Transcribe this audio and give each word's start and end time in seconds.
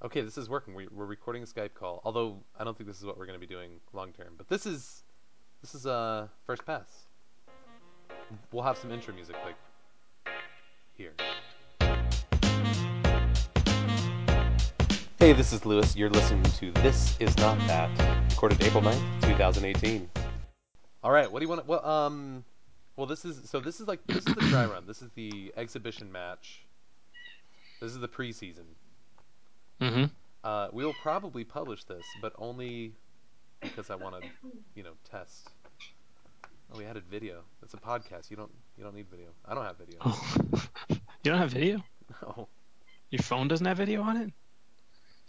Okay, 0.00 0.20
this 0.20 0.38
is 0.38 0.48
working. 0.48 0.74
We, 0.76 0.86
we're 0.92 1.06
recording 1.06 1.42
a 1.42 1.46
Skype 1.46 1.74
call. 1.74 2.00
Although 2.04 2.38
I 2.56 2.62
don't 2.62 2.78
think 2.78 2.86
this 2.86 3.00
is 3.00 3.04
what 3.04 3.18
we're 3.18 3.26
going 3.26 3.38
to 3.38 3.44
be 3.44 3.52
doing 3.52 3.80
long 3.92 4.12
term. 4.12 4.34
But 4.36 4.48
this 4.48 4.64
is 4.64 5.02
this 5.60 5.74
is 5.74 5.86
uh 5.86 6.28
first 6.46 6.64
pass. 6.64 6.86
We'll 8.52 8.62
have 8.62 8.78
some 8.78 8.92
intro 8.92 9.12
music 9.12 9.34
like 9.44 9.56
here. 10.92 11.14
Hey, 15.18 15.32
this 15.32 15.52
is 15.52 15.66
Lewis. 15.66 15.96
You're 15.96 16.10
listening 16.10 16.44
to 16.44 16.70
This 16.80 17.16
Is 17.18 17.36
Not 17.38 17.58
That, 17.66 17.90
recorded 18.30 18.62
April 18.62 18.84
9th, 18.84 19.22
2018. 19.22 20.08
All 21.02 21.10
right, 21.10 21.30
what 21.30 21.40
do 21.40 21.44
you 21.44 21.48
want 21.48 21.62
to 21.62 21.66
well 21.66 21.84
um 21.84 22.44
well 22.94 23.06
this 23.08 23.24
is 23.24 23.50
so 23.50 23.58
this 23.58 23.80
is 23.80 23.88
like 23.88 24.06
this 24.06 24.18
is 24.18 24.24
the 24.26 24.46
dry 24.48 24.66
run. 24.66 24.86
This 24.86 25.02
is 25.02 25.10
the 25.16 25.52
exhibition 25.56 26.12
match. 26.12 26.66
This 27.80 27.90
is 27.90 27.98
the 27.98 28.08
preseason. 28.08 28.77
Mm-hmm. 29.80 30.04
Uh, 30.44 30.68
we 30.72 30.84
will 30.84 30.94
probably 31.02 31.44
publish 31.44 31.84
this, 31.84 32.04
but 32.20 32.32
only 32.38 32.92
because 33.60 33.90
I 33.90 33.96
want 33.96 34.22
to, 34.22 34.28
you 34.74 34.82
know, 34.82 34.92
test. 35.10 35.48
Oh, 36.72 36.78
we 36.78 36.84
added 36.84 37.04
video. 37.10 37.40
It's 37.62 37.74
a 37.74 37.78
podcast. 37.78 38.30
You 38.30 38.36
don't 38.36 38.50
you 38.76 38.84
don't 38.84 38.94
need 38.94 39.08
video. 39.10 39.28
I 39.46 39.54
don't 39.54 39.64
have 39.64 39.78
video. 39.78 39.98
Oh. 40.04 40.40
you 40.90 40.98
don't 41.24 41.38
have 41.38 41.50
video? 41.50 41.82
No, 42.22 42.48
Your 43.10 43.22
phone 43.22 43.48
doesn't 43.48 43.66
have 43.66 43.76
video 43.76 44.02
on 44.02 44.16
it? 44.16 44.32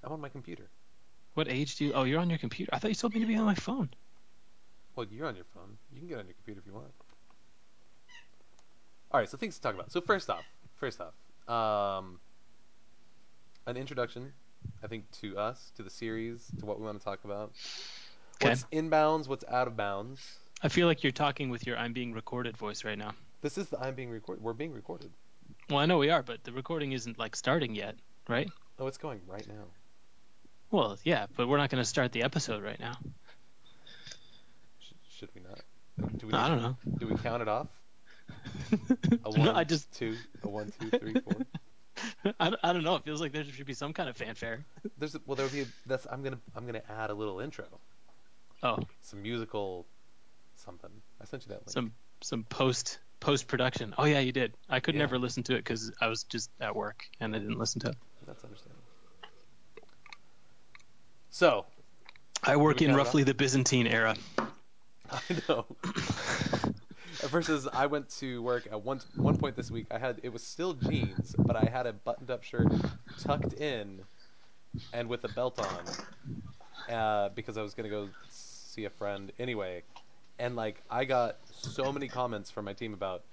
I'm 0.04 0.12
on 0.12 0.22
my 0.22 0.30
computer. 0.30 0.70
What 1.34 1.50
age 1.50 1.76
do 1.76 1.86
you? 1.86 1.94
Oh, 1.94 2.04
you're 2.04 2.20
on 2.20 2.30
your 2.30 2.40
computer. 2.40 2.70
I 2.74 2.80
thought 2.80 2.90
you 2.90 2.96
told 2.96 3.14
me 3.14 3.22
to 3.22 3.26
be 3.26 3.36
on 3.36 3.46
my 3.46 3.56
phone. 3.56 3.90
Well, 4.96 5.06
you're 5.10 5.28
on 5.28 5.36
your 5.36 5.46
phone. 5.54 5.78
You 5.94 6.00
can 6.00 6.10
get 6.10 6.20
on 6.20 6.26
your 6.26 6.36
computer 6.36 6.60
if 6.60 6.68
you 6.68 6.74
want. 6.74 6.88
All 9.12 9.20
right, 9.20 9.30
so 9.30 9.38
things 9.38 9.56
to 9.56 9.62
talk 9.62 9.74
about. 9.74 9.92
So 9.92 10.02
first 10.02 10.30
off, 10.30 10.44
first 10.76 11.00
off, 11.02 11.14
um, 11.50 12.20
an 13.70 13.78
introduction, 13.78 14.34
I 14.84 14.88
think, 14.88 15.10
to 15.22 15.38
us, 15.38 15.72
to 15.78 15.84
the 15.84 15.90
series, 15.90 16.46
to 16.60 16.66
what 16.66 16.80
we 16.80 16.86
want 16.86 17.00
to 17.00 17.06
talk 17.06 17.24
about. 17.24 17.54
Okay. 18.36 18.50
What's 18.50 18.64
inbounds? 18.72 19.28
What's 19.28 19.46
out 19.50 19.68
of 19.68 19.78
bounds? 19.78 20.22
I 20.62 20.68
feel 20.68 20.88
like 20.88 21.04
you're 21.04 21.12
talking 21.12 21.50
with 21.50 21.66
your 21.66 21.78
"I'm 21.78 21.94
being 21.94 22.14
recorded" 22.14 22.58
voice 22.58 22.84
right 22.84 22.98
now. 22.98 23.14
This 23.42 23.58
is 23.58 23.68
the 23.70 23.80
I'm 23.80 23.96
being 23.96 24.10
recorded. 24.10 24.44
We're 24.44 24.54
being 24.54 24.74
recorded. 24.74 25.12
Well, 25.70 25.80
I 25.80 25.86
know 25.86 25.98
we 25.98 26.10
are, 26.10 26.24
but 26.24 26.44
the 26.44 26.52
recording 26.52 26.92
isn't 26.92 27.18
like 27.18 27.36
starting 27.36 27.76
yet, 27.76 27.96
right? 28.28 28.50
Oh, 28.78 28.88
it's 28.88 28.98
going 28.98 29.22
right 29.28 29.48
now. 29.48 29.66
Well, 30.72 30.98
yeah, 31.04 31.28
but 31.36 31.48
we're 31.48 31.58
not 31.58 31.70
going 31.70 31.82
to 31.82 31.88
start 31.88 32.12
the 32.12 32.24
episode 32.24 32.64
right 32.64 32.80
now. 32.80 32.94
Sh- 34.80 35.18
should 35.18 35.30
we 35.34 35.42
not? 35.42 35.60
Do 36.18 36.28
we? 36.28 36.34
I 36.34 36.48
don't 36.48 36.62
know. 36.62 36.78
Do 36.98 37.08
we 37.08 37.16
count 37.18 37.42
it 37.42 37.48
off? 37.48 37.68
A 38.72 39.32
no, 39.32 39.46
one, 39.46 39.50
I 39.50 39.64
just 39.64 39.92
two, 39.94 40.16
a 40.44 40.48
one, 40.48 40.72
two, 40.80 40.90
three, 40.98 41.14
four. 41.14 41.46
I, 42.40 42.50
don't- 42.50 42.60
I 42.64 42.74
don't 42.74 42.84
know. 42.84 42.96
It 42.96 43.04
feels 43.04 43.22
like 43.22 43.32
there 43.32 43.44
should 43.44 43.66
be 43.66 43.74
some 43.74 43.94
kind 43.94 44.10
of 44.10 44.18
fanfare. 44.18 44.66
There's 44.98 45.16
a, 45.16 45.22
well, 45.26 45.36
there'll 45.36 45.52
be. 45.52 45.62
A, 45.62 45.66
that's 45.86 46.06
I'm 46.12 46.24
gonna 46.24 46.40
I'm 46.56 46.66
gonna 46.66 46.82
add 46.90 47.10
a 47.10 47.14
little 47.14 47.40
intro, 47.40 47.66
Oh, 48.64 48.78
some 49.02 49.22
musical, 49.22 49.86
something. 50.56 50.90
I 51.22 51.26
sent 51.26 51.44
you 51.46 51.50
that 51.50 51.60
link. 51.62 51.70
some 51.72 51.92
some 52.22 52.44
post 52.46 53.00
post 53.20 53.48
production. 53.48 53.94
Oh 53.98 54.06
yeah, 54.06 54.20
you 54.20 54.32
did. 54.32 54.54
I 54.70 54.80
could 54.80 54.96
Yeah. 54.96 55.00
never 55.00 55.18
listen 55.18 55.44
to 55.44 55.54
it 55.54 55.60
because 55.60 55.92
I 56.02 56.08
was 56.08 56.24
just 56.24 56.50
at 56.60 56.76
work 56.76 57.06
and 57.20 57.36
I 57.36 57.40
didn't 57.40 57.58
listen 57.60 57.82
to 57.82 57.90
it. 57.90 57.96
That's 58.28 58.44
understandable. 58.44 58.84
So 61.32 61.66
I 62.44 62.56
work 62.58 62.82
in 62.82 62.96
roughly 62.96 63.24
the 63.24 63.34
Byzantine 63.34 63.88
era. 63.88 64.16
I 65.12 65.20
know. 65.48 65.66
Versus, 67.24 67.68
I 67.74 67.88
went 67.88 68.10
to 68.20 68.42
work 68.42 68.68
at 68.72 68.82
one 68.82 69.02
one 69.16 69.38
point 69.38 69.56
this 69.56 69.70
week. 69.70 69.88
I 69.92 69.98
had 69.98 70.20
it 70.24 70.32
was 70.32 70.42
still 70.44 70.74
jeans, 70.74 71.36
but 71.38 71.56
I 71.56 71.66
had 71.66 71.86
a 71.86 71.94
buttoned 71.94 72.32
up 72.32 72.44
shirt 72.44 72.68
tucked 73.18 73.54
in, 73.54 74.02
and 74.94 75.10
with 75.10 75.24
a 75.26 75.28
belt 75.28 75.60
on, 75.60 75.84
uh, 76.94 77.30
because 77.30 77.58
I 77.58 77.62
was 77.62 77.74
gonna 77.74 77.90
go 77.90 78.10
see 78.30 78.86
a 78.86 78.90
friend 78.90 79.32
anyway. 79.38 79.84
And 80.40 80.56
like, 80.56 80.82
I 80.90 81.04
got 81.04 81.38
so 81.52 81.92
many 81.92 82.08
comments 82.08 82.50
from 82.52 82.64
my 82.64 82.74
team 82.74 82.94
about, 82.94 83.24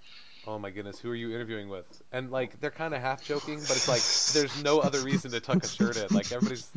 oh 0.47 0.59
my 0.59 0.71
goodness, 0.71 0.99
who 0.99 1.11
are 1.11 1.15
you 1.15 1.33
interviewing 1.33 1.69
with? 1.69 1.87
And 2.11 2.33
like, 2.33 2.61
they're 2.61 2.73
kind 2.73 2.93
of 2.93 3.01
half 3.01 3.23
joking, 3.23 3.61
but 3.61 3.77
it's 3.77 3.89
like 3.89 4.03
there's 4.35 4.65
no 4.65 4.81
other 4.81 5.01
reason 5.01 5.31
to 5.31 5.41
tuck 5.41 5.63
a 5.63 5.69
shirt 5.69 5.97
in. 5.97 6.09
Like 6.11 6.33
everybody's. 6.33 6.69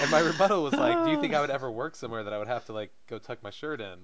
And 0.00 0.10
my 0.12 0.20
rebuttal 0.20 0.62
was 0.62 0.74
like, 0.74 1.04
"Do 1.04 1.10
you 1.10 1.20
think 1.20 1.34
I 1.34 1.40
would 1.40 1.50
ever 1.50 1.70
work 1.70 1.96
somewhere 1.96 2.22
that 2.22 2.32
I 2.32 2.38
would 2.38 2.46
have 2.46 2.66
to 2.66 2.72
like 2.72 2.92
go 3.08 3.18
tuck 3.18 3.42
my 3.42 3.50
shirt 3.50 3.80
in?" 3.80 3.98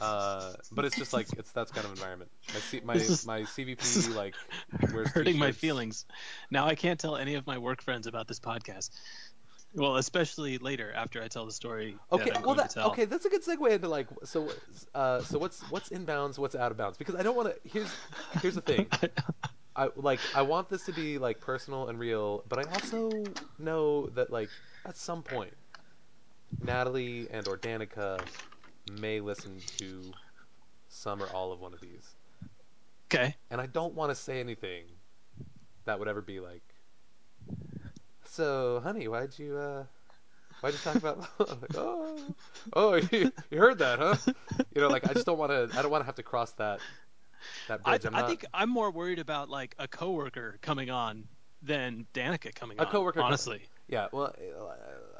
Uh, 0.00 0.52
but 0.72 0.84
it's 0.84 0.96
just 0.96 1.12
like 1.12 1.26
it's 1.38 1.50
that's 1.52 1.72
kind 1.72 1.86
of 1.86 1.92
environment. 1.92 2.30
My 2.52 2.60
C, 2.60 2.80
my 2.84 2.94
is- 2.96 3.26
my 3.26 3.40
CVP 3.42 4.14
like 4.14 4.34
wears 4.92 5.08
hurting 5.08 5.38
my 5.38 5.46
t-shirts. 5.46 5.58
feelings. 5.58 6.04
Now 6.50 6.66
I 6.66 6.74
can't 6.74 7.00
tell 7.00 7.16
any 7.16 7.34
of 7.34 7.46
my 7.46 7.58
work 7.58 7.82
friends 7.82 8.06
about 8.06 8.28
this 8.28 8.38
podcast. 8.40 8.90
Well, 9.74 9.96
especially 9.96 10.56
later 10.58 10.92
after 10.92 11.22
I 11.22 11.28
tell 11.28 11.44
the 11.44 11.52
story. 11.52 11.96
Okay, 12.10 12.30
that 12.30 12.44
well 12.44 12.54
that 12.54 12.76
okay, 12.76 13.04
that's 13.04 13.24
a 13.26 13.28
good 13.28 13.44
segue 13.44 13.70
into 13.70 13.88
like 13.88 14.06
so 14.24 14.50
uh 14.94 15.20
so 15.22 15.38
what's 15.38 15.60
what's 15.70 15.90
inbounds, 15.90 16.38
what's 16.38 16.54
out 16.54 16.70
of 16.72 16.78
bounds? 16.78 16.96
Because 16.96 17.14
I 17.14 17.22
don't 17.22 17.36
want 17.36 17.48
to. 17.48 17.68
Here's 17.68 17.90
here's 18.40 18.54
the 18.54 18.60
thing. 18.62 18.88
I 19.76 19.90
like 19.96 20.20
I 20.34 20.42
want 20.42 20.70
this 20.70 20.86
to 20.86 20.92
be 20.92 21.18
like 21.18 21.40
personal 21.40 21.88
and 21.88 21.98
real, 21.98 22.44
but 22.48 22.58
I 22.58 22.70
also 22.72 23.10
know 23.58 24.06
that 24.08 24.30
like 24.30 24.48
at 24.86 24.96
some 24.96 25.22
point 25.22 25.52
Natalie 26.62 27.28
and 27.30 27.46
or 27.48 27.58
Danica 27.58 28.20
may 28.86 29.20
listen 29.20 29.62
to 29.78 30.12
some 30.88 31.22
or 31.22 31.26
all 31.26 31.52
of 31.52 31.60
one 31.60 31.74
of 31.74 31.80
these. 31.80 32.14
okay. 33.12 33.34
And 33.50 33.60
I 33.60 33.66
don't 33.66 33.94
want 33.94 34.10
to 34.10 34.14
say 34.14 34.40
anything 34.40 34.84
that 35.84 35.98
would 35.98 36.08
ever 36.08 36.20
be 36.22 36.40
like 36.40 36.62
So, 38.24 38.80
honey, 38.82 39.08
why'd 39.08 39.38
you 39.38 39.56
uh 39.56 39.84
why'd 40.60 40.72
you 40.72 40.78
talk 40.80 40.96
about 40.96 41.18
like, 41.38 41.76
oh 41.76 42.18
oh 42.72 42.94
you, 43.12 43.32
you 43.50 43.58
heard 43.58 43.78
that, 43.78 43.98
huh? 43.98 44.16
You 44.74 44.80
know, 44.82 44.88
like 44.88 45.08
I 45.08 45.12
just 45.12 45.26
don't 45.26 45.38
want 45.38 45.50
to 45.52 45.78
I 45.78 45.82
don't 45.82 45.90
want 45.90 46.02
to 46.02 46.06
have 46.06 46.16
to 46.16 46.22
cross 46.22 46.52
that 46.52 46.80
that 47.68 47.80
I, 47.84 47.98
bridge. 47.98 48.06
I'm 48.06 48.14
I 48.14 48.26
think 48.26 48.44
I'm 48.52 48.70
more 48.70 48.90
worried 48.90 49.18
about 49.18 49.48
like 49.48 49.74
a 49.78 49.86
coworker 49.88 50.58
coming 50.62 50.90
on 50.90 51.24
than 51.62 52.06
Danica 52.14 52.54
coming 52.54 52.78
A 52.78 52.82
on. 52.82 52.88
A 52.88 52.90
coworker 52.90 53.20
coming- 53.20 53.26
honestly. 53.26 53.62
Yeah, 53.88 54.08
well, 54.12 54.34
uh, 54.36 55.15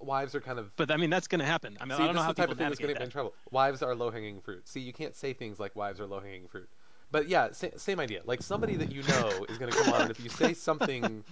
wives 0.00 0.34
are 0.34 0.40
kind 0.40 0.58
of 0.58 0.74
But 0.76 0.90
I 0.90 0.96
mean, 0.96 1.10
that's 1.10 1.28
going 1.28 1.40
to 1.40 1.44
happen. 1.44 1.76
I 1.80 1.84
mean, 1.84 1.96
See, 1.96 2.02
I 2.02 2.06
don't 2.06 2.16
know 2.16 2.22
how 2.22 2.28
the 2.28 2.34
type 2.34 2.48
people 2.48 2.52
of 2.52 2.58
thing 2.58 2.68
that's 2.68 2.80
going 2.80 2.94
to 2.94 2.98
get 2.98 3.02
in 3.02 3.10
trouble. 3.10 3.34
Wives 3.50 3.82
are 3.82 3.94
low 3.94 4.10
hanging 4.10 4.40
fruit. 4.40 4.68
See, 4.68 4.80
you 4.80 4.92
can't 4.92 5.14
say 5.16 5.32
things 5.32 5.58
like 5.58 5.74
wives 5.76 6.00
are 6.00 6.06
low 6.06 6.20
hanging 6.20 6.48
fruit. 6.48 6.68
But 7.10 7.28
yeah, 7.28 7.52
sa- 7.52 7.68
same 7.76 8.00
idea. 8.00 8.22
Like 8.24 8.42
somebody 8.42 8.76
that 8.76 8.92
you 8.92 9.02
know 9.02 9.44
is 9.48 9.58
going 9.58 9.70
to 9.70 9.78
come 9.78 9.94
on, 9.94 10.02
and 10.02 10.10
if 10.10 10.20
you 10.20 10.30
say 10.30 10.54
something 10.54 11.24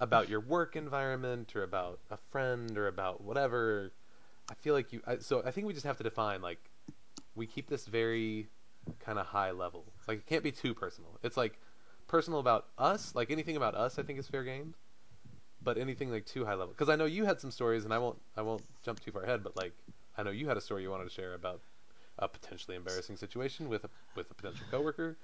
about 0.00 0.28
your 0.28 0.40
work 0.40 0.74
environment 0.76 1.54
or 1.54 1.62
about 1.62 2.00
a 2.10 2.16
friend 2.30 2.76
or 2.76 2.88
about 2.88 3.22
whatever, 3.22 3.92
I 4.50 4.54
feel 4.54 4.74
like 4.74 4.92
you. 4.92 5.00
I, 5.06 5.18
so 5.18 5.42
I 5.44 5.50
think 5.50 5.66
we 5.66 5.72
just 5.72 5.86
have 5.86 5.96
to 5.98 6.02
define 6.02 6.42
like 6.42 6.58
we 7.34 7.46
keep 7.46 7.68
this 7.68 7.86
very 7.86 8.48
kind 9.00 9.18
of 9.18 9.26
high 9.26 9.52
level. 9.52 9.84
Like 10.08 10.18
it 10.18 10.26
can't 10.26 10.42
be 10.42 10.52
too 10.52 10.74
personal. 10.74 11.18
It's 11.22 11.36
like 11.36 11.58
personal 12.08 12.40
about 12.40 12.66
us. 12.78 13.14
Like 13.14 13.30
anything 13.30 13.56
about 13.56 13.74
us, 13.74 13.98
I 13.98 14.02
think 14.02 14.18
is 14.18 14.26
fair 14.26 14.44
game. 14.44 14.74
But 15.64 15.78
anything 15.78 16.10
like 16.10 16.26
too 16.26 16.44
high 16.44 16.54
level, 16.54 16.68
because 16.68 16.88
I 16.88 16.96
know 16.96 17.04
you 17.04 17.24
had 17.24 17.40
some 17.40 17.50
stories, 17.50 17.84
and 17.84 17.94
I 17.94 17.98
won't 17.98 18.18
I 18.36 18.42
won't 18.42 18.64
jump 18.82 19.00
too 19.00 19.12
far 19.12 19.22
ahead. 19.22 19.42
But 19.44 19.56
like 19.56 19.72
I 20.16 20.22
know 20.22 20.30
you 20.30 20.48
had 20.48 20.56
a 20.56 20.60
story 20.60 20.82
you 20.82 20.90
wanted 20.90 21.04
to 21.04 21.10
share 21.10 21.34
about 21.34 21.60
a 22.18 22.28
potentially 22.28 22.76
embarrassing 22.76 23.16
situation 23.16 23.68
with 23.68 23.84
a 23.84 23.90
with 24.14 24.30
a 24.30 24.34
potential 24.34 24.66
coworker, 24.70 25.16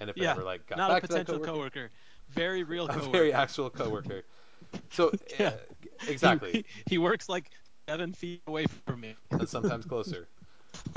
and 0.00 0.10
if 0.10 0.20
it 0.20 0.24
Yeah, 0.24 0.26
ever 0.26 0.44
like 0.44 0.66
got 0.66 0.78
Not 0.78 0.92
a 0.92 0.96
back 0.96 1.04
to 1.04 1.12
that 1.14 1.24
potential 1.24 1.26
coworker, 1.26 1.52
coworker. 1.52 1.90
Very 2.28 2.62
real 2.62 2.88
a 2.88 2.92
coworker. 2.92 3.10
very 3.12 3.32
actual 3.32 3.70
coworker. 3.70 4.24
So 4.90 5.12
Yeah. 5.38 5.50
uh, 5.50 5.56
exactly, 6.06 6.52
He, 6.52 6.64
he 6.86 6.98
works 6.98 7.28
like 7.28 7.50
seven 7.88 8.12
feet 8.12 8.42
away 8.46 8.66
from 8.86 9.00
me. 9.00 9.16
and 9.38 9.48
sometimes 9.48 9.84
closer 9.84 10.28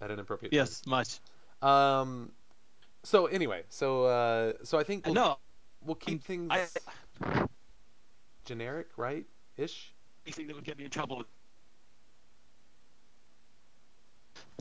at 0.00 0.10
an 0.10 0.18
appropriate 0.18 0.54
time. 0.54 0.68
yes, 0.68 0.82
much. 0.86 1.20
Um. 1.62 2.32
So 3.04 3.26
anyway, 3.26 3.64
so 3.68 4.04
uh, 4.04 4.52
so 4.64 4.78
I 4.78 4.84
think 4.84 5.06
we'll, 5.06 5.14
no, 5.14 5.38
we'll 5.84 5.94
keep 5.96 6.22
things 6.22 6.50
I, 6.52 7.46
generic, 8.44 8.88
right? 8.96 9.24
Ish. 9.56 9.92
anything 10.26 10.46
that 10.48 10.56
would 10.56 10.64
get 10.64 10.78
me 10.78 10.84
in 10.84 10.90
trouble. 10.90 11.24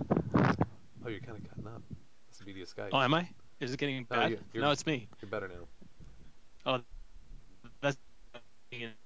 Oh, 0.07 1.09
you're 1.09 1.19
kind 1.19 1.37
of 1.37 1.47
cutting 1.49 1.67
up. 1.67 1.81
This 2.29 2.39
is 2.39 2.45
media 2.45 2.65
Skype. 2.65 2.89
Oh, 2.91 2.99
am 3.01 3.13
I? 3.13 3.27
Is 3.59 3.73
it 3.73 3.77
getting 3.77 4.03
bad? 4.05 4.31
you- 4.31 4.39
you're- 4.53 4.65
no, 4.65 4.71
it's 4.71 4.85
me. 4.85 5.07
You're 5.21 5.29
better 5.29 5.47
now. 5.47 5.67
Oh, 6.65 6.81
that's. 7.81 7.97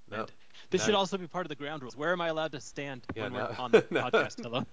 No. 0.09 0.25
This 0.71 0.81
Now- 0.81 0.85
should 0.85 0.95
also 0.95 1.17
be 1.17 1.27
part 1.27 1.45
of 1.45 1.49
the 1.49 1.55
ground 1.55 1.81
rules. 1.83 1.95
Where 1.95 2.11
am 2.11 2.21
I 2.21 2.27
allowed 2.29 2.51
to 2.53 2.59
stand 2.61 3.05
Yeah, 3.15 3.23
when 3.23 3.33
now- 3.33 3.49
we're 3.49 3.55
on 3.57 3.71
the 3.71 3.81
podcast? 3.91 4.41
Hello. 4.41 4.65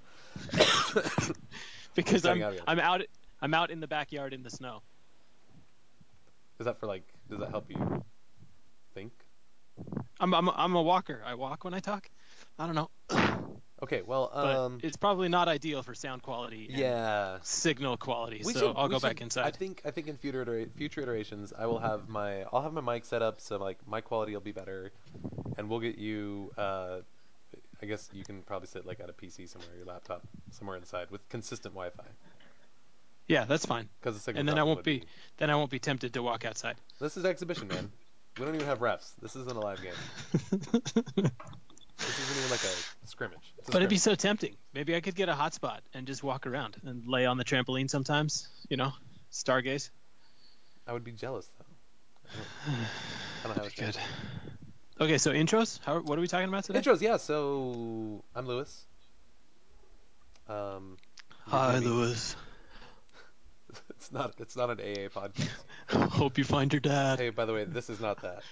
because 1.94 2.25
I'm 2.25 2.43
out. 2.43 2.59
I'm 2.67 2.81
out 2.81 3.03
I'm 3.43 3.53
out 3.55 3.71
in 3.71 3.81
the 3.81 3.87
backyard 3.87 4.32
in 4.32 4.43
the 4.43 4.50
snow. 4.50 4.82
Is 6.59 6.65
that 6.65 6.79
for 6.81 6.87
like? 6.87 7.03
Does 7.31 7.40
that 7.40 7.50
help 7.50 7.70
you 7.70 8.05
think? 8.94 9.12
I'm 10.20 10.32
I'm 10.34 10.49
I'm 10.49 10.75
a 10.75 10.82
walker. 10.82 11.23
I 11.25 11.34
walk 11.34 11.64
when 11.64 11.75
I 11.75 11.81
talk. 11.81 12.08
I 12.58 12.67
don't 12.67 12.75
know. 12.75 12.90
Okay, 13.82 14.00
well, 14.00 14.31
but 14.32 14.56
um, 14.56 14.78
it's 14.82 14.96
probably 14.96 15.28
not 15.28 15.49
ideal 15.49 15.82
for 15.82 15.94
sound 15.94 16.23
quality. 16.23 16.67
and 16.70 16.78
yeah. 16.78 17.37
Signal 17.43 17.99
quality. 17.99 18.43
So 18.43 18.52
should, 18.52 18.75
I'll 18.75 18.88
go 18.88 18.99
back 18.99 19.19
should- 19.19 19.25
inside. 19.25 19.44
I 19.44 19.50
think 19.50 19.82
I 19.84 19.90
think 19.90 20.08
in 20.08 20.17
future 20.17 20.46
itera- 20.46 20.73
future 20.73 21.02
iterations, 21.02 21.52
I 21.56 21.67
will 21.67 21.78
have 21.78 22.08
my 22.08 22.44
I'll 22.50 22.62
have 22.62 22.73
my 22.73 22.81
mic 22.81 23.05
set 23.05 23.20
up 23.20 23.38
so 23.38 23.58
like 23.58 23.76
my 23.87 24.00
quality 24.00 24.32
will 24.32 24.40
be 24.40 24.52
better, 24.52 24.93
and 25.58 25.69
we'll 25.69 25.81
get 25.81 25.99
you. 25.99 26.52
Uh, 26.56 27.00
I 27.82 27.84
guess 27.84 28.08
you 28.14 28.25
can 28.25 28.40
probably 28.40 28.69
sit 28.69 28.87
like 28.87 28.99
at 29.00 29.11
a 29.11 29.12
PC 29.12 29.46
somewhere, 29.46 29.76
your 29.76 29.84
laptop 29.84 30.22
somewhere 30.52 30.79
inside 30.79 31.11
with 31.11 31.29
consistent 31.29 31.75
Wi-Fi 31.75 32.05
yeah, 33.28 33.44
that's 33.44 33.67
fine. 33.67 33.88
because 34.00 34.14
the 34.14 34.20
signal. 34.20 34.40
And 34.40 34.49
then 34.49 34.58
I 34.58 34.62
won't 34.62 34.78
would 34.78 34.84
be 34.84 35.05
then 35.38 35.50
I 35.50 35.56
won't 35.56 35.70
be 35.70 35.78
tempted 35.78 36.14
to 36.14 36.23
walk 36.23 36.44
outside. 36.44 36.76
This 37.00 37.17
is 37.17 37.25
exhibition, 37.25 37.69
man. 37.69 37.90
We 38.38 38.44
don't 38.44 38.55
even 38.55 38.67
have 38.67 38.81
refs. 38.81 39.12
This 39.20 39.34
isn't 39.37 39.56
a 39.56 39.61
live 39.61 39.81
game. 39.82 41.31
This 41.99 42.19
isn't 42.19 42.37
even 42.37 42.50
like 42.50 42.62
a 42.62 43.06
scrimmage. 43.06 43.55
A 43.67 43.70
But 43.70 43.76
it'd 43.76 43.88
be 43.88 43.96
so 43.96 44.14
tempting. 44.14 44.55
Maybe 44.75 44.94
I 44.94 45.00
could 45.00 45.14
get 45.14 45.28
a 45.28 45.32
hotspot 45.32 45.78
and 45.94 46.06
just 46.06 46.23
walk 46.23 46.46
around 46.46 46.76
and 46.84 47.06
lay 47.06 47.25
on 47.25 47.38
the 47.38 47.44
trampoline 47.44 47.88
sometimes. 47.88 48.49
You 48.69 48.76
know, 48.76 48.93
stargaze. 49.32 49.90
I 50.87 50.93
would 50.93 51.05
be 51.05 51.12
jealous 51.12 51.49
though. 51.58 51.64
I 53.44 53.49
don't, 53.49 53.55
I 53.55 53.55
don't 53.55 53.64
have 53.64 53.76
Good. 53.76 53.96
Okay, 55.00 55.19
so 55.19 55.32
intros. 55.32 55.81
How? 55.84 56.00
What 56.00 56.19
are 56.19 56.20
we 56.20 56.29
talking 56.29 56.49
about 56.49 56.64
today? 56.64 56.81
Intros, 56.81 57.00
yeah. 57.00 57.17
So 57.17 58.22
I'm 58.34 58.46
Lewis. 58.46 58.84
Um, 60.49 60.96
Hi. 61.46 61.79
Lewis. 61.79 62.37
It's 63.90 64.12
not. 64.12 64.34
It's 64.38 64.56
not 64.56 64.70
an 64.70 64.81
AA 64.81 65.08
podcast. 65.08 65.49
Hope 66.11 66.38
you 66.38 66.44
find 66.44 66.73
your 66.73 66.81
dad. 66.81 67.19
Hey, 67.19 67.31
by 67.31 67.44
the 67.44 67.52
way, 67.52 67.64
this 67.64 67.90
is 67.90 68.00
not 68.00 68.23
that. 68.23 68.43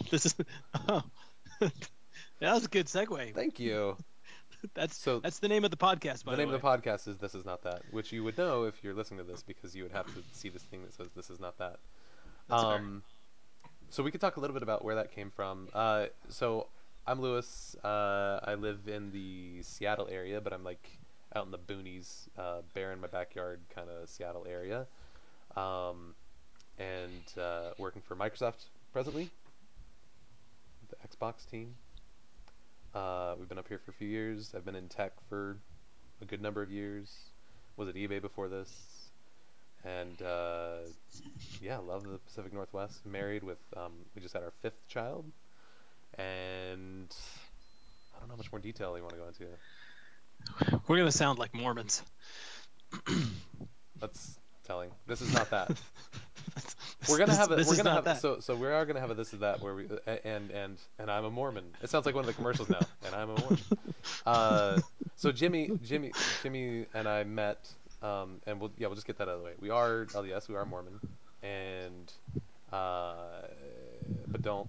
this 0.10 0.26
is. 0.26 0.34
Oh. 0.88 1.02
that 1.60 2.54
was 2.54 2.64
a 2.64 2.68
good 2.68 2.86
segue. 2.86 3.34
Thank 3.34 3.60
you. 3.60 3.96
That's 4.74 4.96
So- 4.96 5.20
that's 5.20 5.38
the 5.38 5.48
name 5.48 5.64
of 5.64 5.70
the 5.70 5.76
podcast. 5.76 6.24
By 6.24 6.32
the 6.32 6.36
the, 6.36 6.42
name 6.42 6.48
way. 6.50 6.54
of 6.56 6.62
the 6.62 6.68
podcast 6.68 7.08
is 7.08 7.16
"This 7.18 7.34
Is 7.34 7.44
Not 7.44 7.62
That," 7.62 7.82
which 7.90 8.12
you 8.12 8.22
would 8.24 8.36
know 8.38 8.64
if 8.64 8.82
you're 8.84 8.94
listening 8.94 9.24
to 9.24 9.30
this 9.30 9.42
because 9.42 9.74
you 9.74 9.82
would 9.84 9.92
have 9.92 10.06
to 10.06 10.22
see 10.32 10.48
this 10.50 10.62
thing 10.64 10.82
that 10.82 10.92
says 10.94 11.08
"This 11.16 11.30
Is 11.30 11.40
Not 11.40 11.58
That." 11.58 11.78
That's 12.48 12.62
fair. 12.62 12.72
um, 12.74 13.02
so 13.88 14.02
we 14.02 14.10
could 14.10 14.20
talk 14.20 14.36
a 14.36 14.40
little 14.40 14.54
bit 14.54 14.62
about 14.62 14.84
where 14.84 14.96
that 14.96 15.12
came 15.12 15.30
from. 15.30 15.68
Uh, 15.74 16.06
so 16.28 16.68
I'm 17.06 17.20
Lewis. 17.20 17.74
Uh, 17.82 18.40
I 18.44 18.54
live 18.54 18.86
in 18.86 19.10
the 19.12 19.62
Seattle 19.62 20.08
area, 20.10 20.40
but 20.40 20.52
I'm 20.52 20.62
like 20.64 20.86
out 21.34 21.44
in 21.44 21.50
the 21.50 21.58
boonies, 21.58 22.28
uh, 22.38 22.62
bear 22.74 22.92
in 22.92 23.00
my 23.00 23.06
backyard 23.06 23.60
kind 23.74 23.88
of 23.88 24.08
Seattle 24.08 24.46
area, 24.48 24.86
um, 25.56 26.14
and 26.78 27.40
uh, 27.40 27.70
working 27.78 28.02
for 28.02 28.16
Microsoft 28.16 28.66
presently, 28.92 29.30
the 30.88 30.96
Xbox 31.08 31.48
team. 31.48 31.74
Uh, 32.94 33.34
we've 33.38 33.48
been 33.48 33.58
up 33.58 33.68
here 33.68 33.78
for 33.78 33.92
a 33.92 33.94
few 33.94 34.08
years. 34.08 34.52
I've 34.56 34.64
been 34.64 34.74
in 34.74 34.88
tech 34.88 35.12
for 35.28 35.56
a 36.20 36.24
good 36.24 36.42
number 36.42 36.62
of 36.62 36.70
years. 36.70 37.14
Was 37.76 37.88
at 37.88 37.94
eBay 37.94 38.20
before 38.20 38.48
this, 38.48 38.70
and 39.84 40.20
uh, 40.20 40.78
yeah, 41.62 41.78
love 41.78 42.02
the 42.02 42.18
Pacific 42.18 42.52
Northwest. 42.52 43.06
Married 43.06 43.42
with, 43.42 43.58
um, 43.76 43.92
we 44.14 44.20
just 44.20 44.34
had 44.34 44.42
our 44.42 44.52
fifth 44.60 44.86
child, 44.88 45.24
and 46.18 47.14
I 48.14 48.18
don't 48.18 48.28
know 48.28 48.34
how 48.34 48.36
much 48.36 48.52
more 48.52 48.60
detail 48.60 48.96
you 48.96 49.02
want 49.02 49.14
to 49.14 49.20
go 49.20 49.28
into. 49.28 49.46
We're 50.86 50.98
gonna 50.98 51.12
sound 51.12 51.38
like 51.38 51.54
Mormons. 51.54 52.02
That's 54.00 54.38
telling. 54.64 54.90
This 55.06 55.20
is 55.20 55.32
not 55.32 55.50
that. 55.50 55.70
We're 57.08 57.18
gonna 57.18 57.34
have 57.34 57.50
a. 57.50 57.56
This 57.56 57.66
we're 57.66 57.74
is 57.74 57.78
gonna 57.78 57.90
not 57.90 57.96
have 57.96 58.04
that. 58.04 58.20
so 58.20 58.40
so 58.40 58.54
we 58.54 58.66
are 58.66 58.84
gonna 58.84 59.00
have 59.00 59.10
a 59.10 59.14
this 59.14 59.32
is 59.32 59.40
that 59.40 59.60
where 59.60 59.74
we 59.74 59.86
uh, 59.86 60.16
and 60.24 60.50
and 60.50 60.76
and 60.98 61.10
I'm 61.10 61.24
a 61.24 61.30
Mormon. 61.30 61.64
It 61.82 61.88
sounds 61.88 62.04
like 62.04 62.14
one 62.14 62.22
of 62.22 62.26
the 62.26 62.34
commercials 62.34 62.68
now. 62.68 62.80
And 63.06 63.14
I'm 63.14 63.30
a 63.30 63.40
Mormon. 63.40 63.58
Uh, 64.26 64.78
so 65.16 65.32
Jimmy 65.32 65.70
Jimmy 65.82 66.12
Jimmy 66.42 66.86
and 66.92 67.08
I 67.08 67.24
met. 67.24 67.70
Um, 68.02 68.40
and 68.46 68.60
we'll 68.60 68.70
yeah 68.76 68.86
we'll 68.88 68.96
just 68.96 69.06
get 69.06 69.16
that 69.18 69.28
out 69.28 69.34
of 69.34 69.40
the 69.40 69.44
way. 69.46 69.52
We 69.58 69.70
are 69.70 70.06
LDS. 70.06 70.48
We 70.48 70.56
are 70.56 70.66
Mormon, 70.66 71.00
and 71.42 72.12
uh, 72.72 73.42
but 74.28 74.42
don't 74.42 74.68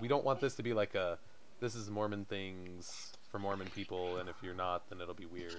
we 0.00 0.08
don't 0.08 0.24
want 0.24 0.40
this 0.40 0.54
to 0.56 0.62
be 0.62 0.74
like 0.74 0.94
a 0.94 1.18
this 1.60 1.74
is 1.74 1.90
Mormon 1.90 2.26
things 2.26 3.15
for 3.30 3.38
Mormon 3.38 3.68
people, 3.74 4.18
and 4.18 4.28
if 4.28 4.36
you're 4.42 4.54
not, 4.54 4.88
then 4.88 5.00
it'll 5.00 5.14
be 5.14 5.26
weird. 5.26 5.54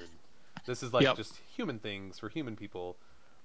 This 0.66 0.84
is 0.84 0.94
like 0.94 1.04
Yep. 1.04 1.16
just 1.18 1.36
human 1.56 1.80
things 1.80 2.20
for 2.20 2.30
human 2.30 2.56
people. 2.56 2.98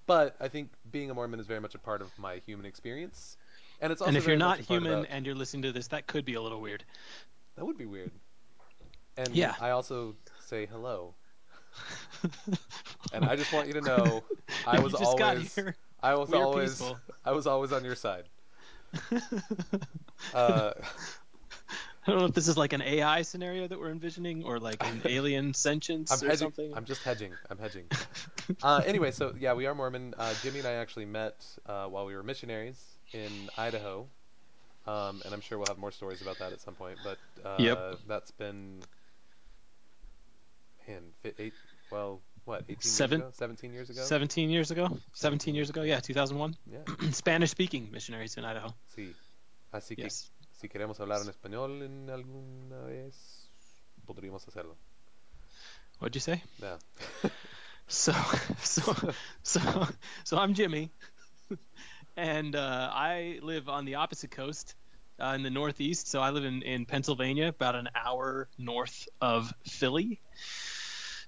But 0.07 0.35
I 0.41 0.49
think 0.49 0.71
being 0.91 1.11
a 1.11 1.15
Mormon 1.15 1.39
is 1.41 1.47
very 1.47 1.61
much 1.61 1.75
a 1.75 1.79
part 1.79 2.03
of 2.03 2.11
my 2.19 2.39
human 2.47 2.67
experience, 2.67 3.37
and 3.81 3.93
it's 3.93 4.01
also 4.01 4.09
and 4.09 4.17
if 4.17 4.27
you're 4.27 4.37
not 4.37 4.59
much 4.59 4.65
a 4.65 4.69
part 4.69 4.81
human 4.83 4.99
about- 5.01 5.11
and 5.11 5.27
you're 5.27 5.35
listening 5.35 5.63
to 5.63 5.73
this, 5.73 5.87
that 5.89 6.07
could 6.07 6.25
be 6.25 6.35
a 6.35 6.41
little 6.43 6.61
weird. 6.61 6.85
that 7.57 7.65
would 7.65 7.77
be 7.79 7.87
weird. 7.87 8.11
And 9.17 9.29
Yeah. 9.37 9.55
I 9.61 9.71
also 9.71 10.17
say 10.41 10.67
hello, 10.67 11.15
and 13.13 13.25
I 13.25 13.37
just 13.37 13.53
want 13.53 13.67
you 13.69 13.75
to 13.75 13.81
know 13.83 14.25
I 14.67 14.81
was 14.81 14.93
you 14.93 14.99
just 14.99 15.19
got 15.19 15.37
always. 15.37 15.59
I 16.03 16.15
was 16.15 16.33
always 16.33 16.71
peaceful. 16.71 16.99
I 17.25 17.33
was 17.33 17.47
always 17.47 17.73
on 17.73 17.85
your 17.85 17.95
side. 17.97 18.25
Uh, 20.35 20.73
I 22.05 22.11
don't 22.11 22.21
know 22.21 22.27
if 22.27 22.35
this 22.35 22.49
is 22.49 22.57
like 22.57 22.73
an 22.73 22.83
AI 22.83 23.23
scenario 23.23 23.69
that 23.69 23.79
we're 23.79 23.91
envisioning 23.91 24.43
or 24.45 24.59
like 24.59 24.85
an 24.85 25.03
alien 25.05 25.55
sentience 25.67 26.11
I'm 26.11 26.19
or 26.27 26.31
hedging. 26.31 26.47
something. 26.47 26.73
I'm 26.77 26.85
just 26.85 27.03
hedging. 27.05 27.33
I'm 27.49 27.59
hedging. 27.59 27.85
uh, 28.63 28.83
anyway, 28.85 29.13
so 29.13 29.35
yeah, 29.39 29.53
we 29.55 29.67
are 29.67 29.75
Mormon. 29.75 30.15
Uh, 30.19 30.35
Jimmy 30.43 30.59
and 30.59 30.67
I 30.69 30.73
actually 30.73 31.05
met 31.07 31.37
uh, 31.67 31.87
while 31.87 32.05
we 32.07 32.17
were 32.17 32.25
missionaries 32.25 32.83
in 33.13 33.31
Idaho, 33.57 34.07
um, 34.87 35.23
and 35.25 35.33
I'm 35.33 35.41
sure 35.41 35.59
we'll 35.59 35.69
have 35.69 35.79
more 35.79 35.93
stories 35.93 36.23
about 36.23 36.41
that 36.41 36.53
at 36.53 36.61
some 36.61 36.75
point. 36.75 36.99
But 37.05 37.19
uh, 37.45 37.57
Yep. 37.61 37.99
that's 38.09 38.31
been 38.33 38.81
man, 40.89 41.03
eight. 41.39 41.55
Well, 41.91 42.21
what? 42.45 42.65
18 42.69 42.81
Seven- 42.81 43.21
years 43.21 43.29
ago? 43.29 43.37
17 43.39 43.73
years 43.73 43.91
ago? 43.91 44.03
17 44.03 44.51
years 44.51 44.71
ago? 44.73 44.99
17 45.13 45.55
years 45.55 45.71
ago? 45.71 45.83
Yeah, 45.83 46.01
2001. 46.01 46.57
Yeah. 46.67 46.79
Spanish 47.13 47.51
speaking 47.51 47.91
missionaries 47.93 48.37
in 48.37 48.45
Idaho. 48.45 48.75
Sí. 48.97 49.13
Así 49.73 49.95
que 49.97 50.05
Yes. 50.05 50.31
Si 50.63 50.69
queremos 50.69 51.01
hablar 51.01 51.21
en 51.23 51.29
español 51.29 51.83
en 51.83 52.09
alguna 52.09 52.83
vez, 52.83 53.51
podríamos 54.07 54.47
hacerlo. 54.47 54.77
What'd 55.99 56.15
you 56.15 56.21
say? 56.21 56.41
Yeah. 56.61 56.79
So, 57.89 58.13
so, 58.63 58.95
so, 59.43 59.61
so 60.25 60.39
I'm 60.39 60.55
Jimmy, 60.55 60.91
and 62.17 62.57
uh, 62.57 62.91
I 62.91 63.41
live 63.43 63.69
on 63.69 63.85
the 63.85 63.97
opposite 63.97 64.31
coast 64.31 64.77
uh, 65.21 65.35
in 65.35 65.43
the 65.43 65.51
Northeast. 65.51 66.09
So 66.09 66.21
I 66.21 66.31
live 66.31 66.45
in, 66.45 66.63
in 66.63 66.87
Pennsylvania, 66.87 67.49
about 67.49 67.75
an 67.75 67.91
hour 67.95 68.49
north 68.57 69.09
of 69.21 69.53
Philly. 69.67 70.21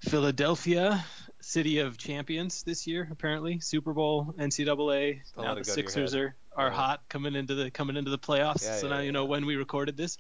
Philadelphia, 0.01 1.05
city 1.45 1.81
of 1.81 1.99
champions 1.99 2.63
this 2.63 2.87
year, 2.87 3.07
apparently 3.11 3.61
Super 3.61 3.93
Bowl, 3.93 4.35
NCAA. 4.39 5.21
Don't 5.37 5.45
now 5.45 5.55
the 5.55 5.61
it 5.61 5.67
go 5.67 5.75
to 5.75 5.81
your 5.81 5.89
Sixers 5.89 6.15
are, 6.15 6.35
are 6.57 6.69
Yeah. 6.69 6.75
hot 6.75 7.09
coming 7.09 7.35
into 7.35 7.55
the 7.55 7.71
coming 7.71 7.97
into 7.97 8.11
the 8.11 8.19
playoffs. 8.19 8.65
Yeah, 8.65 8.77
so 8.79 8.87
yeah, 8.89 8.95
now 8.95 9.01
you 9.01 9.13
know 9.13 9.27
when 9.27 9.45
we 9.47 9.57
recorded 9.57 9.97
this. 9.97 10.19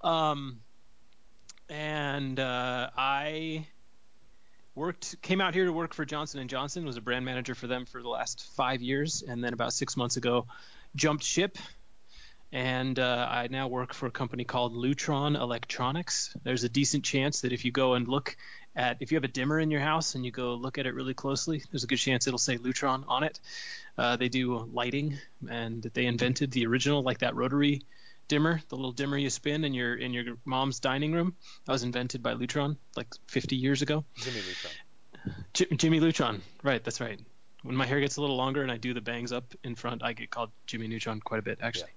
Um, 0.00 0.60
and 1.68 2.38
uh, 2.40 2.90
I 2.96 3.66
worked 4.74 5.20
came 5.22 5.40
out 5.40 5.54
here 5.54 5.64
to 5.64 5.72
work 5.72 5.94
for 5.94 6.04
Johnson 6.04 6.40
and 6.40 6.50
Johnson 6.50 6.84
was 6.84 6.96
a 6.96 7.00
brand 7.00 7.24
manager 7.24 7.54
for 7.54 7.66
them 7.66 7.86
for 7.86 8.02
the 8.02 8.08
last 8.08 8.46
five 8.56 8.82
years 8.82 9.24
and 9.26 9.42
then 9.42 9.52
about 9.52 9.72
six 9.72 9.96
months 9.96 10.16
ago 10.16 10.46
jumped 10.94 11.24
ship 11.24 11.56
and 12.52 12.98
uh, 12.98 13.26
I 13.28 13.48
now 13.50 13.68
work 13.68 13.94
for 13.94 14.06
a 14.06 14.10
company 14.10 14.44
called 14.44 14.72
Lutron 14.72 15.34
Electronics. 15.34 16.36
There's 16.44 16.62
a 16.62 16.68
decent 16.68 17.04
chance 17.04 17.40
that 17.40 17.52
if 17.52 17.64
you 17.64 17.72
go 17.72 17.94
and 17.94 18.06
look 18.06 18.36
at 18.76 18.98
if 19.00 19.10
you 19.10 19.16
have 19.16 19.24
a 19.24 19.28
dimmer 19.28 19.58
in 19.58 19.70
your 19.70 19.80
house 19.80 20.14
and 20.14 20.24
you 20.24 20.30
go 20.30 20.54
look 20.54 20.78
at 20.78 20.86
it 20.86 20.94
really 20.94 21.14
closely, 21.14 21.62
there's 21.70 21.84
a 21.84 21.86
good 21.86 21.98
chance 21.98 22.26
it'll 22.26 22.38
say 22.38 22.58
Lutron 22.58 23.04
on 23.08 23.22
it. 23.22 23.40
Uh, 23.98 24.16
they 24.16 24.28
do 24.28 24.68
lighting 24.72 25.18
and 25.48 25.82
they 25.94 26.06
invented 26.06 26.50
the 26.50 26.66
original 26.66 27.02
like 27.02 27.18
that 27.18 27.34
rotary 27.34 27.82
dimmer, 28.28 28.60
the 28.68 28.76
little 28.76 28.92
dimmer 28.92 29.16
you 29.16 29.30
spin 29.30 29.64
in 29.64 29.72
your 29.72 29.94
in 29.94 30.12
your 30.12 30.36
mom's 30.44 30.80
dining 30.80 31.12
room. 31.12 31.34
That 31.64 31.72
was 31.72 31.82
invented 31.82 32.22
by 32.22 32.34
Lutron 32.34 32.76
like 32.96 33.08
50 33.28 33.56
years 33.56 33.82
ago. 33.82 34.04
Jimmy 34.16 34.40
Lutron. 34.40 34.72
J- 35.54 35.76
Jimmy 35.76 36.00
Neutron. 36.00 36.42
Right, 36.62 36.82
that's 36.82 37.00
right. 37.00 37.20
When 37.62 37.74
my 37.74 37.86
hair 37.86 38.00
gets 38.00 38.16
a 38.16 38.20
little 38.20 38.36
longer 38.36 38.62
and 38.62 38.70
I 38.70 38.76
do 38.76 38.94
the 38.94 39.00
bangs 39.00 39.32
up 39.32 39.54
in 39.64 39.74
front, 39.74 40.04
I 40.04 40.12
get 40.12 40.30
called 40.30 40.50
Jimmy 40.66 40.86
Neutron 40.86 41.20
quite 41.20 41.40
a 41.40 41.42
bit, 41.42 41.58
actually. 41.62 41.90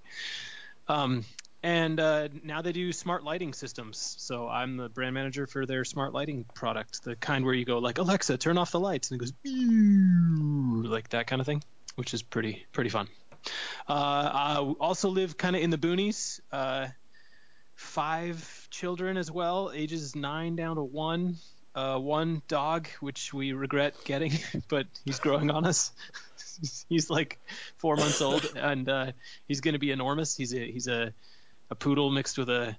Um, 0.88 1.24
and 1.62 2.00
uh, 2.00 2.28
now 2.42 2.62
they 2.62 2.72
do 2.72 2.92
smart 2.92 3.22
lighting 3.22 3.52
systems. 3.52 4.16
So 4.18 4.48
I'm 4.48 4.76
the 4.76 4.88
brand 4.88 5.14
manager 5.14 5.46
for 5.46 5.66
their 5.66 5.84
smart 5.84 6.12
lighting 6.12 6.44
product, 6.54 7.04
the 7.04 7.16
kind 7.16 7.44
where 7.44 7.54
you 7.54 7.64
go 7.64 7.78
like 7.78 7.98
Alexa, 7.98 8.38
turn 8.38 8.58
off 8.58 8.70
the 8.70 8.80
lights, 8.80 9.10
and 9.10 9.20
it 9.20 9.24
goes 9.24 9.32
like 10.90 11.10
that 11.10 11.26
kind 11.26 11.40
of 11.40 11.46
thing, 11.46 11.62
which 11.96 12.14
is 12.14 12.22
pretty 12.22 12.66
pretty 12.72 12.90
fun. 12.90 13.08
Uh, 13.88 13.92
I 13.92 14.74
also 14.80 15.08
live 15.08 15.36
kind 15.36 15.56
of 15.56 15.62
in 15.62 15.70
the 15.70 15.78
boonies. 15.78 16.40
Uh, 16.52 16.88
five 17.74 18.68
children 18.70 19.16
as 19.16 19.30
well, 19.30 19.70
ages 19.74 20.14
nine 20.14 20.56
down 20.56 20.76
to 20.76 20.82
one. 20.82 21.36
Uh, 21.72 21.96
one 21.96 22.42
dog, 22.48 22.88
which 22.98 23.32
we 23.32 23.52
regret 23.52 23.94
getting, 24.04 24.32
but 24.68 24.86
he's 25.04 25.20
growing 25.20 25.52
on 25.52 25.64
us. 25.64 25.92
he's 26.88 27.08
like 27.08 27.38
four 27.78 27.96
months 27.96 28.20
old, 28.20 28.44
and 28.56 28.88
uh, 28.88 29.12
he's 29.46 29.60
going 29.60 29.74
to 29.74 29.78
be 29.78 29.92
enormous. 29.92 30.36
He's 30.36 30.52
a 30.52 30.70
he's 30.70 30.88
a, 30.88 31.12
a 31.70 31.74
poodle 31.74 32.10
mixed 32.10 32.38
with 32.38 32.48
a 32.48 32.76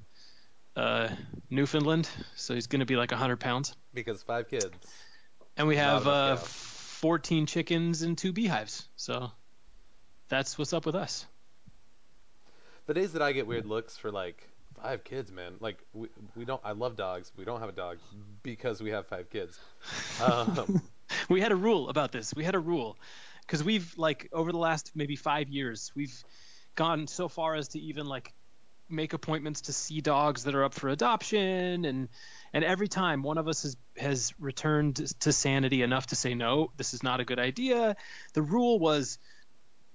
uh, 0.75 1.09
Newfoundland, 1.49 2.09
so 2.35 2.53
he's 2.53 2.67
going 2.67 2.79
to 2.79 2.85
be 2.85 2.95
like 2.95 3.11
100 3.11 3.39
pounds. 3.39 3.75
Because 3.93 4.23
five 4.23 4.49
kids. 4.49 4.71
And 5.57 5.67
we 5.67 5.75
have 5.77 6.07
uh, 6.07 6.37
14 6.37 7.45
chickens 7.45 8.01
and 8.01 8.17
two 8.17 8.31
beehives. 8.31 8.87
So 8.95 9.31
that's 10.29 10.57
what's 10.57 10.73
up 10.73 10.85
with 10.85 10.95
us. 10.95 11.25
The 12.87 12.93
days 12.93 13.13
that 13.13 13.21
I 13.21 13.31
get 13.31 13.47
weird 13.47 13.65
looks 13.65 13.97
for 13.97 14.11
like 14.11 14.47
five 14.81 15.03
kids, 15.03 15.31
man. 15.31 15.53
Like 15.59 15.77
we 15.93 16.07
we 16.35 16.45
don't. 16.45 16.61
I 16.63 16.71
love 16.71 16.95
dogs. 16.95 17.31
We 17.37 17.45
don't 17.45 17.59
have 17.59 17.69
a 17.69 17.73
dog 17.73 17.97
because 18.43 18.81
we 18.81 18.89
have 18.91 19.07
five 19.07 19.29
kids. 19.29 19.59
Um, 20.23 20.81
we 21.29 21.41
had 21.41 21.51
a 21.51 21.55
rule 21.55 21.89
about 21.89 22.11
this. 22.11 22.33
We 22.33 22.43
had 22.43 22.55
a 22.55 22.59
rule 22.59 22.97
because 23.41 23.63
we've 23.63 23.93
like 23.97 24.29
over 24.33 24.51
the 24.51 24.57
last 24.57 24.91
maybe 24.95 25.15
five 25.15 25.49
years, 25.49 25.91
we've 25.95 26.23
gone 26.75 27.07
so 27.07 27.27
far 27.27 27.55
as 27.55 27.69
to 27.69 27.79
even 27.79 28.07
like 28.07 28.33
make 28.91 29.13
appointments 29.13 29.61
to 29.61 29.73
see 29.73 30.01
dogs 30.01 30.43
that 30.43 30.55
are 30.55 30.63
up 30.63 30.73
for 30.73 30.89
adoption 30.89 31.85
and 31.85 32.09
and 32.53 32.63
every 32.63 32.87
time 32.87 33.23
one 33.23 33.37
of 33.37 33.47
us 33.47 33.63
has 33.63 33.77
has 33.97 34.33
returned 34.39 34.95
to 35.19 35.31
sanity 35.31 35.81
enough 35.81 36.07
to 36.07 36.15
say 36.15 36.33
no 36.33 36.71
this 36.77 36.93
is 36.93 37.03
not 37.03 37.19
a 37.19 37.25
good 37.25 37.39
idea 37.39 37.95
the 38.33 38.41
rule 38.41 38.79
was 38.79 39.17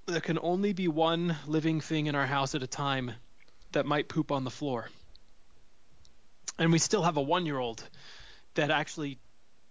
there 0.07 0.21
can 0.21 0.39
only 0.41 0.73
be 0.73 0.89
one 0.89 1.37
living 1.47 1.81
thing 1.81 2.07
in 2.07 2.15
our 2.15 2.27
house 2.27 2.55
at 2.55 2.63
a 2.63 2.67
time 2.67 3.13
that 3.73 3.87
might 3.87 4.09
poop 4.09 4.31
on 4.31 4.45
the 4.45 4.51
floor. 4.51 4.89
And 6.59 6.73
we 6.73 6.79
still 6.79 7.03
have 7.03 7.17
a 7.17 7.23
1 7.23 7.45
year 7.45 7.59
old 7.59 7.83
that 8.55 8.71
actually 8.71 9.19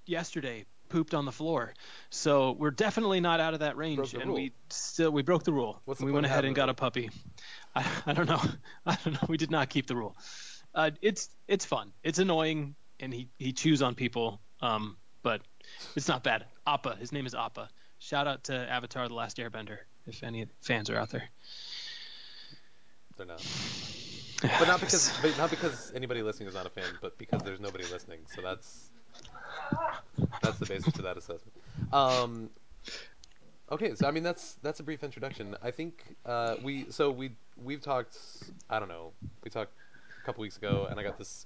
yesterday 0.06 0.66
pooped 0.96 1.14
on 1.14 1.26
the 1.26 1.32
floor 1.32 1.74
so 2.10 2.56
we're 2.60 2.72
definitely 2.72 3.20
not 3.20 3.40
out 3.40 3.54
of 3.54 3.60
that 3.60 3.76
range 3.76 4.14
and 4.14 4.28
rule. 4.28 4.36
we 4.36 4.54
still 4.70 5.12
we 5.12 5.22
broke 5.22 5.44
the 5.44 5.52
rule 5.52 5.82
What's 5.86 6.00
the 6.00 6.06
we 6.06 6.12
went 6.12 6.26
ahead 6.26 6.46
and 6.46 6.56
got 6.56 6.70
a 6.70 6.74
puppy 6.74 7.10
I, 7.76 7.86
I 8.06 8.14
don't 8.14 8.28
know. 8.28 8.42
I 8.86 8.98
don't 9.04 9.14
know. 9.14 9.28
We 9.28 9.38
did 9.38 9.52
not 9.52 9.70
keep 9.70 9.88
the 9.88 9.96
rule. 9.96 10.16
Uh, 10.74 10.92
it's 11.02 11.30
it's 11.48 11.66
fun. 11.66 11.92
It's 12.04 12.20
annoying, 12.20 12.76
and 13.00 13.14
he 13.14 13.30
he 13.38 13.54
chews 13.54 13.82
on 13.82 13.96
people. 13.96 14.40
Um, 14.62 14.98
but 15.24 15.42
it's 15.96 16.08
not 16.08 16.24
bad. 16.24 16.46
Appa. 16.66 16.96
His 16.96 17.12
name 17.12 17.26
is 17.26 17.36
Appa. 17.36 17.70
Shout 18.00 18.28
out 18.28 18.46
to 18.46 18.54
Avatar: 18.56 19.08
The 19.08 19.14
Last 19.14 19.38
Airbender. 19.38 19.80
If 20.08 20.24
any 20.24 20.48
fans 20.62 20.90
are 20.90 20.98
out 20.98 21.10
there. 21.10 21.30
they're 23.18 23.26
not. 23.26 23.46
But 24.42 24.68
not 24.68 24.80
because 24.80 25.12
but 25.22 25.38
not 25.38 25.50
because 25.50 25.92
anybody 25.96 26.22
listening 26.22 26.50
is 26.50 26.56
not 26.56 26.66
a 26.66 26.70
fan, 26.70 26.86
but 27.02 27.18
because 27.18 27.42
there's 27.42 27.60
nobody 27.60 27.86
listening. 27.86 28.20
So 28.36 28.42
that's 28.42 28.92
that's 30.42 30.58
the 30.58 30.66
basis 30.66 30.96
for 30.96 31.04
that 31.04 31.18
assessment. 31.18 31.54
Um, 31.92 32.50
okay, 33.72 33.96
so 33.96 34.08
I 34.08 34.12
mean 34.12 34.24
that's 34.24 34.54
that's 34.62 34.80
a 34.80 34.84
brief 34.84 35.04
introduction. 35.04 35.56
I 35.62 35.72
think 35.72 36.04
uh, 36.26 36.56
we 36.64 36.86
so 36.90 37.12
we 37.12 37.32
we've 37.64 37.82
talked. 37.82 38.18
I 38.70 38.80
don't 38.80 38.90
know. 38.90 39.12
We 39.44 39.50
talked 39.50 39.74
a 40.22 40.26
couple 40.26 40.42
weeks 40.42 40.58
ago, 40.58 40.88
and 40.90 41.00
I 41.00 41.04
got 41.04 41.18
this 41.18 41.46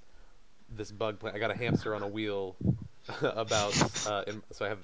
this 0.76 0.90
bug 0.90 1.18
plan. 1.18 1.34
I 1.34 1.38
got 1.38 1.50
a 1.50 1.56
hamster 1.56 1.94
on 1.94 2.02
a 2.02 2.08
wheel 2.08 2.56
about. 3.22 4.06
Uh, 4.06 4.24
in, 4.26 4.42
so 4.52 4.64
I 4.64 4.68
have 4.68 4.80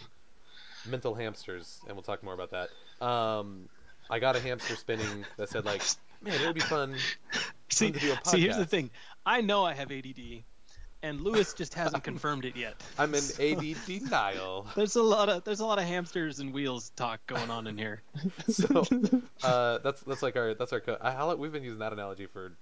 mental 0.86 1.14
hamsters, 1.14 1.80
and 1.86 1.96
we'll 1.96 2.02
talk 2.02 2.22
more 2.22 2.34
about 2.34 2.50
that. 2.50 3.04
Um, 3.04 3.68
I 4.10 4.18
got 4.18 4.36
a 4.36 4.40
hamster 4.40 4.76
spinning 4.76 5.25
that 5.36 5.48
said 5.48 5.64
like, 5.64 5.82
man, 6.22 6.40
it 6.40 6.46
would 6.46 6.54
be 6.54 6.60
fun 6.60 6.96
see, 7.68 7.90
to 7.90 7.98
do 7.98 8.12
a 8.12 8.28
see, 8.28 8.40
here's 8.40 8.56
the 8.56 8.66
thing. 8.66 8.90
I 9.25 9.40
know 9.40 9.64
I 9.64 9.75
have 9.75 9.90
ADD, 9.90 10.44
and 11.02 11.20
Lewis 11.20 11.52
just 11.54 11.74
hasn't 11.74 12.02
confirmed 12.04 12.44
it 12.44 12.56
yet. 12.56 12.74
I'm 12.98 13.14
in 13.14 13.20
So, 13.20 13.42
AD 13.42 13.76
denial. 13.86 14.66
There's 14.76 14.96
a 14.96 15.02
lot 15.02 15.28
of 15.28 15.44
there's 15.44 15.60
a 15.60 15.66
lot 15.66 15.78
of 15.78 15.84
hamsters 15.84 16.38
and 16.40 16.52
wheels 16.52 16.90
talk 16.96 17.24
going 17.26 17.50
on 17.50 17.66
in 17.66 17.76
here. 17.78 18.02
So, 18.48 18.84
uh, 19.42 19.78
that's 19.78 20.00
that's 20.02 20.22
like 20.22 20.36
our 20.36 20.54
that's 20.54 20.72
our 20.72 20.80
co- 20.80 20.98
I, 21.00 21.12
how, 21.12 21.34
we've 21.36 21.52
been 21.52 21.64
using 21.64 21.80
that 21.80 21.92
analogy 21.92 22.26
for 22.26 22.52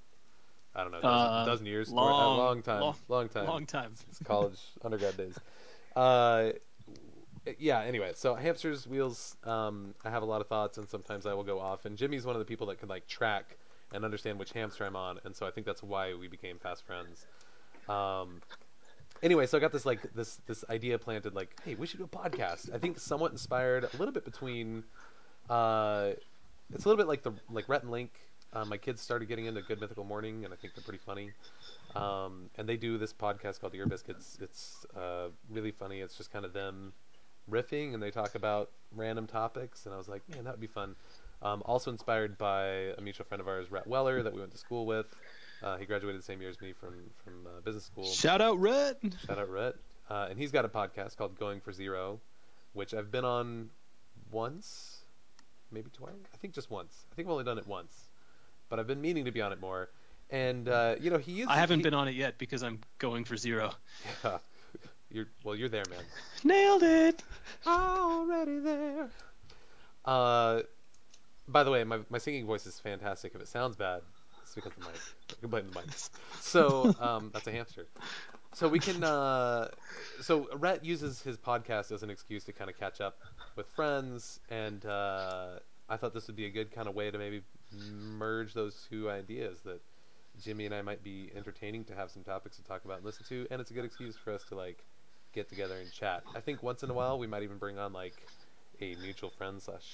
I 0.75 0.83
don't 0.83 0.93
know 0.93 1.01
dozen, 1.01 1.35
Uh, 1.35 1.45
dozen 1.45 1.67
years 1.67 1.91
long- 1.91 2.11
a 2.11 2.39
long 2.39 2.63
time 2.63 2.81
long- 2.81 2.97
long, 3.09 3.29
time 3.29 3.47
long 3.47 3.67
time. 3.67 3.93
since 3.97 4.19
college 4.27 4.59
undergrad 4.85 5.17
days. 5.17 5.39
Uh, 5.95 6.51
yeah. 7.59 7.81
Anyway, 7.83 8.13
so 8.15 8.35
hamsters 8.35 8.87
wheels. 8.87 9.37
Um, 9.45 9.95
I 10.05 10.11
have 10.11 10.23
a 10.23 10.27
lot 10.27 10.41
of 10.41 10.49
thoughts, 10.49 10.79
and 10.79 10.89
sometimes 10.89 11.27
I 11.27 11.35
will 11.35 11.45
go 11.45 11.61
off. 11.61 11.85
And 11.85 11.97
Jimmy's 11.97 12.25
one 12.27 12.35
of 12.35 12.41
the 12.41 12.47
people 12.47 12.67
that 12.69 12.79
can 12.81 12.89
like 12.89 13.07
track 13.07 13.57
and 13.93 14.05
understand 14.05 14.39
which 14.39 14.53
hamster 14.53 14.85
I'm 14.85 14.97
on, 14.97 15.21
and 15.25 15.37
so 15.37 15.47
I 15.47 15.51
think 15.51 15.67
that's 15.67 15.83
why 15.83 16.15
we 16.15 16.27
became 16.27 16.59
fast 16.59 16.85
friends. 16.85 17.27
Um, 17.89 18.41
anyway, 19.23 19.47
so 19.47 19.59
I 19.59 19.61
got 19.61 19.73
this 19.73 19.87
like 19.87 20.13
this 20.15 20.41
this 20.47 20.65
idea 20.71 20.99
planted, 20.99 21.35
like, 21.35 21.59
hey, 21.65 21.75
we 21.75 21.87
should 21.87 21.99
do 21.99 22.05
a 22.05 22.09
podcast. 22.09 22.75
I 22.75 22.79
think 22.79 22.99
somewhat 22.99 23.33
inspired 23.33 23.85
a 23.85 23.97
little 23.97 24.13
bit 24.13 24.25
between. 24.25 24.85
Uh, 25.49 26.13
it's 26.73 26.85
a 26.85 26.89
little 26.89 27.03
bit 27.03 27.09
like 27.09 27.23
the 27.23 27.33
like 27.51 27.69
Rhett 27.69 27.83
and 27.83 27.91
Link. 27.91 28.13
Uh, 28.53 28.65
my 28.65 28.77
kids 28.77 29.03
started 29.03 29.27
getting 29.27 29.47
into 29.47 29.63
Good 29.63 29.81
Mythical 29.81 30.05
Morning, 30.05 30.45
and 30.45 30.55
I 30.55 30.57
think 30.57 30.75
they're 30.75 30.85
pretty 30.85 31.03
funny. 31.05 31.31
Um, 31.97 32.51
and 32.57 32.69
they 32.69 32.77
do 32.77 32.99
this 32.99 33.13
podcast 33.13 33.61
called 33.61 33.75
Ear 33.75 33.87
Biscuits. 33.87 34.39
It's 34.41 34.87
uh, 34.97 35.29
really 35.51 35.73
funny. 35.73 36.01
It's 36.01 36.17
just 36.17 36.33
kind 36.33 36.45
of 36.45 36.53
them 36.53 36.93
riffing, 37.51 37.95
and 37.95 38.03
they 38.03 38.13
talk 38.13 38.37
about 38.37 38.71
random 38.95 39.27
topics. 39.27 39.87
And 39.87 39.95
I 39.95 39.99
was 39.99 40.09
like, 40.09 40.23
man, 40.29 40.45
that 40.45 40.53
would 40.53 40.61
be 40.61 40.69
fun. 40.69 40.95
Um, 41.43 41.63
also 41.67 41.91
inspired 41.91 42.39
by 42.39 42.67
a 42.97 43.01
mutual 43.01 43.27
friend 43.27 43.41
of 43.41 43.49
ours, 43.49 43.71
Rhett 43.73 43.89
Weller, 43.89 44.23
that 44.23 44.33
we 44.33 44.39
went 44.41 44.53
to 44.53 44.59
school 44.59 44.87
with. 44.87 45.07
Uh, 45.65 45.79
he 45.79 45.87
graduated 45.87 46.21
the 46.21 46.25
same 46.25 46.41
year 46.43 46.51
as 46.51 46.61
me 46.61 46.73
from 46.73 46.95
from 47.25 47.47
uh, 47.47 47.61
business 47.65 47.85
school. 47.85 48.05
Shout 48.05 48.43
out 48.43 48.61
Red. 48.61 48.97
Shout 49.27 49.39
out 49.39 49.49
Rhett. 49.49 49.75
Uh, 50.11 50.27
and 50.29 50.39
he's 50.39 50.53
got 50.53 50.67
a 50.67 50.69
podcast 50.69 51.17
called 51.17 51.39
Going 51.39 51.61
for 51.61 51.73
Zero, 51.73 52.21
which 52.75 52.93
I've 52.93 53.11
been 53.11 53.25
on 53.25 53.71
once, 54.31 54.99
maybe 55.73 55.89
twice. 55.91 56.13
I 56.35 56.37
think 56.37 56.53
just 56.53 56.71
once. 56.71 57.07
I 57.11 57.15
think 57.15 57.27
I've 57.27 57.33
only 57.33 57.45
done 57.45 57.57
it 57.57 57.67
once, 57.67 58.11
but 58.69 58.79
I've 58.79 58.87
been 58.87 59.01
meaning 59.01 59.25
to 59.25 59.33
be 59.33 59.41
on 59.41 59.53
it 59.53 59.61
more. 59.61 59.89
And 60.29 60.69
uh, 60.69 60.97
you 61.01 61.09
know, 61.09 61.17
he 61.17 61.41
is. 61.41 61.49
I 61.49 61.57
haven't 61.57 61.79
he- 61.79 61.85
been 61.85 61.95
on 61.95 62.09
it 62.09 62.15
yet 62.15 62.37
because 62.37 62.63
I'm 62.63 62.81
going 62.99 63.25
for 63.25 63.37
zero. 63.37 63.73
Yeah. 64.23 64.39
You're 65.11 65.27
well. 65.45 65.55
You're 65.55 65.69
there, 65.71 65.85
man. 65.89 66.01
Nailed 66.45 66.83
it. 66.83 67.23
Already 67.67 68.59
there. 68.59 69.09
Uh, 70.05 70.63
by 71.49 71.63
the 71.65 71.71
way, 71.71 71.85
my 71.85 72.01
my 72.11 72.19
singing 72.19 72.45
voice 72.45 72.67
is 72.67 72.79
fantastic. 72.81 73.33
If 73.35 73.41
it 73.41 73.49
sounds 73.49 73.77
bad, 73.77 74.03
because 74.55 74.73
the 74.79 74.81
mic. 74.81 75.01
I 75.31 75.41
can 75.41 75.51
blame 75.51 75.71
the 75.71 75.81
mic. 75.81 75.91
So 76.41 76.95
um, 77.01 77.31
that's 77.33 77.47
a 77.47 77.53
hamster. 77.53 77.87
So 78.53 78.69
we 78.69 78.79
can. 78.79 79.03
Uh, 79.03 79.69
so 80.21 80.49
Rhett 80.57 80.85
uses 80.85 81.23
his 81.23 81.37
podcast 81.37 81.91
as 81.93 82.03
an 82.03 82.11
excuse 82.11 82.45
to 82.45 82.53
kind 82.53 82.71
of 82.71 82.79
catch 82.79 83.01
up 83.01 83.19
with 83.57 83.67
friends, 83.69 84.41
and 84.51 84.85
uh, 84.87 85.59
I 85.89 85.97
thought 85.97 86.15
this 86.15 86.27
would 86.29 86.37
be 86.37 86.47
a 86.47 86.51
good 86.51 86.73
kind 86.73 86.89
of 86.89 86.95
way 86.95 87.11
to 87.11 87.19
maybe 87.19 87.43
merge 88.17 88.55
those 88.55 88.87
two 88.89 89.11
ideas 89.11 89.61
that 89.65 89.81
Jimmy 90.43 90.67
and 90.67 90.75
I 90.75 90.83
might 90.83 91.03
be 91.03 91.31
entertaining 91.35 91.85
to 91.85 91.95
have 91.95 92.11
some 92.11 92.23
topics 92.23 92.57
to 92.57 92.65
talk 92.65 92.85
about 92.85 92.99
and 92.99 93.07
listen 93.07 93.25
to, 93.29 93.47
and 93.51 93.61
it's 93.61 93.71
a 93.71 93.75
good 93.75 93.85
excuse 93.85 94.17
for 94.17 94.33
us 94.33 94.45
to 94.45 94.55
like 94.55 94.85
get 95.33 95.49
together 95.49 95.75
and 95.77 95.91
chat. 95.93 96.23
I 96.35 96.41
think 96.41 96.63
once 96.63 96.83
in 96.83 96.91
a 96.91 96.95
while 96.95 97.19
we 97.19 97.27
might 97.27 97.43
even 97.43 97.59
bring 97.59 97.79
on 97.79 97.93
like 97.93 98.15
a 98.81 98.95
mutual 99.03 99.31
friend 99.31 99.61
slash 99.61 99.85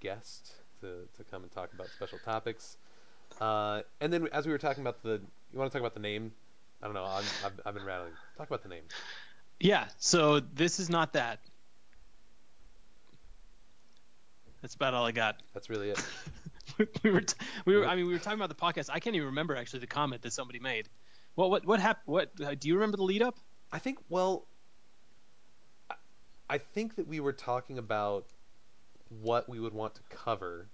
guest 0.00 0.52
to, 0.80 1.06
to 1.16 1.24
come 1.30 1.42
and 1.42 1.52
talk 1.52 1.72
about 1.72 1.88
special 1.88 2.18
topics. 2.24 2.76
Uh, 3.40 3.82
and 4.00 4.12
then 4.12 4.28
as 4.32 4.46
we 4.46 4.52
were 4.52 4.58
talking 4.58 4.82
about 4.82 5.02
the, 5.02 5.20
you 5.52 5.58
want 5.58 5.70
to 5.70 5.76
talk 5.76 5.80
about 5.82 5.94
the 5.94 6.00
name? 6.00 6.32
I 6.82 6.86
don't 6.86 6.94
know. 6.94 7.04
I'm, 7.04 7.24
I've, 7.44 7.60
I've 7.66 7.74
been 7.74 7.84
rattling. 7.84 8.12
Talk 8.38 8.46
about 8.46 8.62
the 8.62 8.68
name. 8.70 8.84
Yeah. 9.58 9.88
So 9.98 10.40
this 10.40 10.80
is 10.80 10.88
not 10.88 11.12
that. 11.12 11.40
That's 14.62 14.74
about 14.74 14.94
all 14.94 15.06
I 15.06 15.12
got. 15.12 15.42
That's 15.54 15.70
really 15.70 15.90
it. 15.90 16.02
we 17.02 17.10
were, 17.10 17.22
t- 17.22 17.36
we 17.64 17.76
were. 17.76 17.86
I 17.86 17.96
mean, 17.96 18.06
we 18.06 18.12
were 18.12 18.18
talking 18.18 18.38
about 18.38 18.50
the 18.50 18.54
podcast. 18.54 18.90
I 18.92 19.00
can't 19.00 19.16
even 19.16 19.28
remember 19.28 19.56
actually 19.56 19.80
the 19.80 19.86
comment 19.86 20.22
that 20.22 20.32
somebody 20.32 20.58
made. 20.58 20.88
What, 21.34 21.50
what, 21.50 21.66
what 21.66 21.80
happened? 21.80 22.04
What 22.06 22.30
uh, 22.44 22.54
do 22.58 22.68
you 22.68 22.74
remember 22.74 22.96
the 22.96 23.02
lead 23.04 23.22
up? 23.22 23.36
I 23.72 23.78
think. 23.78 23.98
Well, 24.08 24.46
I- 25.90 25.94
I 26.48 26.58
think 26.58 26.96
that 26.96 27.06
we 27.06 27.20
were 27.20 27.32
talking 27.32 27.78
about 27.78 28.26
what 29.08 29.48
we 29.48 29.58
would 29.60 29.72
want 29.72 29.94
to 29.96 30.02
cover, 30.10 30.68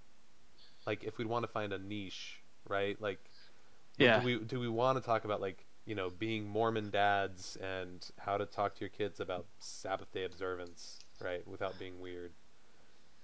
like 0.86 1.04
if 1.04 1.16
we'd 1.18 1.26
want 1.26 1.44
to 1.44 1.48
find 1.48 1.72
a 1.72 1.78
niche, 1.78 2.40
right? 2.68 3.00
Like, 3.00 3.18
Yeah. 3.98 4.20
do 4.20 4.24
we 4.24 4.38
do 4.38 4.60
we 4.60 4.68
want 4.68 4.98
to 4.98 5.04
talk 5.04 5.24
about 5.24 5.40
like 5.40 5.66
you 5.86 5.94
know 5.94 6.10
being 6.10 6.46
Mormon 6.48 6.90
dads 6.90 7.56
and 7.62 8.08
how 8.18 8.36
to 8.38 8.46
talk 8.46 8.74
to 8.76 8.80
your 8.80 8.90
kids 8.90 9.20
about 9.20 9.46
Sabbath 9.58 10.12
day 10.12 10.24
observance, 10.24 11.00
right, 11.20 11.46
without 11.46 11.78
being 11.78 12.00
weird, 12.00 12.32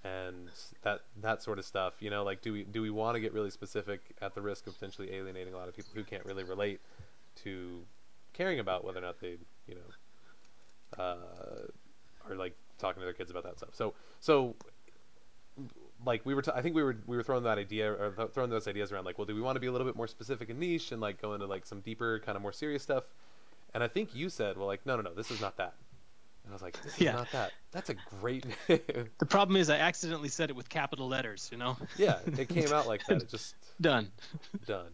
and 0.03 0.49
that 0.83 1.01
that 1.21 1.41
sort 1.43 1.59
of 1.59 1.65
stuff. 1.65 1.95
You 2.01 2.09
know, 2.09 2.23
like 2.23 2.41
do 2.41 2.53
we 2.53 2.63
do 2.63 2.81
we 2.81 2.89
want 2.89 3.15
to 3.15 3.19
get 3.21 3.33
really 3.33 3.51
specific 3.51 4.15
at 4.21 4.35
the 4.35 4.41
risk 4.41 4.67
of 4.67 4.73
potentially 4.73 5.13
alienating 5.13 5.53
a 5.53 5.57
lot 5.57 5.67
of 5.69 5.75
people 5.75 5.91
who 5.95 6.03
can't 6.03 6.25
really 6.25 6.43
relate 6.43 6.81
to 7.43 7.85
caring 8.33 8.59
about 8.59 8.83
whether 8.83 8.99
or 8.99 9.01
not 9.03 9.19
they 9.19 9.37
you 9.67 9.75
know 9.75 11.03
uh, 11.03 11.67
are 12.29 12.35
like 12.35 12.55
talking 12.77 12.99
to 13.01 13.05
their 13.05 13.13
kids 13.13 13.31
about 13.31 13.43
that 13.43 13.57
stuff. 13.57 13.69
So 13.73 13.93
so 14.19 14.55
like 16.05 16.25
we 16.25 16.33
were, 16.33 16.41
t- 16.41 16.51
I 16.53 16.61
think 16.61 16.75
we 16.75 16.83
were 16.83 16.97
we 17.07 17.15
were 17.17 17.23
throwing 17.23 17.43
that 17.43 17.57
idea 17.57 17.91
or 17.91 18.11
th- 18.11 18.29
throwing 18.31 18.49
those 18.49 18.67
ideas 18.67 18.91
around. 18.91 19.05
Like, 19.05 19.17
well, 19.17 19.25
do 19.25 19.35
we 19.35 19.41
want 19.41 19.55
to 19.55 19.59
be 19.59 19.67
a 19.67 19.71
little 19.71 19.87
bit 19.87 19.95
more 19.95 20.07
specific 20.07 20.49
and 20.49 20.59
niche 20.59 20.91
and 20.91 21.01
like 21.01 21.21
go 21.21 21.33
into 21.33 21.45
like 21.45 21.65
some 21.65 21.81
deeper, 21.81 22.19
kind 22.19 22.35
of 22.35 22.41
more 22.41 22.51
serious 22.53 22.83
stuff? 22.83 23.03
And 23.73 23.83
I 23.83 23.87
think 23.87 24.13
you 24.15 24.29
said, 24.29 24.57
well, 24.57 24.67
like, 24.67 24.85
no, 24.85 24.95
no, 24.95 25.01
no, 25.01 25.13
this 25.13 25.31
is 25.31 25.41
not 25.41 25.57
that. 25.57 25.73
And 26.43 26.51
I 26.51 26.53
was 26.53 26.61
like, 26.61 26.79
this 26.83 26.93
is 26.95 27.01
Yeah. 27.01 27.13
not 27.13 27.31
that. 27.31 27.51
That's 27.71 27.89
a 27.89 27.95
great 28.21 28.45
name. 28.45 28.79
The 29.17 29.25
problem 29.25 29.55
is 29.57 29.69
I 29.69 29.77
accidentally 29.77 30.29
said 30.29 30.49
it 30.49 30.55
with 30.55 30.69
capital 30.69 31.07
letters. 31.07 31.49
You 31.51 31.57
know. 31.57 31.77
yeah, 31.97 32.19
it 32.25 32.49
came 32.49 32.71
out 32.73 32.87
like 32.87 33.05
that. 33.07 33.21
It 33.23 33.29
just 33.29 33.55
Done. 33.81 34.11
done. 34.67 34.91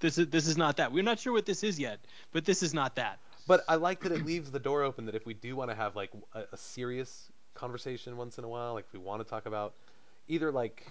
This 0.00 0.18
is 0.18 0.28
this 0.28 0.46
is 0.46 0.56
not 0.56 0.76
that. 0.78 0.92
We're 0.92 1.02
not 1.02 1.18
sure 1.18 1.32
what 1.32 1.46
this 1.46 1.62
is 1.62 1.78
yet, 1.78 2.00
but 2.32 2.44
this 2.44 2.62
is 2.62 2.72
not 2.74 2.96
that. 2.96 3.18
But 3.46 3.62
I 3.68 3.74
like 3.74 4.00
that 4.00 4.12
it 4.12 4.24
leaves 4.24 4.50
the 4.50 4.58
door 4.58 4.82
open 4.82 5.04
that 5.06 5.14
if 5.14 5.26
we 5.26 5.34
do 5.34 5.54
want 5.56 5.70
to 5.70 5.76
have 5.76 5.94
like 5.96 6.10
a, 6.34 6.44
a 6.52 6.56
serious 6.56 7.30
conversation 7.54 8.16
once 8.16 8.38
in 8.38 8.44
a 8.44 8.48
while, 8.48 8.72
like 8.74 8.86
if 8.86 8.92
we 8.92 8.98
want 8.98 9.22
to 9.22 9.28
talk 9.28 9.44
about 9.46 9.74
either 10.28 10.50
like 10.52 10.84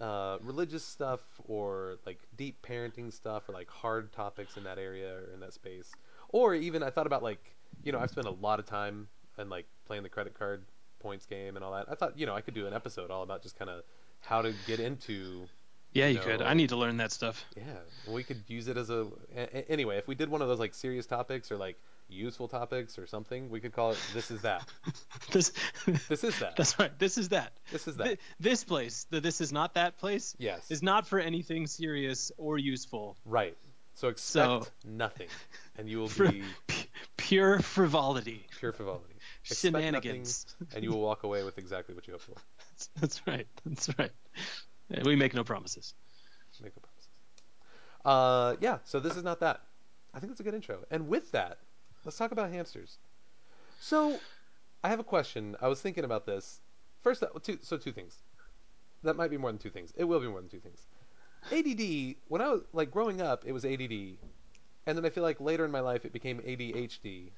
uh, 0.00 0.38
religious 0.42 0.84
stuff 0.84 1.20
or 1.44 1.96
like 2.06 2.18
deep 2.36 2.60
parenting 2.66 3.12
stuff 3.12 3.48
or 3.48 3.52
like 3.52 3.68
hard 3.70 4.12
topics 4.12 4.56
in 4.56 4.64
that 4.64 4.78
area 4.78 5.14
or 5.14 5.32
in 5.34 5.40
that 5.40 5.52
space, 5.54 5.90
or 6.30 6.54
even 6.54 6.82
I 6.82 6.90
thought 6.90 7.06
about 7.06 7.22
like 7.22 7.54
you 7.84 7.92
know 7.92 7.98
I've 7.98 8.10
spent 8.10 8.26
a 8.26 8.30
lot 8.32 8.58
of 8.58 8.66
time 8.66 9.08
and 9.38 9.48
like 9.50 9.66
playing 9.86 10.02
the 10.02 10.08
credit 10.08 10.38
card 10.38 10.64
points 11.00 11.26
game 11.26 11.56
and 11.56 11.64
all 11.64 11.72
that. 11.72 11.86
I 11.90 11.94
thought 11.94 12.18
you 12.18 12.26
know 12.26 12.34
I 12.34 12.40
could 12.40 12.54
do 12.54 12.66
an 12.66 12.72
episode 12.74 13.10
all 13.10 13.22
about 13.22 13.42
just 13.42 13.58
kind 13.58 13.70
of 13.70 13.82
how 14.20 14.42
to 14.42 14.52
get 14.66 14.78
into 14.80 15.46
Yeah, 15.92 16.06
You 16.06 16.14
you 16.14 16.20
could. 16.20 16.42
I 16.42 16.54
need 16.54 16.68
to 16.70 16.76
learn 16.76 16.96
that 16.98 17.12
stuff. 17.12 17.44
yeah, 17.56 17.62
we 18.08 18.22
could 18.22 18.42
use 18.48 18.68
it 18.68 18.76
as 18.76 18.88
a- 18.88 19.10
anyway. 19.70 19.98
If 19.98 20.06
we 20.08 20.14
did 20.14 20.28
one 20.28 20.40
of 20.42 20.48
those 20.48 20.58
like 20.60 20.74
serious 20.74 21.06
topics 21.06 21.50
or 21.52 21.56
like 21.56 21.76
useful 22.12 22.48
topics 22.48 22.98
or 22.98 23.06
something, 23.06 23.50
we 23.50 23.60
could 23.60 23.72
call 23.72 23.92
it 23.92 23.98
"This 24.14 24.30
is 24.30 24.42
that." 24.42 24.66
this 25.32 25.52
This 26.08 26.24
is 26.24 26.38
that. 26.40 26.56
That's 26.56 26.78
right. 26.78 26.96
This 26.98 27.18
is 27.18 27.30
that. 27.30 27.52
This 27.70 27.88
is 27.88 27.96
that. 27.96 28.04
Th- 28.06 28.18
this 28.40 28.64
place, 28.64 29.06
the 29.10 29.20
this 29.20 29.40
is 29.40 29.52
not 29.52 29.74
that 29.74 29.98
place, 29.98 30.34
Yes. 30.38 30.70
is 30.70 30.82
not 30.82 31.06
for 31.06 31.18
anything 31.18 31.66
serious 31.66 32.30
or 32.38 32.58
useful. 32.58 33.16
right. 33.24 33.56
So 33.94 34.08
expect 34.08 34.64
So- 34.64 34.66
nothing, 34.88 35.28
and 35.76 35.88
you 35.88 35.98
will 35.98 36.08
Fr- 36.18 36.28
be 36.28 36.42
pu- 36.66 36.88
pure 37.18 37.58
frivolity, 37.60 38.46
pure 38.58 38.72
frivolity. 38.72 39.14
Expect 39.44 39.74
nothing, 39.74 39.82
shenanigans. 39.92 40.46
and 40.74 40.82
you 40.82 40.90
will 40.92 41.00
walk 41.02 41.24
away 41.24 41.42
with 41.44 41.58
exactly 41.58 41.94
what 41.94 42.06
you 42.06 42.14
hope 42.14 42.22
for. 42.22 42.34
That's 43.00 43.20
right. 43.26 43.46
That's 43.66 43.90
right. 43.98 44.10
We 45.04 45.14
make 45.16 45.34
no 45.34 45.44
promises. 45.44 45.94
Make 46.62 46.72
no 46.76 46.80
promises. 46.80 47.08
Uh, 48.04 48.56
yeah. 48.60 48.78
So 48.84 48.98
this 49.00 49.16
is 49.16 49.22
not 49.24 49.40
that. 49.40 49.60
I 50.14 50.20
think 50.20 50.30
that's 50.32 50.40
a 50.40 50.44
good 50.44 50.54
intro. 50.54 50.78
And 50.90 51.08
with 51.08 51.30
that, 51.32 51.58
let's 52.04 52.16
talk 52.16 52.32
about 52.32 52.50
hamsters. 52.50 52.98
So, 53.80 54.18
I 54.84 54.88
have 54.88 55.00
a 55.00 55.04
question. 55.04 55.56
I 55.60 55.68
was 55.68 55.80
thinking 55.80 56.04
about 56.04 56.26
this. 56.26 56.60
First, 57.02 57.22
uh, 57.22 57.28
two, 57.42 57.58
so 57.62 57.76
two 57.76 57.92
things. 57.92 58.18
That 59.02 59.16
might 59.16 59.30
be 59.30 59.36
more 59.36 59.50
than 59.50 59.58
two 59.58 59.70
things. 59.70 59.92
It 59.96 60.04
will 60.04 60.20
be 60.20 60.28
more 60.28 60.40
than 60.40 60.48
two 60.48 60.60
things. 60.60 60.86
ADD. 61.50 62.16
When 62.28 62.40
I 62.40 62.48
was 62.48 62.62
like 62.72 62.90
growing 62.90 63.20
up, 63.20 63.44
it 63.44 63.52
was 63.52 63.64
ADD, 63.64 64.16
and 64.86 64.96
then 64.96 65.04
I 65.04 65.10
feel 65.10 65.24
like 65.24 65.40
later 65.40 65.64
in 65.64 65.70
my 65.70 65.80
life 65.80 66.04
it 66.04 66.12
became 66.12 66.38
ADHD. 66.40 67.30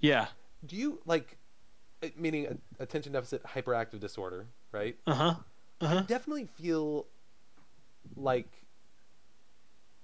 Yeah. 0.00 0.28
Do 0.64 0.76
you 0.76 1.00
like, 1.04 1.36
meaning 2.16 2.58
attention 2.78 3.12
deficit 3.12 3.42
hyperactive 3.42 4.00
disorder, 4.00 4.46
right? 4.72 4.96
Uh 5.06 5.14
huh. 5.14 5.34
Uh 5.82 5.86
huh. 5.86 6.02
definitely 6.06 6.46
feel 6.58 7.06
like 8.16 8.48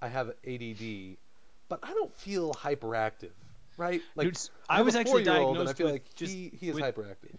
I 0.00 0.08
have 0.08 0.28
ADD, 0.46 1.16
but 1.68 1.80
I 1.82 1.92
don't 1.94 2.14
feel 2.14 2.52
hyperactive, 2.52 3.32
right? 3.76 4.02
Like 4.14 4.28
Dude, 4.28 4.38
I 4.68 4.82
was 4.82 4.96
actually 4.96 5.22
and 5.22 5.30
I 5.30 5.34
diagnosed 5.38 5.76
feel 5.76 5.86
with 5.86 5.94
like 5.94 6.14
just 6.14 6.32
he, 6.32 6.52
he 6.58 6.68
is 6.68 6.74
with- 6.74 6.84
hyperactive. 6.84 7.38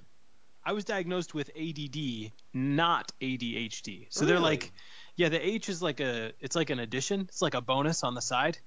I 0.64 0.74
was 0.74 0.84
diagnosed 0.84 1.34
with 1.34 1.50
ADD, 1.58 2.34
not 2.54 3.14
ADHD. 3.22 4.08
So 4.10 4.26
they're 4.26 4.38
like, 4.38 4.74
yeah, 5.16 5.30
the 5.30 5.40
H 5.40 5.70
is 5.70 5.82
like 5.82 6.02
a, 6.02 6.34
it's 6.42 6.58
like 6.58 6.70
an 6.72 6.80
addition. 6.80 7.22
It's 7.22 7.42
like 7.42 7.54
a 7.54 7.62
bonus 7.62 8.04
on 8.04 8.16
the 8.16 8.22
side. 8.22 8.58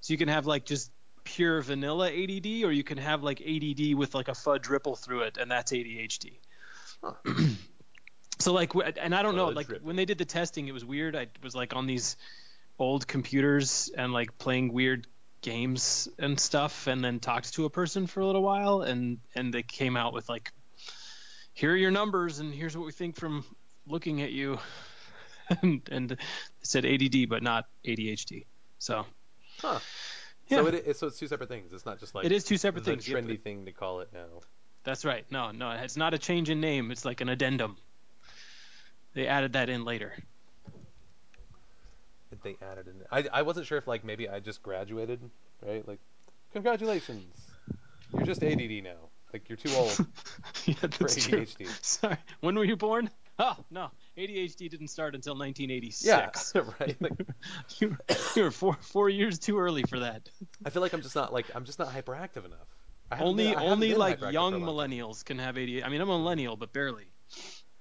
So 0.00 0.12
you 0.12 0.18
can 0.18 0.26
have 0.26 0.46
like 0.46 0.64
just 0.64 0.90
pure 1.22 1.60
vanilla 1.60 2.08
ADD, 2.08 2.64
or 2.64 2.72
you 2.72 2.82
can 2.82 2.98
have 2.98 3.22
like 3.22 3.40
ADD 3.40 3.94
with 3.94 4.12
like 4.12 4.26
a 4.26 4.34
fudge 4.34 4.68
ripple 4.68 4.96
through 4.96 5.20
it, 5.20 5.36
and 5.36 5.48
that's 5.48 5.70
ADHD. 5.70 6.38
Huh. 7.00 7.12
so 8.40 8.52
like, 8.52 8.72
and 9.00 9.14
I 9.14 9.22
don't 9.22 9.36
know, 9.36 9.46
like 9.46 9.68
ripple. 9.68 9.86
when 9.86 9.94
they 9.94 10.04
did 10.04 10.18
the 10.18 10.24
testing, 10.24 10.66
it 10.66 10.72
was 10.72 10.84
weird. 10.84 11.14
I 11.14 11.28
was 11.44 11.54
like 11.54 11.76
on 11.76 11.86
these 11.86 12.16
old 12.78 13.06
computers 13.06 13.88
and 13.96 14.12
like 14.12 14.36
playing 14.38 14.72
weird 14.72 15.06
games 15.46 16.08
and 16.18 16.40
stuff 16.40 16.88
and 16.88 17.04
then 17.04 17.20
talked 17.20 17.54
to 17.54 17.66
a 17.66 17.70
person 17.70 18.08
for 18.08 18.18
a 18.18 18.26
little 18.26 18.42
while 18.42 18.82
and 18.82 19.18
and 19.36 19.54
they 19.54 19.62
came 19.62 19.96
out 19.96 20.12
with 20.12 20.28
like 20.28 20.50
here 21.54 21.70
are 21.70 21.76
your 21.76 21.92
numbers 21.92 22.40
and 22.40 22.52
here's 22.52 22.76
what 22.76 22.84
we 22.84 22.90
think 22.90 23.14
from 23.14 23.44
looking 23.86 24.20
at 24.22 24.32
you. 24.32 24.58
And, 25.62 25.80
and 25.92 26.16
said 26.62 26.84
ADD 26.84 27.28
but 27.28 27.40
not 27.40 27.66
ADHD 27.84 28.46
so 28.80 29.06
Huh. 29.60 29.78
yeah. 30.48 30.58
So 30.58 30.66
it 30.66 30.74
is, 30.74 30.98
so 30.98 31.06
it's 31.06 31.20
two 31.20 31.28
separate 31.28 31.48
things. 31.48 31.72
It's 31.72 31.86
not 31.86 32.00
just 32.00 32.16
like 32.16 32.24
it 32.24 32.32
is 32.32 32.42
two 32.42 32.56
separate 32.56 32.84
things 32.84 33.06
trendy 33.06 33.40
thing 33.40 33.64
to 33.66 33.70
call 33.70 34.00
it 34.00 34.08
now. 34.12 34.40
that's 34.82 35.04
right. 35.04 35.24
No 35.30 35.52
no 35.52 35.70
it's 35.70 35.96
not 35.96 36.14
a 36.14 36.18
change 36.18 36.50
in 36.50 36.60
name. 36.60 36.90
It's 36.90 37.04
like 37.04 37.20
an 37.20 37.28
addendum. 37.28 37.76
They 39.14 39.28
added 39.28 39.52
that 39.52 39.68
in 39.70 39.84
later 39.84 40.14
that 42.30 42.42
They 42.42 42.56
added 42.62 42.86
in. 42.88 42.94
I 43.10 43.26
I 43.32 43.42
wasn't 43.42 43.66
sure 43.66 43.78
if 43.78 43.86
like 43.86 44.04
maybe 44.04 44.28
I 44.28 44.40
just 44.40 44.62
graduated, 44.62 45.20
right? 45.64 45.86
Like, 45.86 46.00
congratulations, 46.52 47.34
you're 48.14 48.24
just 48.26 48.42
ADD 48.42 48.82
now. 48.82 49.10
Like 49.32 49.48
you're 49.48 49.56
too 49.56 49.74
old 49.74 49.90
yeah 50.66 50.74
for 50.74 50.86
that's 50.86 51.26
true 51.26 51.40
ADHD. 51.40 51.68
sorry 51.84 52.16
when 52.40 52.54
were 52.54 52.64
you 52.64 52.76
born 52.76 53.10
oh 53.40 53.56
no 53.70 53.90
ADHD 54.16 54.70
didn't 54.70 54.86
start 54.88 55.14
until 55.16 55.34
1986 55.34 56.04
Yeah, 56.54 56.62
right. 56.80 56.96
Like, 57.02 57.12
you, 57.80 57.88
were- 57.88 58.16
you 58.36 58.42
were 58.44 58.50
four 58.52 58.76
four 58.80 59.08
years 59.10 59.38
too 59.40 59.58
early 59.58 59.82
for 59.82 59.98
that. 59.98 60.30
I 60.64 60.70
feel 60.70 60.80
like 60.80 60.92
I'm 60.94 61.02
just 61.02 61.16
not 61.16 61.32
like 61.32 61.46
I'm 61.54 61.64
just 61.64 61.78
not 61.78 61.88
hyperactive 61.88 62.44
enough. 62.46 62.68
Only 63.20 63.48
been- 63.50 63.58
only 63.58 63.94
like 63.94 64.20
young 64.20 64.52
for 64.52 64.56
a 64.58 64.60
long 64.66 64.78
time. 64.78 64.90
millennials 64.90 65.24
can 65.24 65.38
have 65.38 65.56
ADHD. 65.56 65.84
I 65.84 65.88
mean, 65.88 66.00
I'm 66.00 66.08
a 66.08 66.16
millennial, 66.18 66.56
but 66.56 66.72
barely. 66.72 67.06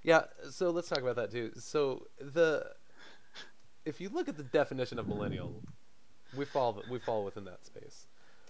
Yeah, 0.03 0.23
so 0.51 0.71
let's 0.71 0.89
talk 0.89 0.99
about 0.99 1.15
that 1.17 1.31
too. 1.31 1.51
So 1.58 2.08
the 2.19 2.65
if 3.85 4.01
you 4.01 4.09
look 4.09 4.27
at 4.27 4.37
the 4.37 4.43
definition 4.43 4.99
of 4.99 5.07
millennial, 5.07 5.63
we 6.35 6.45
fall 6.45 6.83
we 6.89 6.99
fall 6.99 7.23
within 7.23 7.45
that 7.45 7.65
space. 7.65 8.07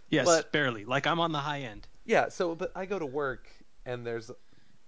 Yes, 0.10 0.26
But- 0.26 0.52
barely. 0.52 0.86
Like 0.86 1.08
I'm 1.08 1.20
on 1.20 1.32
the 1.32 1.40
high 1.40 1.62
end. 1.62 1.88
Yeah, 2.06 2.30
so 2.30 2.56
but 2.56 2.72
I 2.76 2.86
go 2.86 3.00
to 3.00 3.06
work 3.06 3.48
and 3.86 4.06
there's 4.06 4.32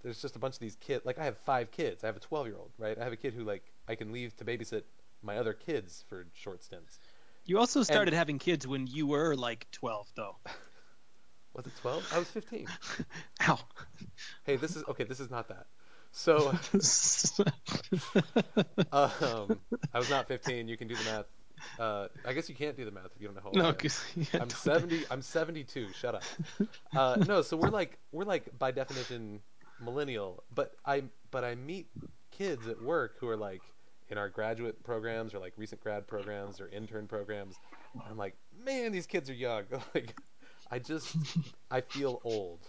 there's 0.02 0.22
just 0.22 0.36
a 0.36 0.38
bunch 0.38 0.54
of 0.54 0.60
these 0.60 0.76
kids. 0.76 1.04
Like 1.04 1.18
I 1.18 1.24
have 1.24 1.36
five 1.38 1.70
kids. 1.70 2.04
I 2.04 2.06
have 2.06 2.16
a 2.16 2.20
12 2.20 2.46
year 2.46 2.56
old, 2.56 2.70
right? 2.78 2.96
I 2.98 3.04
have 3.04 3.12
a 3.12 3.16
kid 3.16 3.34
who 3.34 3.44
like 3.44 3.64
I 3.88 3.94
can 3.94 4.12
leave 4.12 4.36
to 4.36 4.44
babysit 4.44 4.82
my 5.22 5.38
other 5.38 5.52
kids 5.52 6.04
for 6.08 6.26
short 6.34 6.62
stints. 6.62 6.98
You 7.44 7.58
also 7.58 7.82
started 7.82 8.12
having 8.14 8.38
kids 8.38 8.66
when 8.66 8.86
you 8.86 9.06
were 9.06 9.34
like 9.34 9.66
12, 9.72 10.06
though. 10.14 10.36
Was 11.54 11.66
it 11.66 11.72
12? 11.80 12.12
I 12.14 12.18
was 12.18 12.28
15. 12.28 12.68
Ow. 13.48 13.58
Hey, 14.44 14.56
this 14.56 14.76
is 14.76 14.84
okay. 14.86 15.04
This 15.04 15.18
is 15.18 15.30
not 15.30 15.48
that. 15.48 15.66
So 16.18 16.48
um, 18.92 19.56
I 19.94 19.98
was 19.98 20.10
not 20.10 20.26
15. 20.26 20.66
You 20.66 20.76
can 20.76 20.88
do 20.88 20.96
the 20.96 21.04
math. 21.04 21.26
Uh, 21.78 22.08
I 22.26 22.32
guess 22.32 22.48
you 22.48 22.56
can't 22.56 22.76
do 22.76 22.84
the 22.84 22.90
math 22.90 23.06
if 23.14 23.20
you 23.20 23.28
don't 23.28 23.36
know 23.36 23.40
how 23.40 23.48
old 23.50 23.56
I 23.56 23.60
no, 23.60 23.68
am. 23.68 23.74
because 23.74 24.04
I'm 24.34 24.50
70. 24.50 25.04
I'm 25.12 25.22
72. 25.22 25.92
Shut 25.92 26.16
up. 26.16 26.24
Uh, 26.94 27.22
no, 27.24 27.42
so 27.42 27.56
we're 27.56 27.70
like 27.70 27.98
we're 28.10 28.24
like 28.24 28.58
by 28.58 28.72
definition 28.72 29.38
millennial, 29.80 30.42
but 30.52 30.72
I 30.84 31.04
but 31.30 31.44
I 31.44 31.54
meet 31.54 31.86
kids 32.32 32.66
at 32.66 32.82
work 32.82 33.14
who 33.20 33.28
are 33.28 33.36
like 33.36 33.62
in 34.08 34.18
our 34.18 34.28
graduate 34.28 34.82
programs 34.82 35.34
or 35.34 35.38
like 35.38 35.52
recent 35.56 35.80
grad 35.80 36.08
programs 36.08 36.60
or 36.60 36.68
intern 36.68 37.06
programs. 37.06 37.54
And 37.94 38.02
I'm 38.10 38.18
like, 38.18 38.34
man, 38.64 38.90
these 38.90 39.06
kids 39.06 39.30
are 39.30 39.34
young. 39.34 39.64
like, 39.94 40.16
I 40.70 40.78
just 40.78 41.16
I 41.70 41.80
feel 41.80 42.20
old, 42.24 42.60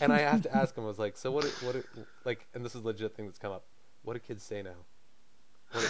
and 0.00 0.12
I 0.12 0.20
have 0.20 0.42
to 0.42 0.54
ask 0.54 0.76
him. 0.76 0.84
I 0.84 0.86
was 0.88 0.98
like, 0.98 1.16
so 1.16 1.30
what? 1.30 1.44
What? 1.62 1.76
Like, 2.24 2.46
and 2.54 2.64
this 2.64 2.74
is 2.74 2.82
a 2.82 2.86
legit 2.86 3.14
thing 3.16 3.26
that's 3.26 3.38
come 3.38 3.52
up. 3.52 3.64
What 4.02 4.14
do 4.14 4.18
kids 4.20 4.42
say 4.42 4.62
now? 4.62 4.70
What? 5.72 5.80
Do, 5.82 5.86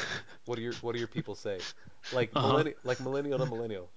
what 0.47 0.57
do 0.57 0.63
your 0.63 0.73
What 0.83 0.93
do 0.93 0.99
your 0.99 1.09
people 1.09 1.35
say? 1.35 1.59
Like 2.13 2.31
Uh-huh. 2.35 2.49
millennial, 2.49 2.77
like 2.85 3.01
millennial 3.01 3.39
to 3.39 3.47
millennial. 3.47 3.89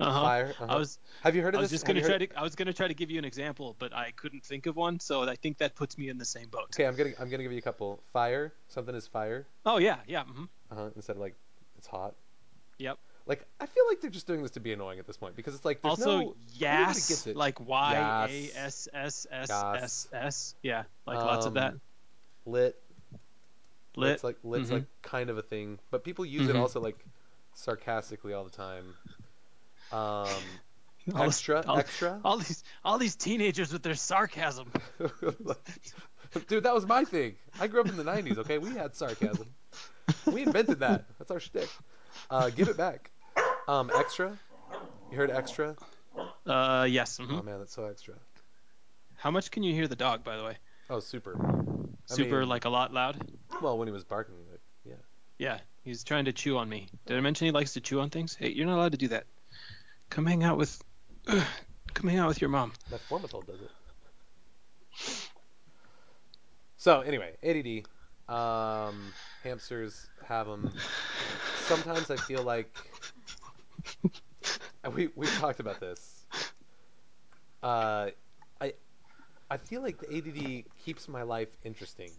uh-huh. 0.00 0.20
Fire. 0.22 0.54
I 0.60 0.64
uh-huh. 0.64 0.78
was 0.78 0.98
Have 1.22 1.36
you 1.36 1.42
heard 1.42 1.54
of 1.54 1.58
I 1.58 1.62
was 1.62 1.70
this? 1.70 1.80
just 1.80 1.86
gonna 1.86 2.00
try 2.00 2.10
heard- 2.18 2.30
to 2.30 2.38
I 2.38 2.42
was 2.42 2.54
gonna 2.54 2.72
try 2.72 2.88
to 2.88 2.94
give 2.94 3.10
you 3.10 3.18
an 3.18 3.24
example, 3.24 3.76
but 3.78 3.92
I 3.94 4.10
couldn't 4.12 4.44
think 4.44 4.66
of 4.66 4.76
one, 4.76 4.98
so 5.00 5.22
I 5.22 5.36
think 5.36 5.58
that 5.58 5.74
puts 5.76 5.96
me 5.98 6.08
in 6.08 6.18
the 6.18 6.24
same 6.24 6.48
boat. 6.48 6.64
Okay, 6.74 6.86
I'm 6.86 6.96
gonna 6.96 7.10
I'm 7.20 7.28
gonna 7.30 7.42
give 7.42 7.52
you 7.52 7.58
a 7.58 7.62
couple. 7.62 8.02
Fire. 8.12 8.52
Something 8.68 8.94
is 8.94 9.06
fire. 9.06 9.46
Oh 9.64 9.78
yeah, 9.78 9.98
yeah. 10.06 10.22
Mm-hmm. 10.24 10.44
Uh-huh, 10.72 10.90
instead 10.96 11.16
of 11.16 11.22
like 11.22 11.34
it's 11.78 11.86
hot. 11.86 12.14
Yep. 12.78 12.98
Like 13.30 13.46
I 13.60 13.66
feel 13.66 13.84
like 13.88 14.00
they're 14.00 14.10
just 14.10 14.26
doing 14.26 14.42
this 14.42 14.50
to 14.52 14.60
be 14.60 14.72
annoying 14.72 14.98
at 14.98 15.06
this 15.06 15.16
point 15.16 15.36
because 15.36 15.54
it's 15.54 15.64
like 15.64 15.80
there's 15.82 16.00
Also, 16.00 16.18
no 16.20 16.34
it. 16.58 17.36
like 17.36 17.60
Y 17.60 17.94
A 18.28 18.50
S 18.58 18.88
S 18.92 19.26
S 19.30 19.50
S 19.50 20.08
S. 20.12 20.54
Yeah, 20.64 20.82
like 21.06 21.16
lots 21.18 21.46
of 21.46 21.54
that. 21.54 21.74
Um, 21.74 21.80
lit. 22.44 22.76
Lit. 23.94 24.10
It's 24.14 24.24
like 24.24 24.36
lit's 24.42 24.72
like 24.72 24.84
kind 25.02 25.30
of 25.30 25.38
a 25.38 25.42
thing, 25.42 25.78
but 25.92 26.02
people 26.02 26.26
use 26.26 26.48
it 26.48 26.56
Mhm. 26.56 26.60
also 26.60 26.80
like 26.80 26.98
sarcastically 27.54 28.32
all 28.32 28.42
the 28.42 28.50
time. 28.50 28.94
Um, 29.92 30.26
All 31.14 31.24
this- 31.24 31.36
extra, 31.36 31.64
all- 31.66 31.78
extra. 31.78 32.20
All 32.24 32.36
these 32.38 32.64
all 32.84 32.98
these 32.98 33.14
teenagers 33.14 33.72
with 33.72 33.82
their 33.84 33.94
sarcasm. 33.94 34.72
Dude, 36.48 36.62
that 36.64 36.74
was 36.74 36.86
my 36.86 37.04
thing. 37.04 37.36
I 37.60 37.66
grew 37.68 37.80
up 37.80 37.88
in 37.88 37.96
the 37.96 38.04
'90s. 38.04 38.38
Okay, 38.38 38.58
we 38.58 38.70
had 38.70 38.94
sarcasm. 38.96 39.46
We 40.26 40.42
invented 40.42 40.80
that. 40.80 41.04
That's 41.18 41.30
our 41.30 41.40
shtick. 41.40 41.68
Uh, 42.28 42.50
give 42.50 42.68
it 42.68 42.76
back. 42.76 43.10
Um, 43.70 43.88
extra. 43.94 44.36
You 45.12 45.16
heard 45.16 45.30
extra? 45.30 45.76
Uh, 46.44 46.88
yes. 46.90 47.18
mhm. 47.18 47.38
Oh 47.38 47.42
man, 47.42 47.60
that's 47.60 47.72
so 47.72 47.84
extra. 47.84 48.14
How 49.14 49.30
much 49.30 49.52
can 49.52 49.62
you 49.62 49.72
hear 49.72 49.86
the 49.86 49.94
dog, 49.94 50.24
by 50.24 50.36
the 50.36 50.42
way? 50.42 50.56
Oh, 50.88 50.98
super. 50.98 51.36
I 51.38 52.12
Super, 52.12 52.40
mean, 52.40 52.48
like 52.48 52.64
a 52.64 52.68
lot 52.68 52.92
loud. 52.92 53.24
Well, 53.62 53.78
when 53.78 53.86
he 53.86 53.92
was 53.92 54.02
barking, 54.02 54.34
like, 54.50 54.60
yeah. 54.84 54.94
Yeah. 55.38 55.58
He's 55.84 56.02
trying 56.02 56.24
to 56.24 56.32
chew 56.32 56.58
on 56.58 56.68
me. 56.68 56.88
Did 57.06 57.16
I 57.16 57.20
mention 57.20 57.44
he 57.44 57.52
likes 57.52 57.74
to 57.74 57.80
chew 57.80 58.00
on 58.00 58.10
things? 58.10 58.34
Hey, 58.34 58.50
you're 58.50 58.66
not 58.66 58.76
allowed 58.76 58.92
to 58.92 58.98
do 58.98 59.06
that. 59.08 59.24
Come 60.08 60.26
hang 60.26 60.42
out 60.42 60.58
with, 60.58 60.82
come 61.26 62.10
hang 62.10 62.18
out 62.18 62.26
with 62.26 62.40
your 62.40 62.50
mom. 62.50 62.72
Formitol 63.08 63.46
does 63.46 63.60
it. 63.60 63.70
So 66.76 67.02
anyway, 67.02 67.36
ADD. 67.44 67.86
Um, 68.34 69.12
hamsters 69.44 70.08
have 70.26 70.48
them. 70.48 70.72
Sometimes 71.66 72.10
I 72.10 72.16
feel 72.16 72.42
like 72.42 72.76
we 74.94 75.08
we've 75.14 75.34
talked 75.38 75.60
about 75.60 75.80
this. 75.80 76.26
Uh, 77.62 78.10
I 78.60 78.74
I 79.50 79.58
feel 79.58 79.82
like 79.82 80.00
the 80.00 80.12
ADD 80.12 80.66
keeps 80.78 81.08
my 81.08 81.22
life 81.22 81.48
interesting, 81.64 82.12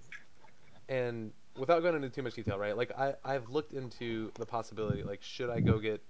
and 0.89 1.33
without 1.55 1.81
going 1.81 1.95
into 1.95 2.09
too 2.09 2.23
much 2.23 2.35
detail, 2.35 2.57
right? 2.59 2.77
Like 2.77 2.91
I 2.97 3.15
I've 3.25 3.49
looked 3.49 3.73
into 3.73 4.33
the 4.37 4.45
possibility, 4.45 5.03
like 5.03 5.21
should 5.23 5.49
I 5.49 5.61
go 5.61 5.79
get, 5.79 6.01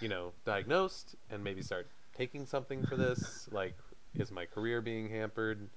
you 0.00 0.08
know, 0.08 0.32
diagnosed 0.44 1.16
and 1.30 1.44
maybe 1.44 1.62
start 1.62 1.90
taking 2.14 2.46
something 2.46 2.84
for 2.84 2.96
this? 2.96 3.48
Like, 3.52 3.78
is 4.18 4.30
my 4.32 4.46
career 4.46 4.82
being 4.82 5.08
hampered? 5.10 5.70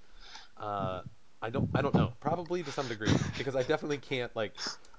Uh, 0.58 1.04
I 1.42 1.50
don't 1.50 1.70
I 1.74 1.82
don't 1.82 1.96
know. 1.96 2.13
Probably 2.20 2.63
to 2.63 2.72
some 2.72 2.88
degree 2.88 3.22
because 3.38 3.56
I 3.56 3.63
definitely 3.63 4.00
can't 4.00 4.36
like 4.36 4.54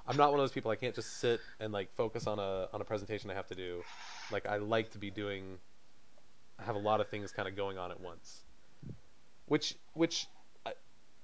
I'm 0.06 0.16
not 0.18 0.30
one 0.30 0.38
of 0.38 0.42
those 0.42 0.52
people 0.52 0.70
I 0.70 0.76
can't 0.76 0.94
just 0.94 1.18
sit 1.18 1.40
and 1.60 1.72
like 1.72 1.94
focus 1.96 2.26
on 2.26 2.38
a 2.38 2.68
on 2.72 2.80
a 2.80 2.84
presentation 2.84 3.30
I 3.30 3.34
have 3.34 3.46
to 3.46 3.54
do. 3.54 3.82
Like 4.30 4.46
I 4.46 4.58
like 4.58 4.90
to 4.92 4.98
be 4.98 5.10
doing 5.10 5.58
I 6.58 6.64
have 6.64 6.76
a 6.76 6.80
lot 6.80 7.00
of 7.00 7.08
things 7.08 7.32
kind 7.32 7.48
of 7.48 7.56
going 7.56 7.78
on 7.78 7.90
at 7.90 8.00
once. 8.00 8.42
Which 9.46 9.76
which 9.94 10.26
uh, 10.66 10.72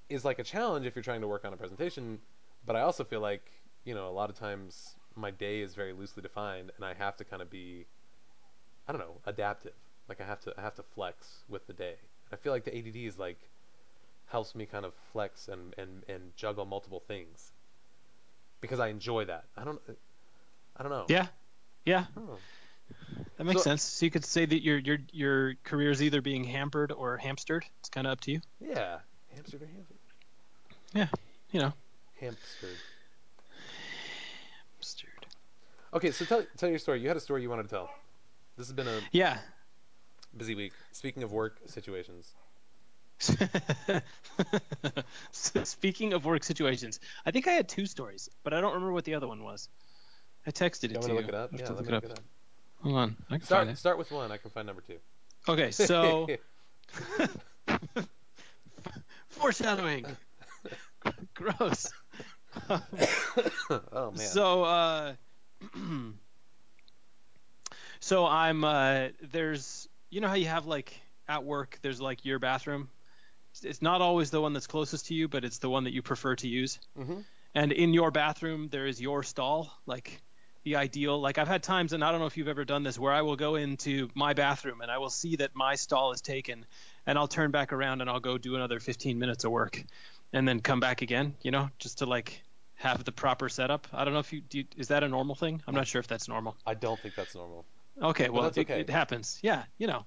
is 0.09 0.25
like 0.25 0.38
a 0.38 0.45
challenge 0.45 0.87
if 0.87 0.97
you're 0.97 1.03
trying 1.03 1.21
to 1.21 1.29
work 1.29 1.45
on 1.45 1.53
a 1.53 1.57
presentation, 1.57 2.21
but 2.64 2.75
I 2.75 2.81
also 2.81 3.05
feel 3.05 3.21
like, 3.21 3.43
you 3.85 3.95
know, 3.95 4.09
a 4.09 4.11
lot 4.11 4.31
of 4.31 4.38
times 4.38 4.95
my 5.14 5.31
day 5.31 5.61
is 5.61 5.75
very 5.75 5.93
loosely 5.93 6.23
defined 6.23 6.71
and 6.77 6.85
I 6.85 6.95
have 6.95 7.16
to 7.19 7.25
kind 7.25 7.43
of 7.43 7.51
be 7.51 7.87
I 8.88 8.93
don't 8.93 9.01
know, 9.01 9.21
adaptive. 9.27 9.75
Like 10.09 10.23
I 10.23 10.25
have 10.25 10.40
to 10.40 10.55
I 10.57 10.62
have 10.62 10.75
to 10.77 10.83
flex 10.83 11.45
with 11.51 11.66
the 11.66 11.75
day. 11.75 11.97
I 12.33 12.37
feel 12.37 12.53
like 12.53 12.64
the 12.64 12.77
ADD 12.77 12.97
is 12.97 13.19
like 13.19 13.51
helps 14.27 14.55
me 14.55 14.64
kind 14.64 14.85
of 14.87 14.95
flex 15.12 15.49
and, 15.49 15.75
and, 15.77 16.05
and 16.09 16.35
juggle 16.37 16.64
multiple 16.64 17.03
things 17.09 17.51
because 18.61 18.81
I 18.81 18.88
enjoy 18.88 19.25
that. 19.27 19.44
I 19.57 19.64
don't 19.64 19.81
I 20.77 20.83
don't 20.83 20.92
know. 20.92 21.05
Yeah, 21.09 21.27
yeah, 21.85 22.07
that 23.37 23.44
makes 23.44 23.61
So- 23.62 23.64
sense. 23.70 23.83
So 23.83 24.05
you 24.07 24.11
could 24.11 24.25
say 24.25 24.44
that 24.46 24.62
your 24.62 24.79
your 24.79 24.99
your 25.12 25.55
career 25.64 25.90
is 25.90 26.03
either 26.03 26.20
being 26.20 26.44
hampered 26.44 26.92
or 26.92 27.16
hamstered. 27.16 27.64
It's 27.81 27.88
kind 27.88 28.07
of 28.07 28.12
up 28.12 28.20
to 28.23 28.33
you. 28.33 28.40
Yeah. 28.61 28.99
Hamstered 29.35 29.62
or 29.62 29.66
hamstered? 29.66 29.96
Yeah. 30.94 31.07
You 31.53 31.61
know. 31.61 31.73
Hamstered. 32.20 32.77
Hamstered. 34.77 35.27
Okay, 35.94 36.11
so 36.11 36.25
tell 36.25 36.44
tell 36.57 36.68
your 36.68 36.79
story. 36.79 37.01
You 37.01 37.09
had 37.09 37.16
a 37.16 37.20
story 37.20 37.42
you 37.42 37.51
wanted 37.51 37.64
to 37.64 37.68
tell. 37.68 37.90
This 38.57 38.66
has 38.66 38.73
been 38.75 38.88
a 38.88 39.01
Yeah. 39.12 39.38
busy 40.37 40.55
week. 40.55 40.73
Speaking 40.92 41.23
of 41.23 41.33
work 41.33 41.59
situations. 41.66 42.35
Speaking 45.33 46.13
of 46.13 46.25
work 46.25 46.45
situations, 46.45 47.01
I 47.27 47.31
think 47.31 47.47
I 47.47 47.53
had 47.53 47.69
two 47.69 47.87
stories, 47.87 48.29
but 48.43 48.55
I 48.55 48.61
don't 48.61 48.73
remember 48.73 48.93
what 48.93 49.05
the 49.05 49.15
other 49.15 49.29
one 49.29 49.43
was. 49.43 49.69
I 50.47 50.51
texted 50.51 50.85
it 50.85 50.93
You 50.93 51.01
to 51.03 51.09
you. 51.09 51.15
look 51.15 51.29
it 51.29 51.35
up? 51.35 51.51
Yeah, 51.53 51.67
to 51.67 51.75
let 51.75 51.77
look 51.77 51.87
me 51.87 51.89
it 51.89 51.95
look 51.97 52.05
up. 52.05 52.11
it 52.11 52.19
up. 52.19 52.25
Hold 52.83 52.97
on, 52.97 53.17
I 53.29 53.37
can 53.37 53.47
Start 53.47 53.67
find 53.67 53.79
start 53.79 53.99
with 53.99 54.11
one. 54.11 54.33
I 54.33 54.39
can 54.39 54.51
find 54.51 54.67
number 54.67 54.83
two. 54.83 54.97
Okay, 55.49 55.71
so 55.71 56.27
foreshadowing. 59.29 60.07
Gross. 61.35 61.91
oh 62.71 64.11
man. 64.11 64.17
So, 64.19 64.65
uh, 64.65 65.13
so 68.01 68.27
I'm 68.27 68.65
uh, 68.65 69.09
there's 69.31 69.89
you 70.11 70.21
know 70.21 70.29
how 70.29 70.35
you 70.35 70.47
have 70.47 70.67
like 70.67 70.99
at 71.29 71.45
work 71.45 71.79
there's 71.83 72.01
like 72.01 72.25
your 72.25 72.39
bathroom. 72.39 72.89
It's- 73.63 73.83
not 73.83 74.01
always 74.01 74.31
the 74.31 74.41
one 74.41 74.53
that's 74.53 74.67
closest 74.67 75.07
to 75.07 75.15
you, 75.15 75.29
but 75.29 75.45
it's 75.45 75.59
the 75.59 75.69
one 75.71 75.85
that 75.85 75.93
you 75.93 76.03
prefer 76.03 76.37
to 76.37 76.49
use. 76.49 76.79
Mhm. 76.99 77.25
And 77.55 77.73
in 77.73 77.93
your 77.95 78.11
bathroom 78.11 78.69
there 78.69 78.87
is 78.87 79.01
your 79.01 79.23
stall, 79.23 79.73
like 79.87 80.23
the 80.63 80.77
ideal. 80.77 81.19
Like 81.21 81.39
I've 81.39 81.49
had 81.49 81.63
times, 81.63 81.93
and 81.93 82.05
I 82.05 82.11
don't 82.11 82.21
know 82.21 82.27
if 82.27 82.37
you've 82.37 82.49
ever 82.49 82.65
done 82.65 82.83
this, 82.83 82.99
where 82.99 83.13
I 83.13 83.23
will 83.23 83.37
go 83.37 83.55
into 83.57 84.09
my 84.15 84.35
bathroom 84.35 84.83
and 84.83 84.91
I 84.91 84.99
will 84.99 85.11
see 85.11 85.37
that 85.37 85.55
my 85.55 85.75
stall 85.75 86.13
is 86.13 86.21
taken, 86.21 86.67
and 87.07 87.19
I'll 87.19 87.29
turn 87.29 87.51
back 87.51 87.73
around 87.73 88.01
and 88.03 88.11
I'll 88.11 88.21
go 88.21 88.39
do 88.39 88.55
another 88.57 88.79
15 88.79 89.19
minutes 89.19 89.45
of 89.45 89.51
work, 89.53 89.83
and 90.33 90.47
then 90.47 90.61
come 90.61 90.79
back 90.81 91.03
again. 91.03 91.35
You 91.43 91.51
know, 91.51 91.71
just 91.79 91.99
to 91.99 92.07
like 92.07 92.43
have 92.77 93.05
the 93.05 93.13
proper 93.13 93.49
setup. 93.49 93.89
I 93.93 94.05
don't 94.05 94.13
know 94.15 94.21
if 94.21 94.33
you, 94.33 94.41
do 94.43 94.65
is 94.77 94.89
that 94.89 95.03
a 95.03 95.09
normal 95.09 95.35
thing? 95.35 95.63
I'm 95.67 95.75
not 95.75 95.87
sure 95.87 95.99
if 95.99 96.07
that's 96.07 96.29
normal. 96.29 96.57
I 96.67 96.75
don't 96.75 96.99
think 97.01 97.15
that's 97.15 97.35
normal. 97.35 97.65
Okay, 98.01 98.29
well 98.31 98.45
that's 98.45 98.57
it- 98.57 98.71
It, 98.71 98.89
happens. 98.91 99.39
Yeah, 99.43 99.65
you 99.77 99.87
know. 99.87 100.07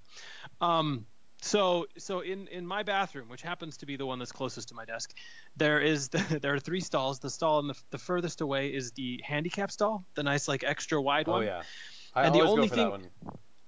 Um, 0.62 1.06
so 1.43 1.88
so 1.97 2.21
in 2.21 2.47
in 2.47 2.65
my 2.65 2.84
bathroom, 2.84 3.27
which 3.29 3.41
happens 3.41 3.77
to 3.77 3.86
be 3.86 3.97
the 3.97 4.06
one 4.06 4.17
that's 4.19 4.32
closest 4.32 4.69
to 4.69 4.75
my 4.75 4.86
desk, 4.86 5.13
there 5.58 5.79
is 5.82 6.10
the, 6.10 6.17
there 6.41 6.53
are 6.53 6.60
three 6.60 6.79
stalls. 6.79 7.19
The 7.19 7.29
stall 7.29 7.60
in 7.60 7.67
the 7.67 7.75
the 7.91 7.97
furthest 7.97 8.41
away 8.41 8.69
is 8.73 8.91
the 8.91 9.21
handicap 9.23 9.71
stall, 9.71 10.06
the 10.15 10.23
nice 10.23 10.47
like 10.47 10.63
extra 10.63 11.01
wide 11.01 11.27
Oh 11.27 11.34
one. 11.34 11.45
yeah. 11.45 11.63
I 12.15 12.23
And 12.25 12.36
the 12.36 12.41
only 12.41 12.63
go 12.63 12.67
for 12.69 12.75
thing- 12.75 12.84
that 12.86 12.91
one. 12.91 13.08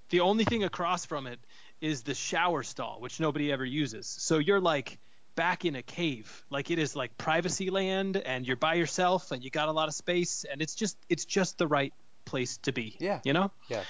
The 0.08 0.20
only 0.20 0.44
thing 0.44 0.62
across 0.62 1.04
from 1.04 1.26
it 1.26 1.40
is 1.80 2.02
the 2.02 2.14
shower 2.14 2.62
stall, 2.62 3.00
which 3.00 3.18
nobody 3.18 3.50
ever 3.50 3.64
uses. 3.64 4.06
So 4.06 4.38
you're 4.38 4.60
like 4.60 4.98
back 5.34 5.64
in 5.64 5.74
a 5.74 5.82
cave. 5.82 6.44
Like 6.48 6.70
it 6.70 6.78
is 6.78 6.94
like 6.94 7.18
privacy 7.18 7.70
land 7.70 8.16
and 8.16 8.46
you're 8.46 8.56
by 8.56 8.74
yourself 8.74 9.32
and 9.32 9.42
you 9.44 9.50
got 9.50 9.68
a 9.68 9.72
lot 9.72 9.88
of 9.88 9.94
space 9.94 10.44
and 10.50 10.62
it's 10.62 10.74
just 10.76 10.96
it's 11.08 11.24
just 11.24 11.58
the 11.58 11.66
right 11.66 11.92
place 12.24 12.56
to 12.58 12.72
be. 12.72 12.96
Yeah. 13.00 13.18
You 13.24 13.32
know? 13.32 13.50
Yeah. 13.68 13.82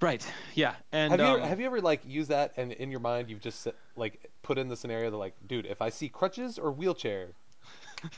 Right. 0.00 0.26
Yeah. 0.54 0.74
And 0.92 1.10
have 1.12 1.20
you 1.20 1.26
um, 1.26 1.36
ever, 1.40 1.46
have 1.46 1.60
you 1.60 1.66
ever 1.66 1.80
like 1.80 2.00
used 2.06 2.30
that 2.30 2.52
and 2.56 2.72
in 2.72 2.90
your 2.90 3.00
mind 3.00 3.28
you've 3.28 3.40
just 3.40 3.68
like 3.96 4.30
put 4.42 4.58
in 4.58 4.68
the 4.68 4.76
scenario 4.76 5.10
that 5.10 5.16
like, 5.16 5.34
dude, 5.46 5.66
if 5.66 5.82
I 5.82 5.90
see 5.90 6.08
crutches 6.08 6.58
or 6.58 6.72
wheelchair, 6.72 7.28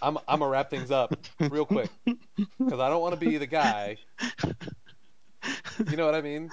I'm 0.00 0.16
I'm 0.28 0.38
gonna 0.40 0.48
wrap 0.48 0.70
things 0.70 0.90
up 0.90 1.16
real 1.40 1.66
quick 1.66 1.90
because 2.06 2.80
I 2.80 2.88
don't 2.88 3.00
want 3.02 3.14
to 3.14 3.20
be 3.20 3.36
the 3.38 3.46
guy. 3.46 3.98
You 5.88 5.96
know 5.96 6.06
what 6.06 6.14
I 6.14 6.20
mean? 6.20 6.50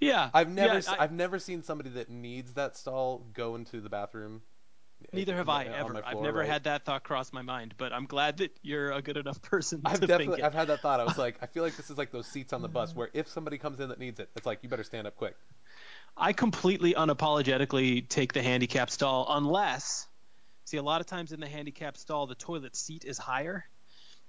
Yeah. 0.00 0.30
I've 0.34 0.48
never 0.50 0.74
yeah, 0.74 0.82
I- 0.86 1.04
I've 1.04 1.12
never 1.12 1.38
seen 1.38 1.62
somebody 1.62 1.90
that 1.90 2.10
needs 2.10 2.52
that 2.54 2.76
stall 2.76 3.24
go 3.32 3.54
into 3.54 3.80
the 3.80 3.88
bathroom. 3.88 4.42
Neither 5.12 5.36
have 5.36 5.48
I 5.48 5.64
ever. 5.64 6.02
I've 6.04 6.20
never 6.20 6.40
right? 6.40 6.48
had 6.48 6.64
that 6.64 6.84
thought 6.84 7.04
cross 7.04 7.32
my 7.32 7.42
mind, 7.42 7.74
but 7.76 7.92
I'm 7.92 8.06
glad 8.06 8.38
that 8.38 8.56
you're 8.62 8.92
a 8.92 9.02
good 9.02 9.16
enough 9.16 9.40
person 9.50 9.82
I've 9.84 10.00
to 10.00 10.06
definitely 10.06 10.36
think 10.36 10.44
I've 10.44 10.54
had 10.54 10.68
that 10.68 10.80
thought. 10.80 11.00
I 11.00 11.04
was 11.04 11.18
like, 11.18 11.36
I 11.42 11.46
feel 11.46 11.62
like 11.62 11.76
this 11.76 11.90
is 11.90 11.98
like 11.98 12.12
those 12.12 12.26
seats 12.26 12.52
on 12.52 12.62
the 12.62 12.68
bus 12.68 12.94
where 12.94 13.10
if 13.12 13.28
somebody 13.28 13.58
comes 13.58 13.80
in 13.80 13.88
that 13.88 13.98
needs 13.98 14.20
it, 14.20 14.30
it's 14.36 14.46
like 14.46 14.60
you 14.62 14.68
better 14.68 14.84
stand 14.84 15.06
up 15.06 15.16
quick. 15.16 15.36
I 16.16 16.32
completely 16.32 16.94
unapologetically 16.94 18.08
take 18.08 18.32
the 18.32 18.42
handicap 18.42 18.90
stall 18.90 19.26
unless 19.28 20.06
see 20.64 20.78
a 20.78 20.82
lot 20.82 21.00
of 21.00 21.06
times 21.06 21.32
in 21.32 21.40
the 21.40 21.46
handicap 21.46 21.96
stall 21.96 22.26
the 22.26 22.34
toilet 22.34 22.74
seat 22.74 23.04
is 23.04 23.18
higher. 23.18 23.66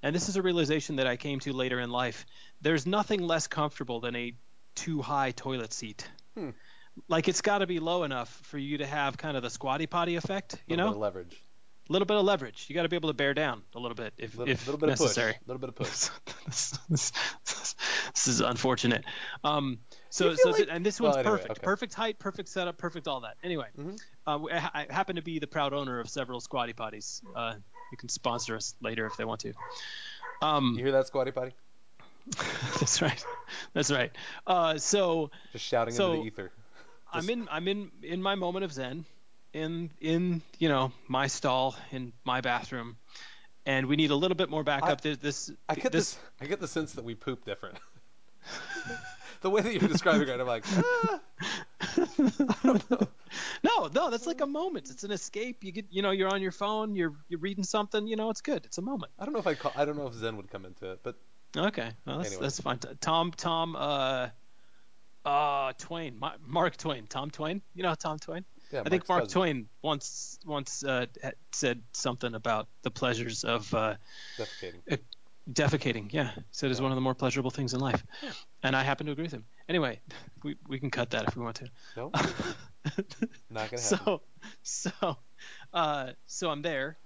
And 0.04 0.16
this 0.16 0.30
is 0.30 0.36
a 0.36 0.42
realization 0.42 0.98
that 0.98 1.08
I 1.08 1.16
came 1.18 1.40
to 1.40 1.54
later 1.54 1.80
in 1.80 1.90
life. 1.90 2.26
There's 2.62 2.86
nothing 2.86 3.22
less 3.22 3.48
comfortable 3.48 4.00
than 4.00 4.16
a 4.16 4.34
too 4.76 5.02
high 5.02 5.32
toilet 5.32 5.74
seat. 5.74 6.08
Hmm. 6.36 6.52
Like 7.08 7.28
it's 7.28 7.42
got 7.42 7.60
to 7.60 7.68
be 7.68 7.80
low 7.80 8.04
enough 8.04 8.30
for 8.44 8.58
you 8.58 8.80
to 8.80 8.86
have 8.86 9.18
kind 9.18 9.38
of 9.38 9.44
the 9.44 9.50
squatty 9.50 9.88
potty 9.88 10.16
effect, 10.16 10.56
you 10.68 10.78
know. 10.78 10.86
A 10.88 10.90
bit 10.90 10.96
of 10.96 11.02
leverage, 11.02 11.42
A 11.90 11.92
little 11.94 12.06
bit 12.06 12.18
of 12.18 12.26
leverage. 12.26 12.66
You 12.68 12.76
got 12.76 12.84
to 12.84 12.90
be 12.90 12.96
able 12.96 13.10
to 13.10 13.14
bear 13.14 13.34
down 13.34 13.62
a 13.76 13.80
little 13.80 13.96
bit 13.96 14.14
if, 14.18 14.36
little, 14.38 14.52
if 14.52 14.66
little 14.66 14.80
bit 14.80 14.90
necessary. 14.90 15.32
of 15.32 15.38
push, 15.38 15.48
little 15.48 15.60
bit 15.60 15.70
of 15.70 15.76
push. 15.76 16.10
this, 16.46 16.80
this- 16.90 17.12
this 18.14 18.28
is 18.28 18.42
unfortunate. 18.42 19.04
Um, 19.44 19.80
so, 20.10 20.34
so 20.36 20.50
like- 20.50 20.58
th- 20.58 20.70
and 20.72 20.84
this 20.86 21.00
well, 21.00 21.12
one's 21.12 21.18
anyway, 21.26 21.32
perfect. 21.38 21.52
okay. 21.52 21.62
Perfect 21.64 21.94
height, 21.94 22.18
perfect 22.20 22.50
setup, 22.50 22.78
perfect 22.78 23.08
all 23.08 23.22
that. 23.22 23.36
Anyway, 23.44 23.68
Mhm. 23.78 24.00
uh, 24.26 24.40
I, 24.52 24.86
I 24.90 24.94
happen 24.94 25.18
to 25.18 25.22
be 25.22 25.38
the 25.40 25.46
proud 25.48 25.74
owner 25.74 26.00
of 26.00 26.10
several 26.10 26.40
squatty 26.40 26.74
potties. 26.74 27.22
Uh, 27.36 27.56
you 27.92 27.98
can 27.98 28.10
sponsor 28.10 28.56
us 28.56 28.74
later 28.82 29.06
if 29.06 29.18
they 29.18 29.26
want 29.26 29.42
to. 29.42 29.54
Um, 30.42 30.74
You 30.78 30.84
hear 30.86 30.94
that, 30.94 31.06
squatty 31.08 31.32
potty? 31.32 31.52
that's 32.80 33.02
right. 33.02 33.24
That's 33.74 33.92
right. 33.92 34.12
Uh, 34.46 34.78
so 34.78 35.30
Just 35.54 35.66
shouting 35.66 35.94
So, 35.94 36.12
into 36.12 36.22
the 36.24 36.28
ether. 36.28 36.52
I'm 37.18 37.30
in 37.30 37.48
I'm 37.52 37.68
in 37.68 37.92
in 38.04 38.22
my 38.22 38.36
moment 38.36 38.66
of 38.66 38.72
zen, 38.72 39.06
in 39.54 39.92
in 40.00 40.42
you 40.60 40.70
know 40.70 40.92
my 41.08 41.28
stall 41.28 41.76
in 41.92 42.14
my 42.24 42.42
bathroom, 42.42 42.98
and 43.66 43.86
we 43.88 43.96
need 43.96 44.12
a 44.12 44.16
little 44.16 44.36
bit 44.36 44.50
more 44.50 44.64
backup. 44.64 45.02
There's 45.02 45.18
this 45.18 45.52
I 45.68 45.76
get 45.76 45.92
this 45.92 46.14
this. 46.14 46.20
I 46.42 46.46
get 46.46 46.60
the 46.60 46.68
sense 46.68 46.94
that 46.94 47.04
we 47.04 47.16
poop 47.16 47.46
different. 47.46 47.78
the 49.42 49.50
way 49.50 49.62
that 49.62 49.74
you're 49.74 49.90
describing 49.90 50.28
it, 50.28 50.40
I'm 50.40 50.48
like, 50.48 50.66
ah, 50.68 51.20
no, 53.64 53.88
no, 53.94 54.10
that's 54.10 54.26
like 54.26 54.42
a 54.42 54.46
moment. 54.46 54.90
It's 54.90 55.04
an 55.04 55.12
escape. 55.12 55.64
You 55.64 55.72
get, 55.72 55.86
you 55.90 56.02
know, 56.02 56.12
you're 56.12 56.30
on 56.30 56.42
your 56.42 56.52
phone, 56.52 56.96
you're 56.96 57.14
you're 57.30 57.40
reading 57.40 57.64
something. 57.64 58.08
You 58.08 58.16
know, 58.16 58.30
it's 58.30 58.42
good. 58.42 58.66
It's 58.66 58.78
a 58.78 58.82
moment. 58.82 59.12
I 59.20 59.26
don't 59.26 59.34
know 59.34 59.40
if 59.40 59.48
I 59.48 59.56
call. 59.56 59.74
I 59.76 59.86
don't 59.86 59.98
know 59.98 60.08
if 60.08 60.14
Zen 60.14 60.38
would 60.38 60.50
come 60.50 60.66
into 60.66 60.92
it, 60.92 61.00
but 61.04 61.16
Okay, 61.56 61.90
well, 62.06 62.18
that's 62.18 62.30
Anyway. 62.30 62.42
that's 62.44 62.60
fine. 62.60 62.80
Tom, 63.00 63.32
Tom, 63.32 63.76
uh, 63.76 64.30
uh, 65.26 65.74
Twain, 65.78 66.18
Ma- 66.20 66.36
Mark 66.46 66.78
Twain, 66.78 67.06
Tom 67.08 67.30
Twain. 67.32 67.62
You 67.76 67.84
know 67.84 67.96
Tom 67.96 68.18
Twain? 68.20 68.46
yeah. 68.72 68.82
I 68.86 68.90
think 68.90 69.08
Mark 69.10 69.24
cousin, 69.24 69.34
Twain 69.42 69.70
once 69.82 70.40
once 70.46 70.84
uh, 70.84 71.06
said 71.52 71.82
something 71.94 72.34
about 72.36 72.68
the 72.84 72.92
pleasures 72.92 73.44
of 73.44 73.74
uh, 73.74 73.96
defecating. 74.38 75.00
defecating. 75.52 76.12
Yeah, 76.14 76.32
he 76.36 76.42
said 76.52 76.72
is 76.72 76.80
Yeah. 76.80 76.84
one 76.84 76.92
of 76.92 76.96
the 76.98 77.02
more 77.02 77.16
pleasurable 77.16 77.52
things 77.52 77.74
in 77.74 77.80
life, 77.80 78.04
Yeah. 78.22 78.32
and 78.64 78.76
I 78.76 78.84
happen 78.84 79.06
to 79.08 79.12
agree 79.12 79.24
with 79.24 79.34
him. 79.34 79.46
Anyway, 79.70 80.00
we 80.44 80.56
we 80.68 80.80
can 80.80 80.90
cut 80.92 81.10
that 81.12 81.28
if 81.28 81.36
we 81.36 81.44
want 81.44 81.58
to. 81.58 81.70
No, 81.96 82.12
not 82.14 82.24
gonna 83.50 83.62
happen. 83.62 83.78
so 83.78 84.22
so 84.64 85.18
uh 85.74 86.12
so 86.26 86.50
i'm 86.50 86.62
there 86.62 86.98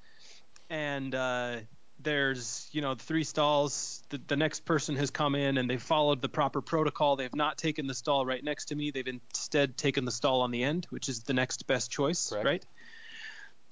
and 0.69 1.15
uh 1.15 1.57
there's 2.03 2.69
you 2.71 2.81
know 2.81 2.95
three 2.95 3.23
stalls. 3.23 4.03
The, 4.09 4.19
the 4.27 4.35
next 4.35 4.65
person 4.65 4.95
has 4.97 5.09
come 5.11 5.35
in 5.35 5.57
and 5.57 5.69
they've 5.69 5.81
followed 5.81 6.21
the 6.21 6.29
proper 6.29 6.61
protocol. 6.61 7.15
They've 7.15 7.33
not 7.35 7.57
taken 7.57 7.87
the 7.87 7.93
stall 7.93 8.25
right 8.25 8.43
next 8.43 8.65
to 8.65 8.75
me. 8.75 8.91
They've 8.91 9.07
instead 9.07 9.77
taken 9.77 10.05
the 10.05 10.11
stall 10.11 10.41
on 10.41 10.51
the 10.51 10.63
end 10.63 10.87
which 10.89 11.09
is 11.09 11.23
the 11.23 11.33
next 11.33 11.67
best 11.67 11.91
choice 11.91 12.29
Correct. 12.29 12.45
right? 12.45 12.65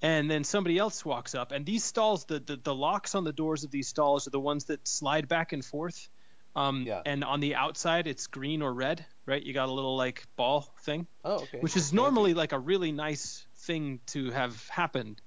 And 0.02 0.32
then 0.32 0.46
somebody 0.46 0.78
else 0.78 1.04
walks 1.04 1.36
up 1.36 1.52
and 1.52 1.66
these 1.66 1.84
stalls 1.84 2.26
the, 2.26 2.40
the 2.40 2.56
the 2.56 2.74
locks 2.74 3.16
on 3.16 3.24
the 3.26 3.34
doors 3.34 3.64
of 3.64 3.72
these 3.72 3.88
stalls 3.88 4.28
are 4.28 4.32
the 4.32 4.40
ones 4.40 4.66
that 4.66 4.88
slide 4.88 5.28
back 5.28 5.52
and 5.52 5.64
forth. 5.64 6.08
Um 6.56 6.84
Yeah. 6.88 7.02
and 7.06 7.24
on 7.24 7.40
the 7.42 7.56
outside 7.56 8.08
it's 8.08 8.28
green 8.28 8.62
or 8.62 8.74
red 8.74 9.06
right? 9.26 9.44
You 9.44 9.54
got 9.54 9.70
a 9.70 9.74
little 9.74 9.98
like 9.98 10.26
ball 10.38 10.74
thing 10.84 11.06
Oh, 11.24 11.42
okay. 11.44 11.60
which 11.60 11.76
is 11.76 11.92
normally 11.94 12.34
like 12.34 12.54
a 12.54 12.60
really 12.60 12.92
nice 12.92 13.46
thing 13.58 14.00
to 14.08 14.32
have 14.32 14.68
happen 14.70 15.18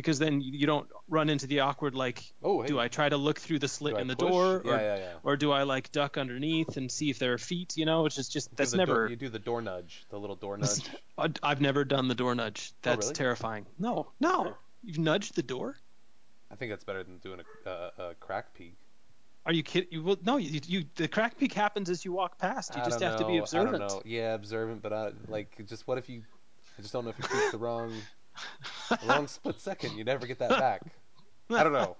because 0.00 0.18
then 0.18 0.40
you 0.40 0.66
don't 0.66 0.88
run 1.08 1.28
into 1.28 1.46
the 1.46 1.60
awkward 1.60 1.94
like 1.94 2.22
Oh, 2.42 2.62
hey. 2.62 2.68
do 2.68 2.80
I 2.80 2.88
try 2.88 3.08
to 3.08 3.16
look 3.16 3.38
through 3.38 3.58
the 3.58 3.68
slit 3.68 3.92
Do 3.94 3.98
I 3.98 4.00
in 4.02 4.06
the 4.08 4.16
push? 4.16 4.30
door 4.30 4.62
Yeah, 4.64 4.72
or, 4.72 4.76
yeah, 4.80 4.96
yeah. 4.96 5.12
or 5.22 5.36
do 5.36 5.52
I 5.52 5.62
like 5.64 5.92
duck 5.92 6.16
underneath 6.18 6.76
and 6.76 6.90
see 6.90 7.10
if 7.10 7.18
there 7.18 7.32
are 7.34 7.38
feet 7.38 7.76
you 7.76 7.84
know 7.86 8.02
which 8.02 8.18
is 8.18 8.28
just 8.28 8.54
that's 8.56 8.70
the 8.70 8.78
door- 8.78 8.86
never 8.86 9.08
you 9.08 9.16
do 9.16 9.28
the 9.28 9.38
door 9.38 9.60
nudge, 9.62 10.04
the 10.10 10.18
little 10.18 10.36
door 10.36 10.56
nudge. 10.56 10.88
I- 11.18 11.30
I've 11.42 11.60
never 11.60 11.84
done 11.84 12.08
the 12.08 12.14
door 12.14 12.34
nudge 12.34 12.72
that's 12.82 13.06
Oh, 13.06 13.08
really? 13.08 13.14
terrifying 13.14 13.66
no 13.78 14.08
no 14.20 14.54
you've 14.82 14.98
nudged 14.98 15.34
the 15.36 15.42
door 15.42 15.76
I 16.50 16.56
think 16.56 16.70
that's 16.72 16.84
better 16.84 17.04
than 17.04 17.18
doing 17.18 17.40
a, 17.66 17.68
uh, 17.68 17.90
a 18.10 18.14
crack 18.14 18.54
peek. 18.54 18.74
are 19.46 19.52
you 19.52 19.62
kidding 19.62 19.88
you 19.92 20.02
will 20.02 20.18
no 20.24 20.36
you, 20.38 20.60
you 20.66 20.84
the 20.96 21.08
crack 21.08 21.38
peek 21.38 21.52
happens 21.52 21.88
as 21.90 22.04
you 22.04 22.12
walk 22.12 22.38
past 22.38 22.74
you 22.74 22.80
I 22.82 22.84
just 22.86 23.00
have 23.00 23.16
to 23.18 23.26
be 23.26 23.36
observant 23.38 23.76
I 23.76 23.78
don't 23.78 23.88
know. 23.88 24.02
Yeah, 24.04 24.34
observant, 24.34 24.82
but 24.82 24.92
I 24.92 25.12
like 25.28 25.64
just 25.66 25.86
what 25.86 25.98
if 25.98 26.08
you? 26.08 26.22
I 26.78 26.82
just 26.82 26.92
don't 26.94 27.04
know 27.04 27.10
if 27.10 27.18
you 27.18 27.24
peek 27.28 27.50
the 27.52 27.58
wrong, 27.58 27.92
the 28.88 28.98
wrong 29.06 29.26
split 29.26 29.60
second. 29.60 29.96
You 29.96 30.04
never 30.04 30.26
get 30.26 30.38
that 30.38 30.50
back. 30.50 30.82
I 31.50 31.64
don't 31.64 31.72
know. 31.72 31.96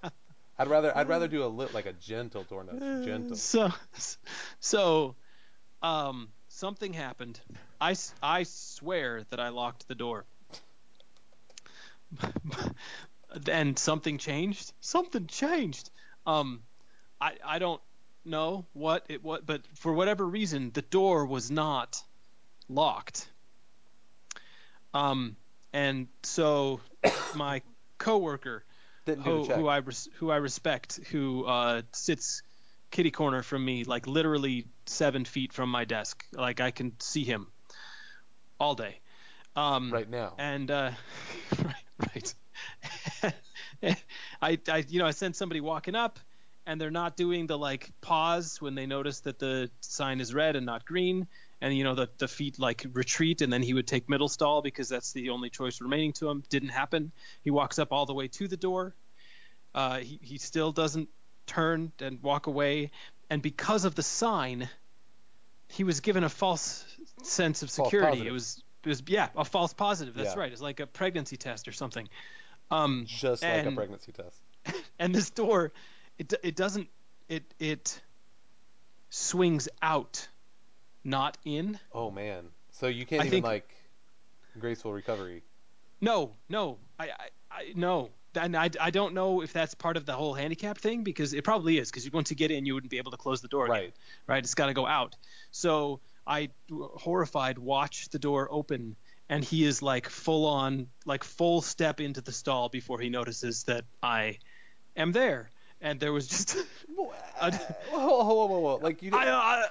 I'd 0.57 0.67
rather 0.67 0.95
I'd 0.95 1.07
rather 1.07 1.27
do 1.27 1.43
a 1.43 1.47
lit 1.47 1.73
like 1.73 1.85
a 1.85 1.93
gentle 1.93 2.43
door 2.43 2.63
nudge, 2.63 3.05
gentle. 3.05 3.35
So, 3.35 3.71
so, 4.59 5.15
um, 5.81 6.29
something 6.49 6.93
happened. 6.93 7.39
I 7.79 7.95
I 8.21 8.43
swear 8.43 9.23
that 9.29 9.39
I 9.39 9.49
locked 9.49 9.87
the 9.87 9.95
door. 9.95 10.25
and 13.49 13.77
something 13.79 14.17
changed. 14.17 14.73
Something 14.81 15.27
changed. 15.27 15.89
Um, 16.25 16.61
I, 17.19 17.33
I 17.45 17.59
don't 17.59 17.81
know 18.25 18.65
what 18.73 19.05
it 19.09 19.23
was, 19.23 19.41
but 19.45 19.61
for 19.75 19.93
whatever 19.93 20.25
reason, 20.25 20.71
the 20.73 20.81
door 20.81 21.25
was 21.25 21.49
not 21.49 22.03
locked. 22.69 23.27
Um, 24.93 25.35
and 25.73 26.07
so 26.23 26.79
my 27.35 27.61
coworker 27.97 28.63
who, 29.05 29.45
who 29.45 29.67
I 29.67 29.77
res- 29.77 30.09
who 30.15 30.31
I 30.31 30.37
respect, 30.37 30.99
who 31.11 31.45
uh, 31.45 31.81
sits 31.91 32.43
kitty 32.91 33.11
corner 33.11 33.41
from 33.41 33.63
me, 33.63 33.83
like 33.83 34.07
literally 34.07 34.67
seven 34.85 35.25
feet 35.25 35.53
from 35.53 35.69
my 35.69 35.85
desk. 35.85 36.25
Like 36.33 36.59
I 36.59 36.71
can 36.71 36.93
see 36.99 37.23
him 37.23 37.47
all 38.59 38.75
day. 38.75 38.99
Um, 39.55 39.91
right 39.91 40.09
now. 40.09 40.33
And 40.37 40.69
uh, 40.69 40.91
right, 41.63 42.33
right. 43.23 43.35
I, 44.41 44.59
I, 44.67 44.85
you 44.87 44.99
know, 44.99 45.05
I 45.05 45.11
send 45.11 45.35
somebody 45.35 45.61
walking 45.61 45.95
up, 45.95 46.19
and 46.65 46.79
they're 46.79 46.91
not 46.91 47.17
doing 47.17 47.47
the 47.47 47.57
like 47.57 47.91
pause 48.01 48.61
when 48.61 48.75
they 48.75 48.85
notice 48.85 49.21
that 49.21 49.39
the 49.39 49.69
sign 49.81 50.21
is 50.21 50.33
red 50.33 50.55
and 50.55 50.65
not 50.65 50.85
green, 50.85 51.27
and 51.61 51.75
you 51.77 51.83
know 51.83 51.95
the 51.95 52.09
the 52.17 52.27
feet 52.27 52.59
like 52.59 52.85
retreat, 52.93 53.41
and 53.41 53.53
then 53.53 53.61
he 53.61 53.73
would 53.73 53.87
take 53.87 54.09
middle 54.09 54.27
stall 54.27 54.61
because 54.61 54.89
that's 54.89 55.13
the 55.13 55.29
only 55.29 55.49
choice 55.49 55.79
remaining 55.79 56.13
to 56.13 56.29
him. 56.29 56.43
Didn't 56.49 56.69
happen. 56.69 57.11
He 57.43 57.51
walks 57.51 57.79
up 57.79 57.91
all 57.91 58.05
the 58.05 58.13
way 58.13 58.27
to 58.29 58.47
the 58.47 58.57
door. 58.57 58.95
Uh, 59.73 59.99
he 59.99 60.19
he 60.21 60.37
still 60.37 60.71
doesn't 60.71 61.09
turn 61.45 61.91
and 61.99 62.21
walk 62.21 62.47
away, 62.47 62.91
and 63.29 63.41
because 63.41 63.85
of 63.85 63.95
the 63.95 64.03
sign, 64.03 64.67
he 65.69 65.83
was 65.83 65.99
given 66.01 66.23
a 66.23 66.29
false 66.29 66.83
sense 67.23 67.61
of 67.61 67.69
security. 67.69 68.27
It 68.27 68.31
was 68.31 68.61
it 68.83 68.89
was 68.89 69.03
yeah 69.07 69.29
a 69.35 69.45
false 69.45 69.73
positive. 69.73 70.15
That's 70.15 70.35
Yeah. 70.35 70.41
right. 70.41 70.51
It's 70.51 70.61
like 70.61 70.79
a 70.79 70.87
pregnancy 70.87 71.37
test 71.37 71.67
or 71.67 71.71
something. 71.71 72.09
Um, 72.69 73.05
Just 73.07 73.43
like 73.43 73.65
a 73.65 73.71
pregnancy 73.71 74.11
test. 74.11 74.37
and 74.99 75.13
this 75.13 75.29
door 75.29 75.71
it 76.17 76.33
it 76.43 76.55
doesn't 76.55 76.87
it 77.29 77.43
it 77.59 78.01
swings 79.09 79.67
out 79.81 80.27
not 81.03 81.37
in 81.45 81.79
Oh 81.93 82.11
man. 82.11 82.45
So 82.71 82.87
you 82.87 83.05
can't 83.05 83.21
I 83.21 83.25
even 83.25 83.31
think- 83.31 83.45
like 83.45 83.69
graceful 84.59 84.91
recovery. 84.93 85.43
no 86.01 86.31
no 86.49 86.77
i 86.99 87.05
i, 87.05 87.09
I 87.51 87.71
no 87.75 88.09
and 88.35 88.55
I, 88.55 88.69
I 88.79 88.91
don't 88.91 89.13
know 89.13 89.41
if 89.41 89.51
that's 89.53 89.73
part 89.75 89.97
of 89.97 90.05
the 90.05 90.13
whole 90.13 90.33
handicap 90.33 90.77
thing 90.77 91.03
because 91.03 91.33
it 91.33 91.43
probably 91.43 91.77
is 91.77 91.89
because 91.91 92.09
once 92.11 92.29
you 92.31 92.35
get 92.37 92.49
in 92.51 92.65
you 92.65 92.73
wouldn't 92.73 92.91
be 92.91 92.97
able 92.97 93.11
to 93.11 93.17
close 93.17 93.41
the 93.41 93.47
door 93.49 93.65
again, 93.65 93.75
Right. 93.75 93.93
right 94.27 94.43
it's 94.43 94.53
got 94.55 94.65
to 94.67 94.73
go 94.73 94.85
out 94.85 95.15
so 95.51 95.99
i 96.27 96.49
horrified 96.71 97.57
watch 97.59 98.09
the 98.09 98.19
door 98.19 98.47
open 98.51 98.95
and 99.29 99.43
he 99.43 99.63
is 99.63 99.81
like 99.81 100.09
full 100.09 100.45
on 100.45 100.87
like 101.05 101.23
full 101.23 101.61
step 101.61 101.99
into 102.01 102.21
the 102.21 102.31
stall 102.33 102.67
before 102.69 102.99
he 102.99 103.09
notices 103.09 103.63
that 103.63 103.85
i 104.03 104.37
am 104.97 105.11
there 105.13 105.49
and 105.81 105.99
there 105.99 106.11
was 106.13 106.27
just 106.27 106.57
Whoa, 106.95 107.11
whoa, 107.89 108.23
whoa, 108.23 108.45
whoa, 108.45 108.59
whoa. 108.59 108.75
Like 108.81 109.01
you. 109.01 109.11
Didn't, 109.11 109.27
I, 109.27 109.65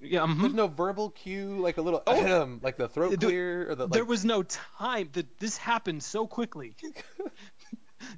yeah, 0.00 0.20
mhm. 0.26 0.40
There's 0.40 0.54
no 0.54 0.66
verbal 0.66 1.10
cue, 1.10 1.58
like 1.60 1.76
a 1.78 1.82
little, 1.82 2.02
Oh. 2.06 2.58
like 2.62 2.76
the 2.76 2.88
throat 2.88 3.10
There- 3.20 3.28
clear, 3.28 3.70
or 3.70 3.74
the 3.74 3.84
like. 3.84 3.92
there 3.92 4.04
was 4.04 4.24
no 4.24 4.42
time. 4.42 5.10
That 5.12 5.38
this 5.38 5.56
happened 5.56 6.02
so 6.02 6.26
quickly. 6.26 6.74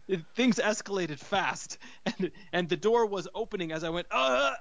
It- 0.07 0.21
Things 0.35 0.57
escalated 0.57 1.19
fast, 1.19 1.79
and 2.05 2.31
and 2.53 2.69
the 2.69 2.77
door 2.77 3.07
was 3.07 3.27
opening 3.35 3.73
as 3.73 3.83
I 3.83 3.89
went. 3.89 4.07
Uh, 4.11 4.53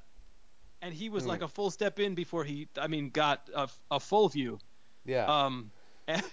and 0.82 0.94
he 0.94 1.10
was 1.10 1.24
Hmm. 1.24 1.30
like 1.30 1.42
a 1.42 1.48
full 1.48 1.72
step 1.72 2.00
in 2.00 2.16
before 2.16 2.46
he, 2.46 2.70
I 2.78 2.88
mean, 2.88 3.10
got 3.10 3.50
a, 3.54 3.68
a 3.92 4.00
full 4.00 4.30
view. 4.30 4.60
yeah. 5.06 5.26
Um, 5.26 5.72
and, 6.08 6.24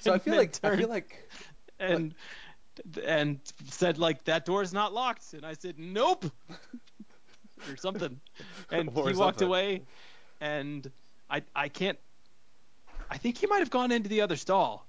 so 0.00 0.12
I 0.14 0.18
feel 0.18 0.36
like 0.36 0.58
I 0.64 0.76
feel 0.76 0.88
like 0.88 1.28
and 1.78 2.14
and 3.06 3.40
said 3.70 3.98
like 3.98 4.24
that 4.24 4.44
door 4.46 4.62
is 4.62 4.72
not 4.72 4.92
locked, 4.94 5.34
and 5.34 5.44
I 5.44 5.52
said 5.52 5.78
nope, 5.78 6.24
or 7.70 7.76
something, 7.76 8.20
and 8.70 8.90
Or 8.94 9.08
he 9.08 9.16
walked 9.16 9.42
away, 9.42 9.82
and 10.40 10.90
I 11.30 11.42
I 11.54 11.68
can't. 11.68 11.98
I 13.10 13.18
think 13.18 13.38
he 13.38 13.46
might 13.46 13.60
have 13.60 13.70
gone 13.70 13.92
into 13.92 14.08
the 14.08 14.22
other 14.22 14.36
stall, 14.36 14.86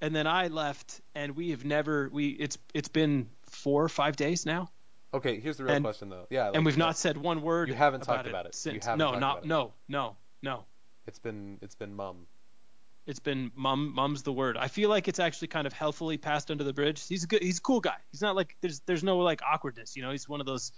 and 0.00 0.14
then 0.14 0.26
I 0.26 0.48
left, 0.48 1.00
and 1.14 1.36
we 1.36 1.50
have 1.50 1.64
never 1.64 2.08
we 2.12 2.28
it's 2.28 2.58
it's 2.74 2.88
been 2.88 3.28
four 3.46 3.82
or 3.84 3.88
five 3.88 4.16
days 4.16 4.44
now, 4.46 4.70
okay. 5.14 5.40
Here's 5.40 5.56
the 5.56 5.64
real 5.64 5.74
And- 5.74 5.84
question 5.84 6.08
though. 6.08 6.26
Yeah. 6.30 6.46
Like, 6.46 6.56
and 6.56 6.66
we've 6.66 6.76
not 6.78 6.96
said 6.96 7.16
one 7.16 7.42
word. 7.42 7.68
you 7.68 7.74
haven't 7.74 8.02
about 8.02 8.16
talked 8.16 8.28
about 8.28 8.46
it. 8.46 8.54
You 8.64 8.72
since. 8.80 8.86
no, 8.86 9.18
not 9.18 9.44
no, 9.44 9.72
no, 9.88 10.16
no. 10.42 10.64
It's 11.06 11.18
been 11.18 11.58
it's 11.62 11.74
been 11.74 11.94
mum. 11.94 12.26
It's 13.06 13.20
been 13.20 13.50
mum. 13.56 13.94
Mum's 13.94 14.22
the 14.22 14.32
word. 14.32 14.58
I 14.58 14.68
feel 14.68 14.90
like 14.90 15.08
it's 15.08 15.18
actually 15.18 15.48
kind 15.48 15.66
of 15.66 15.72
healthily 15.72 16.18
passed 16.18 16.50
under 16.50 16.62
the 16.64 16.74
bridge. 16.74 17.06
He's 17.08 17.24
a 17.24 17.26
good. 17.26 17.42
He's 17.42 17.56
a 17.56 17.62
cool 17.62 17.80
guy. 17.80 17.96
He's 18.12 18.20
not 18.20 18.36
like 18.36 18.54
there's 18.60 18.80
there's 18.80 19.02
no 19.02 19.18
like 19.18 19.40
awkwardness. 19.42 19.96
You 19.96 20.02
know, 20.02 20.10
he's 20.10 20.28
one 20.28 20.40
of 20.40 20.46
those. 20.46 20.72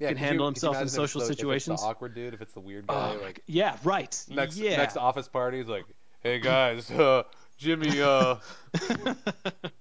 Yeah. 0.00 0.08
Can 0.08 0.16
handle 0.16 0.46
you 0.46 0.48
himself 0.48 0.76
in 0.76 0.80
if 0.82 0.86
it's 0.86 0.94
social 0.94 1.20
the- 1.20 1.26
If 1.26 1.30
it's 1.32 1.38
situations. 1.38 1.80
the 1.82 1.86
awkward 1.86 2.14
dude, 2.14 2.32
if 2.34 2.40
it's 2.40 2.54
the 2.54 2.60
weird 2.60 2.86
guy, 2.86 3.16
like 3.16 3.42
yeah, 3.46 3.76
right. 3.84 4.24
next 4.30 4.56
yeah. 4.56 4.76
next 4.78 4.96
office 4.96 5.28
party, 5.28 5.58
he's 5.58 5.68
like, 5.68 5.84
hey 6.22 6.38
guys, 6.40 6.90
uh, 6.90 7.22
Jimmy, 7.58 8.00
uh, 8.00 8.36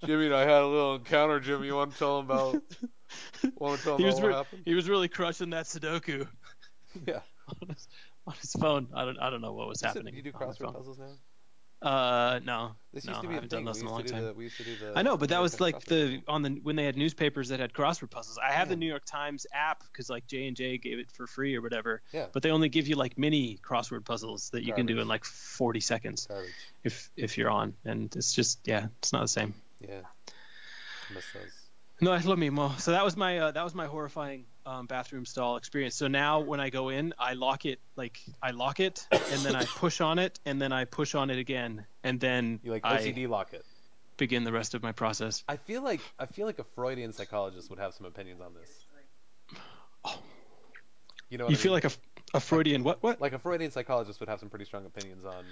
Jimmy 0.06 0.26
and 0.26 0.36
I 0.36 0.42
had 0.42 0.62
a 0.62 0.68
little 0.68 0.96
encounter. 0.96 1.40
Jimmy, 1.40 1.68
you 1.68 1.76
want 1.76 1.94
to 1.94 1.98
tell 1.98 2.20
him 2.20 2.26
about? 2.26 2.62
Want 3.56 3.78
to 3.80 3.84
tell 3.84 3.96
him 3.96 4.00
he 4.00 4.06
was 4.06 4.20
about 4.20 4.28
what 4.30 4.36
happened? 4.36 4.64
he 4.66 4.76
was 4.76 4.90
really 4.90 5.08
crushing 5.08 5.52
that 5.52 5.66
Sudoku 5.66 6.28
Yeah. 7.08 7.22
on 7.62 7.70
his, 7.70 7.88
on 8.28 8.34
his 8.42 8.52
phone. 8.54 8.88
I 8.94 9.06
don't 9.06 9.18
I 9.20 9.30
don't 9.30 9.42
know 9.42 9.54
what 9.54 9.68
was 9.70 9.82
happening. 9.82 10.12
do 10.14 10.18
you 10.18 10.24
do 10.24 10.32
crossword 10.34 10.74
puzzles 10.74 11.00
now? 11.00 11.14
Uh, 11.82 12.40
no. 12.44 12.72
This 12.94 13.06
no, 13.06 13.12
used 13.12 13.22
to 13.22 13.28
I 13.28 13.30
be 13.30 13.34
a 13.34 13.36
haven't 13.36 13.52
done 13.52 13.64
those 13.64 13.82
in 13.82 13.88
a 13.88 13.92
long 13.92 14.04
time. 14.04 14.26
the 14.26 14.34
we 14.34 14.46
used 14.46 14.58
to 14.58 14.64
do 14.64 14.76
the. 14.76 14.94
I 14.96 15.02
know, 15.02 15.16
but 15.16 15.30
that 15.30 15.42
was 15.42 15.62
like 15.62 15.86
the 15.86 16.22
on 16.28 16.42
the 16.42 16.50
when 16.64 16.76
they 16.76 16.86
had 16.86 16.98
newspapers 16.98 17.50
that 17.50 17.60
had 17.60 17.72
crossword 17.72 18.10
puzzles. 18.10 18.38
I 18.38 18.52
have 18.52 18.68
the 18.68 18.76
New 18.76 18.88
York 18.88 19.06
Times 19.06 19.46
app 19.54 19.84
because 19.84 20.10
like 20.10 20.28
J 20.28 20.48
and 20.48 20.58
J 20.58 20.78
gave 20.78 21.00
it 21.00 21.12
for 21.12 21.28
free 21.28 21.56
or 21.56 21.62
whatever. 21.62 22.02
Yeah. 22.12 22.26
But 22.34 22.44
they 22.44 22.52
only 22.52 22.68
give 22.68 22.88
you 22.88 22.96
like 22.96 23.18
mini 23.18 23.60
crossword 23.64 24.04
puzzles 24.06 24.50
that 24.50 24.64
you 24.64 24.74
can 24.74 24.86
do 24.86 25.00
in 25.00 25.08
like 25.08 25.24
40 25.24 25.80
seconds 25.80 26.26
garbage. 26.26 26.52
if 26.84 27.10
if 27.16 27.38
you're 27.38 27.50
on, 27.50 27.76
and 27.86 28.14
it's 28.16 28.34
just 28.34 28.60
yeah, 28.66 28.88
it's 28.98 29.14
not 29.14 29.22
the 29.22 29.28
same. 29.28 29.54
Yeah. 29.80 30.02
I. 31.12 31.40
No, 32.02 32.14
es 32.14 32.26
lo 32.26 32.36
mismo. 32.36 32.80
So 32.80 32.92
that 32.92 33.04
was 33.04 33.16
my 33.18 33.40
uh, 33.40 33.52
that 33.52 33.64
was 33.64 33.76
my 33.76 33.86
horrifying 33.86 34.46
um, 34.70 34.86
bathroom 34.86 35.26
stall 35.26 35.58
experience. 35.58 35.96
So 35.96 36.08
now 36.08 36.42
when 36.42 36.60
I 36.60 36.70
go 36.70 36.90
in, 36.90 37.14
I 37.18 37.34
lock 37.34 37.66
it 37.66 37.80
like 37.96 38.20
I 38.42 38.52
lock 38.52 38.80
it 38.80 39.08
and 39.32 39.44
then 39.44 39.56
I 39.56 39.66
push 39.76 40.00
on 40.02 40.20
it 40.20 40.40
and 40.46 40.62
then 40.62 40.72
I 40.72 40.86
push 40.86 41.16
on 41.16 41.30
it 41.30 41.40
again 41.40 41.86
and 42.04 42.20
then 42.20 42.60
You 42.64 42.72
like 42.72 42.86
I 42.86 43.14
lock 43.28 43.54
it. 43.54 43.66
begin 44.18 44.44
the 44.44 44.52
rest 44.52 44.76
of 44.76 44.84
my 44.84 44.92
process. 44.92 45.44
I 45.48 45.58
feel 45.58 45.82
like 45.82 46.02
I 46.20 46.26
feel 46.28 46.46
like 46.46 46.60
a 46.60 46.64
Freudian 46.76 47.14
psychologist 47.14 47.70
would 47.70 47.80
have 47.80 47.94
some 47.94 48.06
opinions 48.06 48.42
on 48.42 48.54
this. 48.54 48.70
You 51.30 51.38
know, 51.38 51.46
what 51.46 51.52
You 51.52 51.56
I 51.56 51.60
feel 51.60 51.72
mean? 51.72 51.82
like 51.84 51.86
a, 51.86 52.38
a 52.38 52.40
Freudian 52.40 52.84
what 52.84 53.02
what? 53.04 53.22
like 53.22 53.34
a 53.34 53.40
Freudian 53.40 53.72
psychologist 53.72 54.20
would 54.20 54.30
have 54.30 54.40
some 54.40 54.50
pretty 54.50 54.66
strong 54.66 54.86
opinions 54.86 55.26
on. 55.26 55.46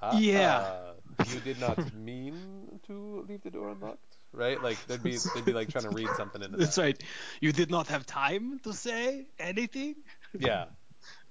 Uh, 0.00 0.18
Yeah. 0.20 0.58
uh, 0.58 0.92
you 1.30 1.40
did 1.40 1.58
not 1.58 1.78
mean 1.94 2.80
to 2.86 3.24
leave 3.28 3.42
the 3.42 3.50
door 3.50 3.70
unlocked, 3.70 4.16
right? 4.32 4.60
Like 4.60 4.86
they'd 4.86 5.02
be 5.02 5.18
they'd 5.34 5.44
be 5.44 5.52
like 5.52 5.68
trying 5.70 5.84
to 5.84 5.90
read 5.90 6.14
something 6.14 6.42
into 6.42 6.58
that. 6.58 6.58
That's 6.58 6.78
right. 6.78 7.00
You 7.40 7.52
did 7.52 7.70
not 7.70 7.88
have 7.88 8.06
time 8.06 8.60
to 8.64 8.72
say 8.72 9.26
anything. 9.38 9.96
Yeah, 10.38 10.66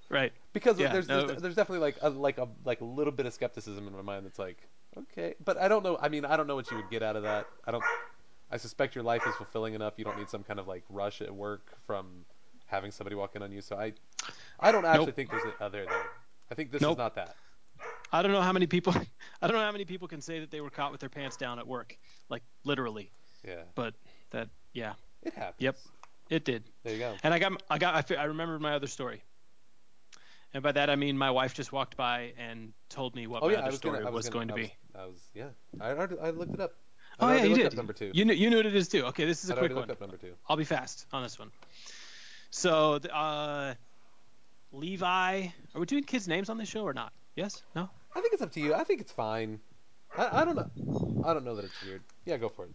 Right. 0.10 0.34
because 0.54 0.80
Yeah, 0.80 0.88
there's 0.90 1.08
no, 1.08 1.28
there's, 1.28 1.42
there's 1.42 1.56
definitely 1.56 1.80
like 1.80 1.98
a 2.02 2.10
like 2.10 2.38
a 2.38 2.48
like 2.64 2.82
a 2.82 2.86
little 2.86 3.14
bit 3.14 3.26
of 3.26 3.34
skepticism 3.34 3.88
in 3.88 3.94
my 3.94 4.02
mind 4.02 4.26
that's 4.26 4.40
like 4.40 4.58
okay, 4.98 5.36
but 5.44 5.58
I 5.58 5.68
don't 5.68 5.84
know. 5.84 5.98
I 6.00 6.10
mean, 6.10 6.26
I 6.26 6.38
don't 6.38 6.48
know 6.48 6.56
what 6.56 6.70
you 6.72 6.78
would 6.78 6.90
get 6.90 7.04
out 7.04 7.16
of 7.16 7.24
that. 7.24 7.48
I 7.66 7.72
don't. 7.72 7.84
I 8.52 8.58
suspect 8.58 8.96
your 8.96 9.04
life 9.04 9.26
is 9.26 9.36
fulfilling 9.36 9.74
enough. 9.74 9.94
You 9.98 10.04
don't 10.04 10.18
need 10.18 10.30
some 10.30 10.44
kind 10.44 10.60
of 10.60 10.68
like 10.68 10.84
rush 10.90 11.22
at 11.22 11.34
work 11.34 11.78
from 11.88 12.26
having 12.68 12.92
somebody 12.92 13.16
walk 13.16 13.36
in 13.36 13.42
on 13.44 13.52
you. 13.52 13.62
So 13.62 13.78
I, 13.78 13.94
I 14.60 14.72
don't 14.72 14.86
actually 14.86 15.08
Nope. 15.08 15.16
think 15.16 15.30
there's 15.32 15.44
a, 15.46 15.64
uh, 15.64 15.70
there 15.70 15.86
there. 15.86 16.06
I 16.52 16.56
think 16.56 16.72
this 16.72 16.82
Nope. 16.82 16.94
is 16.94 16.98
not 16.98 17.16
that. 17.16 17.36
I 18.12 18.21
don't 18.21 18.32
know 18.32 18.41
how 18.41 18.52
many 18.54 18.67
people. 18.67 18.93
I 19.41 19.47
don't 19.47 19.56
know 19.56 19.63
how 19.63 19.71
many 19.71 19.86
people 19.86 20.08
can 20.08 20.21
say 20.21 20.39
that 20.39 20.52
they 20.52 20.62
were 20.62 20.69
caught 20.69 20.91
with 20.91 21.00
their 21.00 21.10
pants 21.10 21.38
down 21.38 21.60
at 21.60 21.67
work, 21.67 21.97
like 22.30 22.43
literally. 22.63 23.12
Yeah, 23.47 23.56
But 23.76 23.95
that, 24.32 24.50
yeah, 24.74 24.93
it 25.24 25.34
happened. 25.34 25.56
Yep. 25.60 25.78
it 26.30 26.45
did. 26.45 26.63
There 26.84 26.93
you 26.93 27.00
go. 27.00 27.15
And 27.24 27.34
I 27.34 27.39
got, 27.39 27.63
I 27.69 27.78
got, 27.80 28.12
I, 28.12 28.15
I 28.15 28.24
remembered 28.26 28.62
my 28.62 28.76
other 28.76 28.88
story. 28.88 29.24
And 30.54 30.62
by 30.62 30.74
that 30.74 30.89
I 30.89 30.95
mean 30.95 31.17
my 31.17 31.32
wife 31.32 31.54
just 31.54 31.71
walked 31.71 31.95
by 31.97 32.34
and 32.38 32.74
told 32.89 33.15
me 33.15 33.26
what 33.26 33.41
Oh 33.41 33.47
my 33.47 33.54
yeah, 33.54 33.60
other 33.60 33.67
was 33.67 33.78
story 33.78 34.00
gonna, 34.00 34.12
was, 34.12 34.26
was 34.26 34.30
gonna, 34.30 34.45
going 34.45 34.47
to 34.50 34.54
I 34.54 34.58
be. 34.58 34.63
was, 34.63 34.71
I 34.93 35.06
was 35.06 35.21
yeah. 35.34 36.21
I 36.21 36.28
I 36.28 36.30
looked 36.32 36.54
it 36.54 36.60
up. 36.60 36.74
I 37.19 37.26
Oh 37.26 37.38
yeah, 37.38 37.43
you 37.45 37.56
did. 37.56 37.76
Number 37.76 37.93
two. 37.93 38.12
You 38.13 38.26
knew, 38.26 38.34
you 38.34 38.50
knew 38.50 38.58
what 38.58 38.65
it 38.65 38.76
is 38.76 38.88
too. 38.89 39.06
Okay, 39.06 39.26
this 39.26 39.43
is 39.43 39.50
a 39.50 39.56
I 39.56 39.60
quick 39.60 39.74
one. 39.76 39.89
up 39.89 40.02
number 40.02 40.17
two. 40.17 40.34
I'll 40.50 40.58
be 40.58 40.65
fast 40.65 41.06
on 41.13 41.24
this 41.24 41.39
one. 41.39 41.52
So, 42.50 42.95
uh, 42.95 43.76
Levi, 44.74 45.47
are 45.74 45.80
we 45.80 45.86
doing 45.86 46.04
kids' 46.04 46.28
names 46.28 46.50
on 46.50 46.58
this 46.58 46.67
show 46.67 46.84
or 46.84 46.93
not? 46.93 47.13
Yes? 47.36 47.62
No? 47.76 47.89
I 48.15 48.21
think 48.21 48.34
it's 48.34 48.41
up 48.41 48.52
to 48.54 48.60
you. 48.60 48.74
I 48.74 48.84
think 48.84 49.02
it's 49.02 49.12
fine. 49.12 49.60
I, 50.17 50.41
I 50.41 50.45
don't 50.45 50.56
know. 50.56 51.24
I 51.26 51.34
don't 51.34 51.45
know 51.45 51.56
that 51.56 51.65
it's 51.65 51.84
weird. 51.84 52.02
Yeah, 52.26 52.38
go 52.38 52.50
for 52.50 52.65
it. 52.65 52.71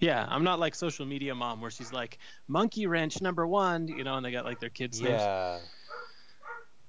Yeah, 0.00 0.26
I'm 0.28 0.42
not 0.42 0.58
like 0.58 0.74
social 0.74 1.06
media 1.06 1.34
mom 1.34 1.60
where 1.60 1.70
she's 1.70 1.92
like 1.92 2.18
monkey 2.48 2.86
wrench 2.88 3.22
number 3.22 3.46
one, 3.46 3.86
you 3.86 4.02
know, 4.02 4.16
and 4.16 4.26
they 4.26 4.32
got 4.32 4.44
like 4.44 4.58
their 4.58 4.70
kids' 4.70 5.00
names. 5.00 5.22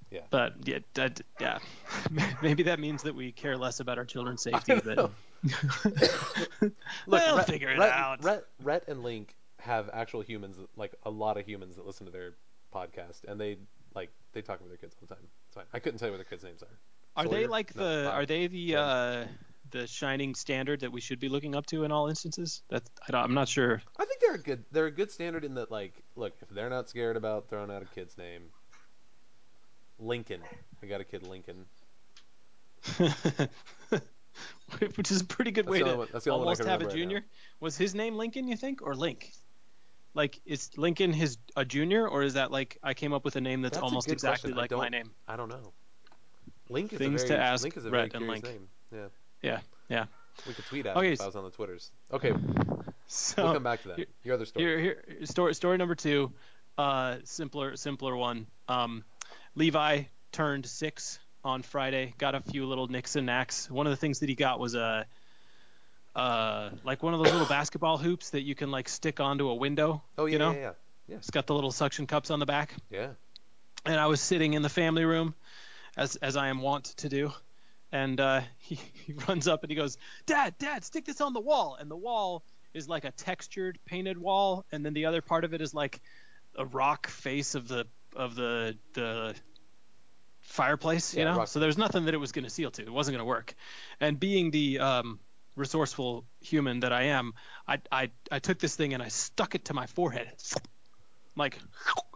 Yeah. 0.10 0.22
But 0.30 0.56
yeah, 0.64 0.80
that, 0.94 1.22
yeah, 1.40 1.58
maybe 2.42 2.64
that 2.64 2.80
means 2.80 3.02
that 3.04 3.16
we 3.16 3.32
care 3.32 3.58
less 3.58 3.80
about 3.80 3.98
our 3.98 4.06
children's 4.06 4.44
safety. 4.44 4.80
But. 4.84 4.98
Look, 5.48 6.72
They'll 7.08 7.38
Rhett, 7.38 7.48
figure 7.48 7.70
it 7.70 7.80
Rhett, 7.80 7.92
out. 7.92 8.24
Rhett, 8.24 8.46
Rhett 8.62 8.88
and 8.88 9.04
Link 9.04 9.36
have 9.60 9.90
actual 9.92 10.22
humans, 10.22 10.58
like 10.76 10.94
a 11.04 11.10
lot 11.10 11.38
of 11.38 11.48
humans 11.48 11.78
that 11.78 11.86
listen 11.88 12.06
to 12.06 12.12
their 12.12 12.34
podcast, 12.74 13.26
and 13.28 13.42
they 13.42 13.58
like 13.96 14.12
they 14.34 14.42
talk 14.42 14.60
about 14.60 14.70
their 14.70 14.78
kids 14.78 14.96
all 15.02 15.08
the 15.08 15.16
time. 15.16 15.24
It's 15.48 15.56
fine. 15.56 15.66
I 15.74 15.80
couldn't 15.80 15.98
tell 16.00 16.10
you 16.10 16.14
what 16.14 16.18
their 16.18 16.26
kids' 16.26 16.44
names 16.44 16.62
are. 16.62 16.80
Are 17.16 17.28
they 17.28 17.48
like 17.48 17.76
No, 17.76 17.84
the 17.84 18.12
are 18.12 18.26
they 18.26 18.48
the 18.48 18.76
uh, 18.76 19.26
the 19.72 19.88
shining 19.88 20.36
standard 20.36 20.80
that 20.82 20.92
we 20.92 21.02
should 21.02 21.20
be 21.20 21.30
looking 21.30 21.56
up 21.56 21.66
to 21.68 21.84
in 21.84 21.92
all 21.92 22.08
instances? 22.08 22.62
That 22.70 22.84
I 23.08 23.12
don't, 23.12 23.24
I'm 23.24 23.34
not 23.34 23.48
sure. 23.48 23.82
I 24.00 24.06
think 24.06 24.22
they're 24.22 24.36
a 24.36 24.40
good. 24.40 24.64
They're 24.72 24.86
a 24.88 24.92
good 24.92 25.12
standard 25.12 25.44
in 25.44 25.56
that, 25.56 25.72
like, 25.72 26.04
look, 26.16 26.34
if 26.42 26.50
they're 26.50 26.70
not 26.70 26.90
scared 26.90 27.18
about 27.18 27.50
throwing 27.50 27.72
out 27.72 27.82
a 27.82 27.86
kid's 27.86 28.18
name, 28.18 28.44
Lincoln. 30.00 30.42
I 30.82 30.86
got 30.86 31.02
a 31.02 31.04
kid, 31.04 31.28
Lincoln. 31.28 31.66
Which 34.96 35.12
is 35.12 35.22
a 35.22 35.26
pretty 35.26 35.52
good 35.52 35.66
That's 35.66 35.72
way 35.72 35.80
to 35.80 35.96
one- 35.98 36.08
that's 36.12 36.26
the 36.26 36.32
only 36.32 36.46
one 36.46 36.56
almost 36.56 36.60
have 36.64 36.82
a 36.82 36.86
remember 36.86 36.88
right 36.88 36.96
junior. 36.96 37.26
Was 37.60 37.78
his 37.78 37.94
name 37.94 38.16
Lincoln? 38.16 38.48
You 38.48 38.58
think 38.58 38.82
or 38.82 38.96
Link? 38.96 39.32
Like 40.16 40.40
is 40.46 40.70
Lincoln 40.78 41.14
his 41.14 41.38
a 41.56 41.64
junior 41.66 42.08
or 42.08 42.24
is 42.24 42.34
that 42.34 42.52
like 42.52 42.78
I 42.84 42.94
came 42.94 43.14
up 43.14 43.24
with 43.26 43.36
a 43.36 43.42
name 43.42 43.62
that's, 43.62 43.78
That's 43.78 43.84
almost 43.84 44.12
exactly 44.12 44.52
question. 44.54 44.78
Like 44.78 44.92
my 44.92 44.98
name? 44.98 45.12
I 45.28 45.36
don't 45.36 45.50
know. 45.50 45.74
Link 46.70 46.94
is 46.94 47.00
Things 47.00 47.24
a 47.24 47.28
to 47.28 47.34
very, 47.34 47.42
ask 47.44 47.64
Link 47.64 47.78
is 47.78 47.86
a 47.86 47.90
very 47.90 48.04
Rhett 48.04 48.14
and 48.16 48.24
curious 48.26 48.44
Link. 48.44 48.56
name. 48.56 48.68
Yeah. 48.92 49.08
Yeah, 49.42 49.60
yeah. 49.90 50.06
We 50.48 50.54
could 50.54 50.66
tweet 50.66 50.86
at 50.86 50.96
Okay, 50.98 51.08
him 51.08 51.14
if 51.14 51.22
I 51.22 51.26
was 51.28 51.36
on 51.36 51.44
the 51.44 51.52
Twitters. 51.52 51.92
Okay, 52.12 52.32
So 53.08 53.44
we'll 53.44 53.54
come 53.54 53.64
back 53.64 53.82
to 53.84 53.90
that. 53.90 53.98
here- 53.98 54.08
Your 54.24 54.36
other 54.36 54.46
story. 54.46 54.66
Here, 54.66 54.80
here, 54.80 55.26
story, 55.26 55.54
story 55.54 55.78
number 55.78 55.96
two, 55.96 56.32
uh, 56.78 57.18
simpler, 57.26 57.76
simpler 57.76 58.16
one. 58.16 58.48
Um, 58.68 59.04
Levi 59.56 60.04
turned 60.32 60.66
six 60.66 61.20
on 61.44 61.62
Friday. 61.62 62.16
Got 62.18 62.34
a 62.36 62.42
few 62.42 62.66
little 62.66 62.88
nicks 62.88 63.16
and 63.16 63.26
knacks. 63.28 63.70
One 63.70 63.86
of 63.86 63.92
the 63.92 63.98
things 63.98 64.20
that 64.20 64.30
he 64.30 64.36
got 64.36 64.60
was 64.60 64.74
a, 64.76 65.06
uh, 66.16 66.70
like 66.84 67.04
one 67.04 67.14
of 67.14 67.20
those 67.24 67.32
little 67.32 67.48
basketball 67.48 67.98
hoops 67.98 68.32
that 68.32 68.42
you 68.44 68.56
can 68.56 68.72
like 68.72 68.88
stick 68.90 69.20
onto 69.20 69.50
a 69.50 69.56
window. 69.56 70.02
oh 70.18 70.26
yeah, 70.26 70.32
you 70.34 70.40
know, 70.40 70.52
yeah, 70.54 70.72
yeah, 71.08 71.18
it's 71.18 71.30
got 71.32 71.48
the 71.48 71.54
little 71.56 71.72
suction 71.72 72.08
cups 72.08 72.32
on 72.32 72.40
the 72.40 72.46
back. 72.46 72.74
yeah. 72.90 73.10
And 73.86 74.00
I 74.00 74.08
was 74.08 74.22
sitting 74.22 74.54
in 74.54 74.62
the 74.62 74.70
family 74.70 75.04
room, 75.04 75.36
as 75.98 76.16
as 76.18 76.36
I 76.38 76.48
am 76.48 76.62
wont 76.62 76.86
to 76.98 77.10
do. 77.10 77.32
And 77.92 78.20
uh, 78.20 78.42
he, 78.58 78.76
he 78.76 79.14
runs 79.14 79.48
up 79.48 79.64
and 79.64 79.70
he 79.70 79.76
goes, 79.76 79.98
Dad, 80.26 80.56
Dad, 80.58 80.84
stick 80.84 81.06
this 81.06 81.22
on 81.22 81.34
the 81.34 81.42
wall. 81.42 81.78
And 81.80 81.90
the 81.90 81.98
wall 81.98 82.44
is 82.74 82.88
like 82.90 83.06
a 83.06 83.12
textured 83.12 83.80
painted 83.86 84.18
wall, 84.18 84.66
and 84.72 84.86
then 84.86 84.94
the 84.94 85.06
other 85.06 85.22
part 85.22 85.44
of 85.46 85.54
it 85.54 85.62
is 85.62 85.74
like 85.74 86.02
a 86.58 86.66
rock 86.66 87.08
face 87.08 87.56
of 87.56 87.68
the 87.68 87.86
of 88.16 88.36
the 88.36 88.78
the 88.94 89.36
fireplace, 90.42 91.14
you 91.14 91.24
Yeah, 91.24 91.32
know. 91.32 91.38
rock 91.38 91.48
So 91.48 91.60
there's 91.60 91.78
nothing 91.78 92.06
that 92.06 92.14
it 92.14 92.18
was 92.18 92.32
going 92.32 92.44
to 92.46 92.50
seal 92.50 92.72
to. 92.72 92.82
It 92.82 92.92
wasn't 92.92 93.14
going 93.16 93.26
to 93.26 93.30
work. 93.30 93.54
And 94.00 94.20
being 94.20 94.52
the 94.52 94.80
um, 94.80 95.20
resourceful 95.56 96.26
human 96.42 96.82
that 96.82 96.94
I 96.94 97.04
am, 97.04 97.34
I, 97.68 97.80
I 97.92 98.12
I 98.32 98.40
took 98.40 98.60
this 98.60 98.76
thing 98.76 98.94
and 98.94 99.02
I 99.04 99.10
stuck 99.10 99.56
it 99.56 99.66
to 99.66 99.74
my 99.74 99.86
forehead, 99.88 100.32
like 101.36 101.58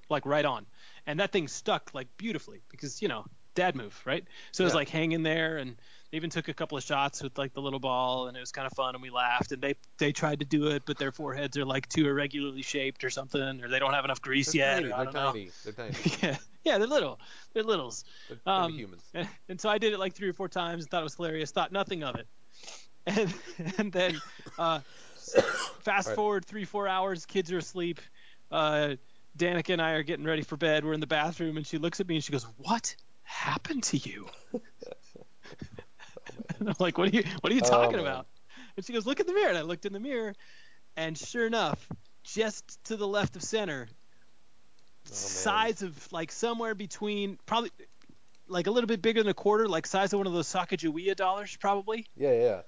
like 0.09 0.25
right 0.25 0.45
on, 0.45 0.65
and 1.05 1.19
that 1.19 1.31
thing 1.31 1.47
stuck 1.47 1.93
like 1.93 2.07
beautifully 2.17 2.61
because 2.69 3.01
you 3.01 3.07
know 3.07 3.25
dad 3.57 3.75
move, 3.75 3.99
right? 4.05 4.23
So 4.51 4.63
it 4.63 4.65
was 4.65 4.73
Yeah. 4.73 4.77
like 4.77 4.89
hanging 4.89 5.23
there, 5.23 5.57
and 5.57 5.75
they 6.11 6.17
even 6.17 6.29
took 6.29 6.47
a 6.47 6.53
couple 6.53 6.77
of 6.77 6.83
shots 6.83 7.21
with 7.21 7.37
like 7.37 7.53
the 7.53 7.61
little 7.61 7.79
ball, 7.79 8.27
and 8.27 8.37
it 8.37 8.39
was 8.39 8.51
kind 8.51 8.65
of 8.67 8.73
fun, 8.73 8.95
and 8.95 9.01
we 9.01 9.09
laughed. 9.09 9.51
And 9.51 9.61
they 9.61 9.75
they 9.97 10.11
tried 10.13 10.39
to 10.39 10.45
do 10.45 10.67
it, 10.67 10.83
but 10.85 10.97
their 10.97 11.11
foreheads 11.11 11.57
are 11.57 11.65
like 11.65 11.89
too 11.89 12.07
irregularly 12.07 12.61
shaped 12.61 13.03
or 13.03 13.09
something, 13.09 13.61
or 13.63 13.67
they 13.67 13.79
don't 13.79 13.93
have 13.93 14.05
enough 14.05 14.21
grease 14.21 14.53
They're 14.53 14.61
yet. 14.61 14.77
tiny. 14.77 14.91
or 14.91 14.93
I 14.93 14.97
They're 14.97 15.05
don't 15.05 15.13
know. 15.13 15.31
tiny. 15.31 15.51
They're 15.63 15.73
tiny. 15.73 15.95
yeah, 16.23 16.37
yeah, 16.63 16.77
they're 16.77 16.87
little. 16.87 17.19
They're 17.53 17.63
littles. 17.63 18.05
They're 18.29 18.37
tiny 18.37 18.61
Um, 18.63 18.71
humans. 18.73 19.03
And, 19.13 19.27
and 19.49 19.61
so 19.61 19.69
I 19.69 19.77
did 19.79 19.93
it 19.93 19.99
like 19.99 20.13
three 20.13 20.29
or 20.29 20.33
four 20.33 20.47
times 20.49 20.83
and 20.83 20.91
thought 20.91 21.01
it 21.01 21.03
was 21.03 21.15
hilarious. 21.15 21.51
Thought 21.51 21.71
nothing 21.71 22.03
of 22.03 22.15
it. 22.15 22.27
And 23.07 23.33
and 23.77 23.91
then 23.93 24.21
uh, 24.57 24.81
fast 25.83 26.09
Right. 26.09 26.15
forward 26.15 26.45
three 26.45 26.65
four 26.65 26.87
hours, 26.89 27.25
kids 27.25 27.51
are 27.53 27.57
asleep. 27.57 28.01
Uh, 28.51 28.95
Danica 29.37 29.69
and 29.71 29.81
I 29.81 29.91
are 29.91 30.03
getting 30.03 30.25
ready 30.25 30.41
for 30.41 30.57
bed. 30.57 30.83
We're 30.83 30.93
in 30.93 30.99
the 30.99 31.07
bathroom, 31.07 31.55
and 31.57 31.65
she 31.65 31.77
looks 31.77 32.01
at 32.01 32.07
me 32.07 32.15
and 32.15 32.23
she 32.23 32.33
goes, 32.33 32.45
"What 32.57 32.95
happened 33.27 33.83
to 33.83 33.97
you?" 33.97 34.27
and 36.59 36.69
I'm 36.69 36.75
like, 36.79 36.97
"What 36.97 37.09
are 37.09 37.15
you 37.15 37.23
What 37.41 37.51
are 37.51 37.55
you 37.55 37.61
Oh, 37.63 37.69
talking 37.69 37.97
man. 37.97 38.05
about?" 38.05 38.27
And 38.75 38.85
she 38.85 38.93
goes, 38.93 39.05
"Look 39.05 39.19
in 39.19 39.27
the 39.27 39.33
mirror." 39.33 39.49
And 39.49 39.57
I 39.57 39.61
looked 39.61 39.85
in 39.85 39.93
the 39.93 39.99
mirror, 39.99 40.33
and 40.95 41.17
sure 41.17 41.45
enough, 41.45 41.87
just 42.23 42.83
to 42.85 42.95
the 42.97 43.07
left 43.07 43.35
of 43.35 43.43
center, 43.43 43.87
Oh, 45.09 45.13
size 45.13 45.81
of 45.83 46.11
like 46.11 46.31
somewhere 46.31 46.75
between 46.75 47.37
probably 47.45 47.71
like 48.47 48.67
a 48.67 48.71
little 48.71 48.87
bit 48.87 49.01
bigger 49.01 49.21
than 49.21 49.29
a 49.29 49.33
quarter, 49.33 49.67
like 49.67 49.85
size 49.87 50.13
of 50.13 50.19
one 50.19 50.27
of 50.27 50.33
those 50.33 50.47
Sacagawea 50.47 51.15
dollars, 51.15 51.55
probably. 51.57 52.05
Yeah, 52.17 52.33
yeah. 52.33 52.61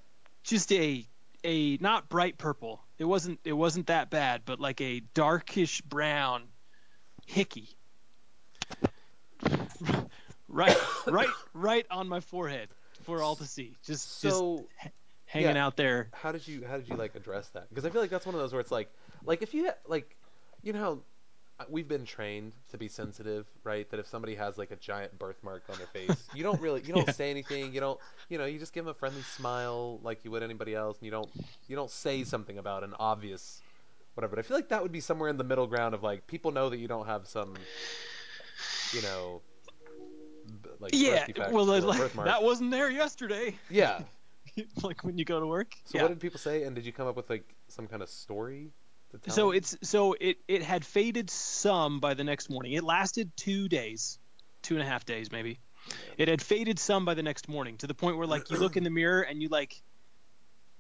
Just 0.44 0.72
a 0.72 1.06
a 1.44 1.78
not 1.78 2.10
bright 2.10 2.38
purple. 2.38 2.82
It 2.98 3.06
wasn't 3.06 3.40
it 3.44 3.54
wasn't 3.54 3.88
that 3.88 4.10
bad, 4.10 4.44
but 4.46 4.60
like 4.60 4.82
a 4.82 5.02
darkish 5.14 5.82
brown 5.82 6.44
hickey. 7.26 7.70
Right, 10.50 10.78
right, 11.08 11.30
right 11.54 11.86
on 11.90 12.08
my 12.10 12.20
forehead 12.20 12.70
for 13.04 13.22
all 13.22 13.36
to 13.38 13.46
see. 13.46 13.78
Just 13.86 14.22
just 14.22 14.44
hanging 15.26 15.56
yeah. 15.56 15.66
out 15.66 15.78
there. 15.78 16.10
how 16.14 16.32
did 16.32 16.48
you 16.48 16.66
how 16.68 16.78
did 16.78 16.90
you 16.90 16.96
like 16.96 17.16
address 17.16 17.48
that? 17.50 17.70
Because 17.70 17.86
I 17.86 17.90
feel 17.90 18.02
like 18.02 18.10
that's 18.10 18.26
one 18.26 18.36
of 18.36 18.42
those 18.42 18.52
where 18.52 18.62
it's 18.62 18.72
like 18.72 18.90
like 19.26 19.42
if 19.42 19.54
you 19.54 19.66
ha- 19.68 19.78
like 19.88 20.16
you 20.64 20.74
know 20.74 20.80
how 20.80 21.00
uh, 21.60 21.66
we've 21.70 21.88
been 21.88 22.06
trained 22.06 22.54
to 22.72 22.78
be 22.78 22.88
sensitive, 22.88 23.46
right? 23.64 23.90
That 23.92 24.00
if 24.00 24.08
somebody 24.08 24.36
has 24.36 24.58
like 24.58 24.72
a 24.72 24.76
giant 24.78 25.18
birthmark 25.20 25.64
on 25.70 25.78
their 25.78 25.88
face, 25.88 26.18
you 26.34 26.44
don't 26.44 26.60
really 26.62 26.82
you 26.82 26.94
don't 26.96 27.08
Yeah. 27.08 27.14
say 27.14 27.30
anything. 27.30 27.74
You 27.74 27.80
don't 27.80 28.00
you 28.30 28.38
know 28.38 28.46
you 28.46 28.60
just 28.60 28.74
give 28.74 28.86
them 28.86 28.92
a 28.92 28.96
friendly 28.96 29.22
smile 29.22 30.00
like 30.04 30.24
you 30.26 30.32
would 30.32 30.44
anybody 30.44 30.74
else, 30.76 30.98
and 30.98 31.06
you 31.06 31.12
don't 31.12 31.30
you 31.68 31.76
don't 31.76 31.92
say 31.92 32.24
something 32.24 32.58
about 32.58 32.84
an 32.84 32.94
obvious 33.00 33.62
whatever. 34.16 34.36
But 34.36 34.40
I 34.40 34.48
feel 34.48 34.58
like 34.58 34.70
that 34.70 34.82
would 34.82 34.92
be 34.92 35.02
somewhere 35.02 35.30
in 35.30 35.38
the 35.38 35.44
middle 35.44 35.68
ground 35.68 35.94
of 35.94 36.04
like 36.04 36.28
people 36.28 36.52
know 36.52 36.70
that 36.70 36.78
you 36.78 36.88
don't 36.88 37.06
have 37.06 37.28
some 37.28 37.56
you 38.94 39.02
know 39.04 39.42
like 40.80 40.92
Yeah, 40.94 41.26
well, 41.52 41.66
like, 41.66 42.14
that 42.14 42.44
wasn't 42.44 42.72
there 42.72 42.90
yesterday. 42.90 43.56
yeah. 43.70 44.02
like 44.84 45.04
when 45.04 45.18
you 45.18 45.26
go 45.26 45.40
to 45.40 45.48
work. 45.48 45.76
So 45.86 45.98
yeah. 45.98 46.04
what 46.04 46.10
did 46.10 46.20
people 46.20 46.40
say? 46.40 46.64
And 46.64 46.76
did 46.76 46.86
you 46.86 46.92
come 46.92 47.08
up 47.08 47.16
with 47.16 47.30
like 47.30 47.56
some 47.68 47.88
kind 47.88 48.02
of 48.02 48.10
story? 48.10 48.72
To 49.12 49.18
tell 49.18 49.34
So 49.34 49.52
it's 49.52 49.78
so 49.84 50.16
it 50.20 50.38
it 50.48 50.64
had 50.64 50.86
faded 50.86 51.30
some 51.30 52.00
by 52.00 52.14
the 52.14 52.24
next 52.24 52.50
morning. 52.50 52.74
It 52.74 52.84
lasted 52.84 53.32
two 53.36 53.68
days, 53.68 54.20
two 54.62 54.76
and 54.76 54.84
a 54.84 54.86
half 54.86 55.06
days 55.06 55.32
maybe. 55.32 55.60
It 56.18 56.28
had 56.28 56.42
faded 56.42 56.78
some 56.78 57.06
by 57.06 57.14
the 57.14 57.24
next 57.24 57.48
morning 57.48 57.78
to 57.78 57.88
the 57.88 57.94
point 57.94 58.18
where 58.18 58.28
like 58.28 58.50
you 58.50 58.58
look 58.58 58.78
in 58.78 58.84
the 58.84 58.90
mirror 58.90 59.22
and 59.22 59.42
you 59.42 59.50
like 59.50 59.82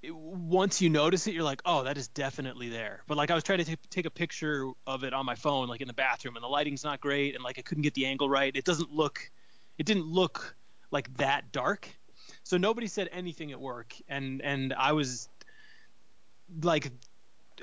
it, 0.01 0.15
once 0.15 0.81
you 0.81 0.89
notice 0.89 1.27
it, 1.27 1.33
you're 1.33 1.43
like, 1.43 1.61
oh, 1.65 1.83
that 1.83 1.97
is 1.97 2.07
definitely 2.07 2.69
there. 2.69 3.03
But 3.07 3.17
like 3.17 3.31
I 3.31 3.35
was 3.35 3.43
trying 3.43 3.59
to 3.59 3.65
t- 3.65 3.77
take 3.89 4.05
a 4.05 4.11
picture 4.11 4.69
of 4.87 5.03
it 5.03 5.13
on 5.13 5.25
my 5.25 5.35
phone, 5.35 5.67
like 5.67 5.81
in 5.81 5.87
the 5.87 5.93
bathroom, 5.93 6.35
and 6.35 6.43
the 6.43 6.47
lighting's 6.47 6.83
not 6.83 7.01
great, 7.01 7.35
and 7.35 7.43
like 7.43 7.59
I 7.59 7.61
couldn't 7.61 7.81
get 7.81 7.93
the 7.93 8.05
angle 8.05 8.29
right. 8.29 8.55
It 8.55 8.63
doesn't 8.63 8.91
look, 8.91 9.29
it 9.79 9.87
didn't 9.87 10.05
look 10.05 10.55
like 10.91 11.11
that 11.17 11.51
dark. 11.51 11.89
So 12.43 12.57
nobody 12.57 12.85
said 12.87 13.09
anything 13.11 13.51
at 13.51 13.59
work, 13.59 13.95
and 14.07 14.41
and 14.43 14.73
I 14.73 14.91
was 14.91 15.29
like 16.61 16.91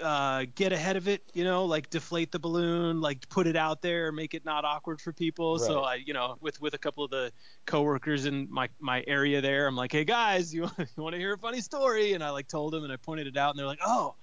uh, 0.02 0.46
get 0.54 0.72
ahead 0.72 0.96
of 0.96 1.08
it, 1.08 1.22
you 1.34 1.44
know, 1.44 1.64
like 1.64 1.90
deflate 1.90 2.32
the 2.32 2.38
balloon, 2.38 3.00
like 3.00 3.28
put 3.28 3.46
it 3.46 3.56
out 3.56 3.82
there, 3.82 4.12
make 4.12 4.34
it 4.34 4.44
not 4.44 4.64
awkward 4.64 5.00
for 5.00 5.12
people. 5.12 5.58
So 5.58 5.80
I, 5.80 5.94
you 5.94 6.12
know, 6.12 6.36
with 6.40 6.60
with 6.60 6.74
a 6.74 6.78
couple 6.78 7.04
of 7.04 7.10
the 7.10 7.32
coworkers 7.66 8.26
in 8.26 8.48
my 8.50 8.68
my 8.80 9.04
area 9.06 9.40
there, 9.40 9.66
I'm 9.66 9.76
like, 9.76 9.92
hey 9.92 10.04
guys, 10.04 10.54
you 10.54 10.70
you 10.78 10.86
want 11.02 11.14
to 11.14 11.18
hear 11.18 11.34
a 11.34 11.38
funny 11.38 11.60
story? 11.60 12.12
And 12.14 12.22
I 12.22 12.30
like 12.30 12.48
told 12.48 12.72
them 12.72 12.84
and 12.84 12.92
I 12.92 12.96
pointed 12.96 13.26
it 13.26 13.36
out, 13.36 13.50
and 13.50 13.58
they're 13.58 13.66
like, 13.66 13.80
oh, 13.84 14.14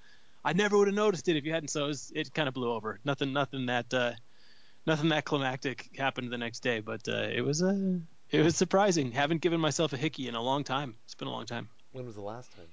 I 0.45 0.53
never 0.53 0.77
would 0.77 0.87
have 0.87 0.95
noticed 0.95 1.27
it 1.27 1.37
if 1.37 1.45
you 1.45 1.53
hadn't. 1.53 1.69
So 1.69 1.85
it, 1.85 1.87
was, 1.87 2.11
it 2.15 2.33
kind 2.33 2.47
of 2.47 2.53
blew 2.53 2.71
over. 2.71 2.99
Nothing 3.05 3.33
nothing 3.33 3.65
that 3.67 3.93
uh, 3.93 4.11
nothing 4.85 5.09
that 5.09 5.25
climactic 5.25 5.89
happened 5.97 6.31
the 6.31 6.37
next 6.37 6.61
day, 6.61 6.79
but 6.79 7.07
uh, 7.07 7.27
it 7.33 7.41
was 7.41 7.61
uh, 7.61 7.97
it 8.29 8.43
was 8.43 8.55
surprising. 8.55 9.11
Haven't 9.11 9.41
given 9.41 9.59
myself 9.59 9.93
a 9.93 9.97
hickey 9.97 10.27
in 10.27 10.35
a 10.35 10.41
long 10.41 10.63
time. 10.63 10.95
It's 11.05 11.15
been 11.15 11.27
a 11.27 11.31
long 11.31 11.45
time. 11.45 11.69
When 11.91 12.05
was 12.05 12.15
the 12.15 12.21
last 12.21 12.51
time? 12.55 12.67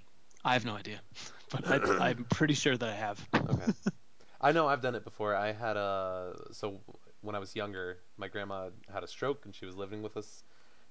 I 0.44 0.54
have 0.54 0.64
no 0.64 0.74
idea, 0.74 1.00
but 1.50 1.68
I, 1.68 2.08
I'm 2.08 2.24
pretty 2.24 2.54
sure 2.54 2.76
that 2.76 2.88
I 2.88 2.94
have. 2.94 3.28
Okay. 3.34 3.72
I 4.40 4.52
know 4.52 4.66
I've 4.68 4.80
done 4.80 4.94
it 4.94 5.04
before. 5.04 5.34
I 5.34 5.52
had 5.52 5.76
a 5.76 6.34
so 6.52 6.80
when 7.20 7.34
I 7.34 7.38
was 7.38 7.54
younger, 7.54 7.98
my 8.16 8.28
grandma 8.28 8.70
had 8.92 9.04
a 9.04 9.08
stroke 9.08 9.44
and 9.44 9.54
she 9.54 9.66
was 9.66 9.76
living 9.76 10.02
with 10.02 10.16
us, 10.16 10.42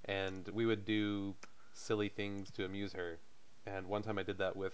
and 0.05 0.47
we 0.49 0.65
would 0.65 0.85
do 0.85 1.35
silly 1.73 2.09
things 2.09 2.51
to 2.51 2.65
amuse 2.65 2.93
her. 2.93 3.19
And 3.65 3.87
one 3.87 4.01
time 4.01 4.17
I 4.17 4.23
did 4.23 4.37
that 4.39 4.55
with, 4.55 4.73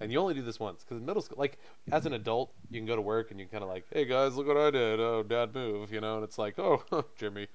and 0.00 0.12
you 0.12 0.18
only 0.18 0.34
do 0.34 0.42
this 0.42 0.58
once 0.60 0.82
because 0.84 0.98
in 0.98 1.06
middle 1.06 1.22
school, 1.22 1.38
like 1.38 1.58
as 1.90 2.06
an 2.06 2.12
adult, 2.12 2.52
you 2.70 2.78
can 2.78 2.86
go 2.86 2.96
to 2.96 3.02
work 3.02 3.30
and 3.30 3.40
you 3.40 3.46
kind 3.46 3.62
of 3.62 3.68
like, 3.68 3.86
hey 3.92 4.04
guys, 4.04 4.36
look 4.36 4.46
what 4.46 4.56
I 4.56 4.70
did. 4.70 5.00
Oh, 5.00 5.22
dad 5.22 5.54
move, 5.54 5.92
you 5.92 6.00
know, 6.00 6.16
and 6.16 6.24
it's 6.24 6.38
like, 6.38 6.58
oh, 6.58 6.82
Jimmy, 7.16 7.48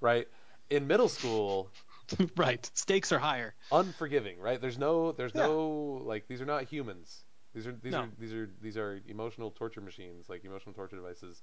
right? 0.00 0.26
In 0.70 0.86
middle 0.86 1.08
school, 1.08 1.70
right. 2.36 2.70
Stakes 2.74 3.12
are 3.12 3.18
higher. 3.18 3.54
unforgiving, 3.70 4.38
right? 4.38 4.60
There's 4.60 4.78
no, 4.78 5.12
there's 5.12 5.34
Yeah. 5.34 5.48
no 5.48 6.02
like 6.04 6.26
these 6.28 6.40
are 6.40 6.46
not 6.46 6.64
humans. 6.64 7.24
These 7.54 7.66
are 7.66 7.72
these 7.82 7.94
No. 7.94 8.04
are 8.04 8.08
these 8.18 8.32
are 8.32 8.50
these 8.60 8.76
are 8.76 9.00
emotional 9.08 9.50
torture 9.50 9.80
machines, 9.80 10.28
like 10.28 10.44
emotional 10.44 10.74
torture 10.74 10.96
devices, 10.96 11.42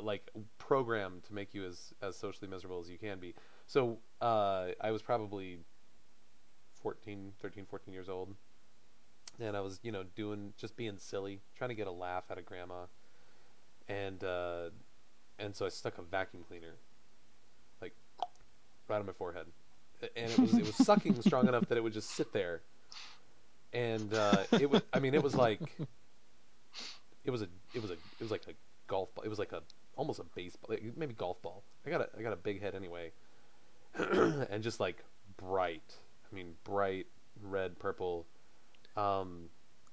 like 0.00 0.30
programmed 0.58 1.24
to 1.24 1.34
make 1.34 1.54
you 1.54 1.64
as 1.66 1.92
as 2.02 2.16
socially 2.16 2.48
miserable 2.48 2.80
as 2.80 2.88
you 2.90 2.98
can 2.98 3.18
be. 3.18 3.34
So 3.66 3.98
uh, 4.20 4.68
I 4.80 4.90
was 4.90 5.02
probably 5.02 5.58
14, 6.82 7.32
13, 7.40 7.66
14 7.70 7.94
years 7.94 8.08
old, 8.08 8.34
and 9.40 9.56
I 9.56 9.60
was 9.60 9.78
you 9.82 9.92
know 9.92 10.04
doing 10.16 10.52
just 10.58 10.76
being 10.76 10.98
silly, 10.98 11.40
trying 11.56 11.70
to 11.70 11.74
get 11.74 11.86
a 11.86 11.92
laugh 11.92 12.24
out 12.30 12.38
of 12.38 12.46
grandma, 12.46 12.86
and 13.88 14.22
uh, 14.24 14.70
and 15.38 15.54
so 15.54 15.66
I 15.66 15.68
stuck 15.68 15.98
a 15.98 16.02
vacuum 16.02 16.44
cleaner 16.48 16.74
like 17.80 17.94
right 18.88 18.98
on 18.98 19.06
my 19.06 19.12
forehead, 19.12 19.46
and 20.16 20.30
it 20.30 20.38
was 20.38 20.54
it 20.54 20.66
was 20.66 20.76
sucking 20.86 21.20
strong 21.22 21.48
enough 21.48 21.68
that 21.68 21.78
it 21.78 21.82
would 21.82 21.94
just 21.94 22.10
sit 22.10 22.32
there 22.32 22.60
and 23.72 24.12
uh, 24.14 24.44
it 24.52 24.68
was 24.68 24.82
I 24.92 24.98
mean 24.98 25.14
it 25.14 25.22
was 25.22 25.34
like 25.34 25.60
it 27.24 27.30
was 27.30 27.42
a 27.42 27.48
it 27.74 27.82
was 27.82 27.90
a 27.90 27.94
it 27.94 28.20
was 28.20 28.30
like 28.30 28.42
a 28.48 28.54
golf 28.86 29.14
ball. 29.14 29.24
It 29.24 29.28
was 29.28 29.38
like 29.38 29.52
a 29.52 29.62
almost 29.96 30.18
a 30.18 30.24
baseball, 30.34 30.70
like, 30.70 30.96
maybe 30.96 31.14
golf 31.14 31.40
ball. 31.42 31.62
I 31.86 31.90
got 31.90 32.00
a 32.00 32.08
I 32.18 32.22
got 32.22 32.32
a 32.32 32.36
big 32.36 32.60
head 32.60 32.74
anyway, 32.74 33.12
and 33.94 34.62
just 34.62 34.80
like 34.80 35.04
bright. 35.36 35.94
I 36.32 36.34
mean 36.34 36.54
bright 36.64 37.06
red 37.42 37.78
purple. 37.78 38.26
Um, 38.96 39.48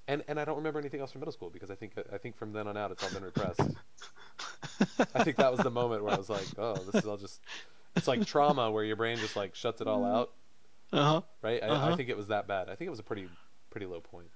and 0.07 0.23
and 0.27 0.39
I 0.39 0.45
don't 0.45 0.57
remember 0.57 0.79
anything 0.79 1.01
else 1.01 1.11
from 1.11 1.21
middle 1.21 1.31
school 1.31 1.49
because 1.49 1.71
I 1.71 1.75
think 1.75 1.93
I 2.11 2.17
think 2.17 2.37
from 2.37 2.53
then 2.53 2.67
on 2.67 2.77
out 2.77 2.91
it's 2.91 3.03
all 3.03 3.09
been 3.09 3.23
repressed. 3.23 3.77
I 5.13 5.19
think 5.19 5.37
that 5.37 5.51
was 5.51 5.61
the 5.61 5.71
moment 5.71 6.03
where 6.03 6.13
I 6.13 6.17
was 6.17 6.29
like, 6.29 6.53
oh, 6.57 6.83
this 6.85 6.95
is 7.01 7.05
all 7.05 7.17
just. 7.17 7.41
It's 7.95 8.07
like 8.07 8.23
trauma 8.25 8.69
where 8.71 8.83
your 8.83 8.95
brain 8.95 9.19
just 9.19 9.35
like 9.35 9.55
shuts 9.55 9.81
it 9.81 9.87
all 9.87 10.05
out, 10.05 10.31
Uh 10.91 11.03
huh. 11.03 11.21
right? 11.41 11.63
I, 11.63 11.67
I 11.67 11.71
Uh-huh. 11.73 11.97
think 11.97 12.09
it 12.09 12.17
was 12.17 12.27
that 12.27 12.47
bad. 12.47 12.69
I 12.69 12.75
think 12.75 12.87
it 12.87 12.91
was 12.91 12.99
a 12.99 13.03
pretty 13.03 13.29
pretty 13.69 13.85
low 13.85 14.01
point. 14.01 14.27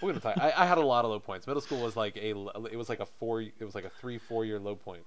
We're 0.00 0.10
gonna 0.10 0.20
talk. 0.20 0.36
I, 0.38 0.52
I 0.56 0.66
had 0.66 0.78
a 0.78 0.82
lot 0.82 1.04
of 1.04 1.10
low 1.10 1.20
points. 1.20 1.46
Middle 1.46 1.60
school 1.60 1.80
was 1.80 1.96
like 1.96 2.16
a 2.16 2.30
it 2.30 2.76
was 2.76 2.88
like 2.88 3.00
a 3.00 3.06
four 3.06 3.42
it 3.42 3.60
was 3.64 3.74
like 3.74 3.84
a 3.84 3.90
three 3.90 4.18
four 4.18 4.44
year 4.44 4.58
low 4.58 4.74
point. 4.76 5.04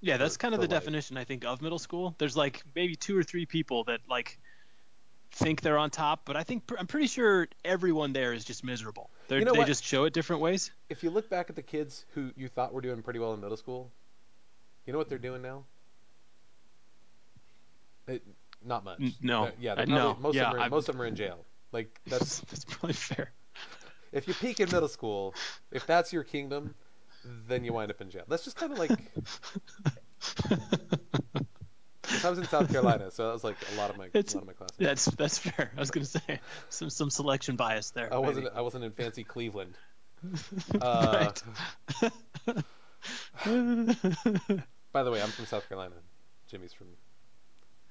Yeah, 0.00 0.16
that's 0.16 0.36
For- 0.36 0.38
kind 0.38 0.54
of 0.54 0.60
the 0.60 0.66
life. 0.66 0.68
definition 0.68 1.16
I 1.16 1.24
think 1.24 1.44
of 1.44 1.60
middle 1.62 1.78
school. 1.78 2.14
There's 2.18 2.36
like 2.36 2.62
maybe 2.74 2.94
two 2.96 3.16
or 3.18 3.22
three 3.22 3.46
people 3.46 3.84
that 3.84 4.00
like 4.08 4.38
think 5.30 5.60
they're 5.60 5.78
on 5.78 5.90
top, 5.90 6.22
but 6.24 6.36
I 6.36 6.42
think 6.42 6.64
I'm 6.78 6.86
pretty 6.86 7.06
sure 7.06 7.48
everyone 7.64 8.12
there 8.12 8.32
is 8.32 8.44
just 8.44 8.64
miserable. 8.64 9.10
They're, 9.28 9.38
You 9.40 9.44
know 9.44 9.52
they 9.52 9.58
what? 9.58 9.66
just 9.66 9.84
show 9.84 10.04
it 10.04 10.12
different 10.12 10.42
ways. 10.42 10.70
If 10.88 11.02
you 11.02 11.10
look 11.10 11.28
back 11.28 11.50
at 11.50 11.56
the 11.56 11.62
kids 11.62 12.04
who 12.14 12.30
you 12.36 12.48
thought 12.48 12.72
were 12.72 12.80
doing 12.80 13.02
pretty 13.02 13.18
well 13.18 13.34
in 13.34 13.40
middle 13.40 13.56
school, 13.56 13.90
you 14.86 14.92
know 14.92 14.98
what 14.98 15.08
they're 15.08 15.18
doing 15.18 15.42
now? 15.42 15.64
It, 18.06 18.22
not 18.64 18.84
much. 18.84 19.00
No. 19.20 19.44
They're- 19.44 19.52
yeah, 19.60 19.74
they're 19.74 19.84
Uh, 19.84 19.86
probably, 19.86 20.14
no. 20.14 20.18
most 20.20 20.34
Yeah, 20.34 20.46
of 20.48 20.52
them 20.54 20.62
are, 20.62 20.70
most 20.70 20.88
of 20.88 20.94
them 20.94 21.02
are 21.02 21.06
in 21.06 21.14
jail. 21.14 21.44
Like 21.72 22.00
that's 22.06 22.40
that's 22.40 22.64
probably 22.64 22.94
fair. 22.94 23.30
if 24.12 24.26
you 24.26 24.34
peak 24.34 24.60
in 24.60 24.70
middle 24.70 24.88
school, 24.88 25.34
if 25.70 25.86
that's 25.86 26.12
your 26.12 26.24
kingdom, 26.24 26.74
then 27.46 27.64
you 27.64 27.74
wind 27.74 27.90
up 27.90 28.00
in 28.00 28.10
jail. 28.10 28.24
That's 28.26 28.44
just 28.44 28.56
kind 28.56 28.72
of 28.72 28.78
like 28.78 28.90
I 32.24 32.30
was 32.30 32.38
in 32.38 32.44
South 32.46 32.70
Carolina, 32.70 33.10
so 33.10 33.26
that 33.26 33.32
was 33.32 33.44
like 33.44 33.56
a 33.72 33.76
lot 33.76 33.90
of 33.90 33.96
my 33.96 34.06
It's- 34.06 34.34
a 34.34 34.36
lot 34.38 34.42
of 34.42 34.46
my 34.48 34.52
classes. 34.54 34.76
That's 34.78 35.04
that's 35.06 35.38
fair. 35.38 35.70
I 35.76 35.80
was 35.80 35.90
gonna 35.90 36.06
say 36.06 36.40
some 36.68 36.90
some 36.90 37.10
selection 37.10 37.56
bias 37.56 37.90
there. 37.90 38.12
I 38.12 38.18
wasn't. 38.18 38.48
I 38.54 38.60
wasn't 38.62 38.84
in 38.84 38.92
fancy 38.92 39.24
Cleveland. 39.24 39.74
Uh, 40.80 41.30
right. 41.30 42.64
By 44.92 45.02
the 45.02 45.10
way, 45.10 45.22
I'm 45.22 45.28
from 45.30 45.46
South 45.46 45.68
Carolina. 45.68 45.94
Jimmy's 46.50 46.72
from 46.72 46.88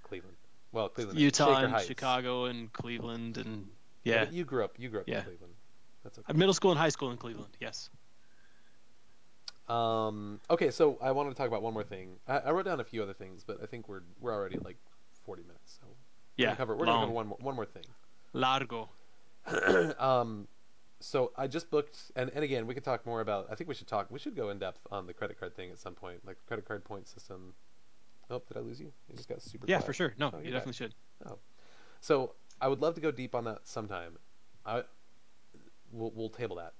Cleveland. 0.03 0.35
Well, 0.71 0.89
Cleveland, 0.89 1.19
Utah 1.19 1.59
and 1.63 1.71
Heights. 1.71 1.87
Chicago 1.87 2.45
and 2.45 2.71
Cleveland 2.73 3.37
and 3.37 3.67
Yeah, 4.03 4.23
yeah, 4.23 4.29
you 4.31 4.43
grew 4.43 4.63
up. 4.65 4.73
You 4.77 4.89
grew 4.89 4.99
up 5.01 5.07
Yeah. 5.07 5.19
in 5.19 5.23
Cleveland. 5.25 5.53
That's 6.03 6.19
okay. 6.19 6.33
middle 6.37 6.53
school 6.53 6.71
and 6.71 6.79
high 6.79 6.89
school 6.89 7.11
in 7.11 7.17
Cleveland. 7.17 7.55
Yes. 7.59 7.89
Um. 9.69 10.39
Okay, 10.49 10.71
so 10.71 10.97
I 11.01 11.11
wanted 11.11 11.29
to 11.31 11.35
talk 11.35 11.47
about 11.47 11.61
one 11.61 11.73
more 11.73 11.83
thing. 11.83 12.17
I, 12.27 12.37
I 12.37 12.51
wrote 12.51 12.65
down 12.65 12.79
a 12.79 12.83
few 12.85 13.03
other 13.03 13.13
things, 13.13 13.43
but 13.45 13.61
I 13.61 13.65
think 13.65 13.89
we're 13.89 14.01
we're 14.19 14.33
already 14.33 14.57
like 14.63 14.77
40 15.25 15.43
minutes. 15.43 15.79
So 15.81 15.87
we're 15.87 15.95
Yeah. 16.37 16.45
gonna 16.47 16.57
cover 16.57 16.75
we're 16.77 16.85
gonna 16.85 16.99
cover 17.01 17.11
one 17.11 17.27
more 17.27 17.37
one 17.41 17.55
more 17.55 17.65
thing. 17.65 17.83
Largo. 18.33 18.89
um. 19.99 20.47
So 20.99 21.31
I 21.37 21.45
just 21.45 21.69
booked, 21.69 22.11
and, 22.15 22.31
and 22.33 22.43
again, 22.43 22.65
we 22.65 22.73
could 22.73 22.83
talk 22.83 23.05
more 23.05 23.21
about. 23.21 23.47
I 23.51 23.55
think 23.55 23.67
we 23.67 23.75
should 23.75 23.87
talk. 23.87 24.07
We 24.09 24.17
should 24.17 24.35
go 24.35 24.49
in 24.49 24.57
depth 24.57 24.79
on 24.89 25.05
the 25.05 25.13
credit 25.13 25.39
card 25.39 25.55
thing 25.55 25.69
at 25.69 25.77
some 25.77 25.93
point, 25.93 26.25
like 26.25 26.37
credit 26.47 26.65
card 26.67 26.83
point 26.83 27.07
system. 27.07 27.53
Oh, 28.31 28.41
did 28.47 28.57
I 28.57 28.61
lose 28.61 28.79
you? 28.79 28.91
You 29.07 29.15
just 29.15 29.29
got 29.29 29.41
super. 29.41 29.67
Yeah, 29.67 29.77
quiet. 29.77 29.85
for 29.85 29.93
sure. 29.93 30.13
No, 30.17 30.31
Oh, 30.33 30.39
you 30.39 30.49
definitely 30.51 30.73
should. 30.73 30.95
Oh, 31.29 31.37
So 32.01 32.33
I 32.59 32.67
would 32.67 32.81
love 32.81 32.95
to 32.95 33.01
go 33.01 33.11
deep 33.11 33.35
on 33.35 33.43
that 33.45 33.67
sometime. 33.67 34.17
I 34.65 34.83
we'll, 35.91 36.11
we'll 36.15 36.29
table 36.29 36.55
that. 36.55 36.73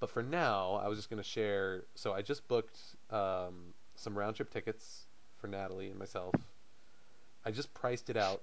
But 0.00 0.10
for 0.10 0.22
now, 0.22 0.80
I 0.82 0.88
was 0.88 0.98
just 0.98 1.10
going 1.10 1.22
to 1.22 1.28
share. 1.28 1.84
So 1.94 2.12
I 2.12 2.22
just 2.22 2.48
booked 2.48 2.78
um, 3.10 3.74
some 3.96 4.16
round 4.16 4.36
trip 4.36 4.50
tickets 4.50 5.04
for 5.38 5.46
Natalie 5.46 5.90
and 5.90 5.98
myself. 5.98 6.34
I 7.44 7.50
just 7.50 7.72
priced 7.74 8.10
it 8.10 8.16
out. 8.16 8.42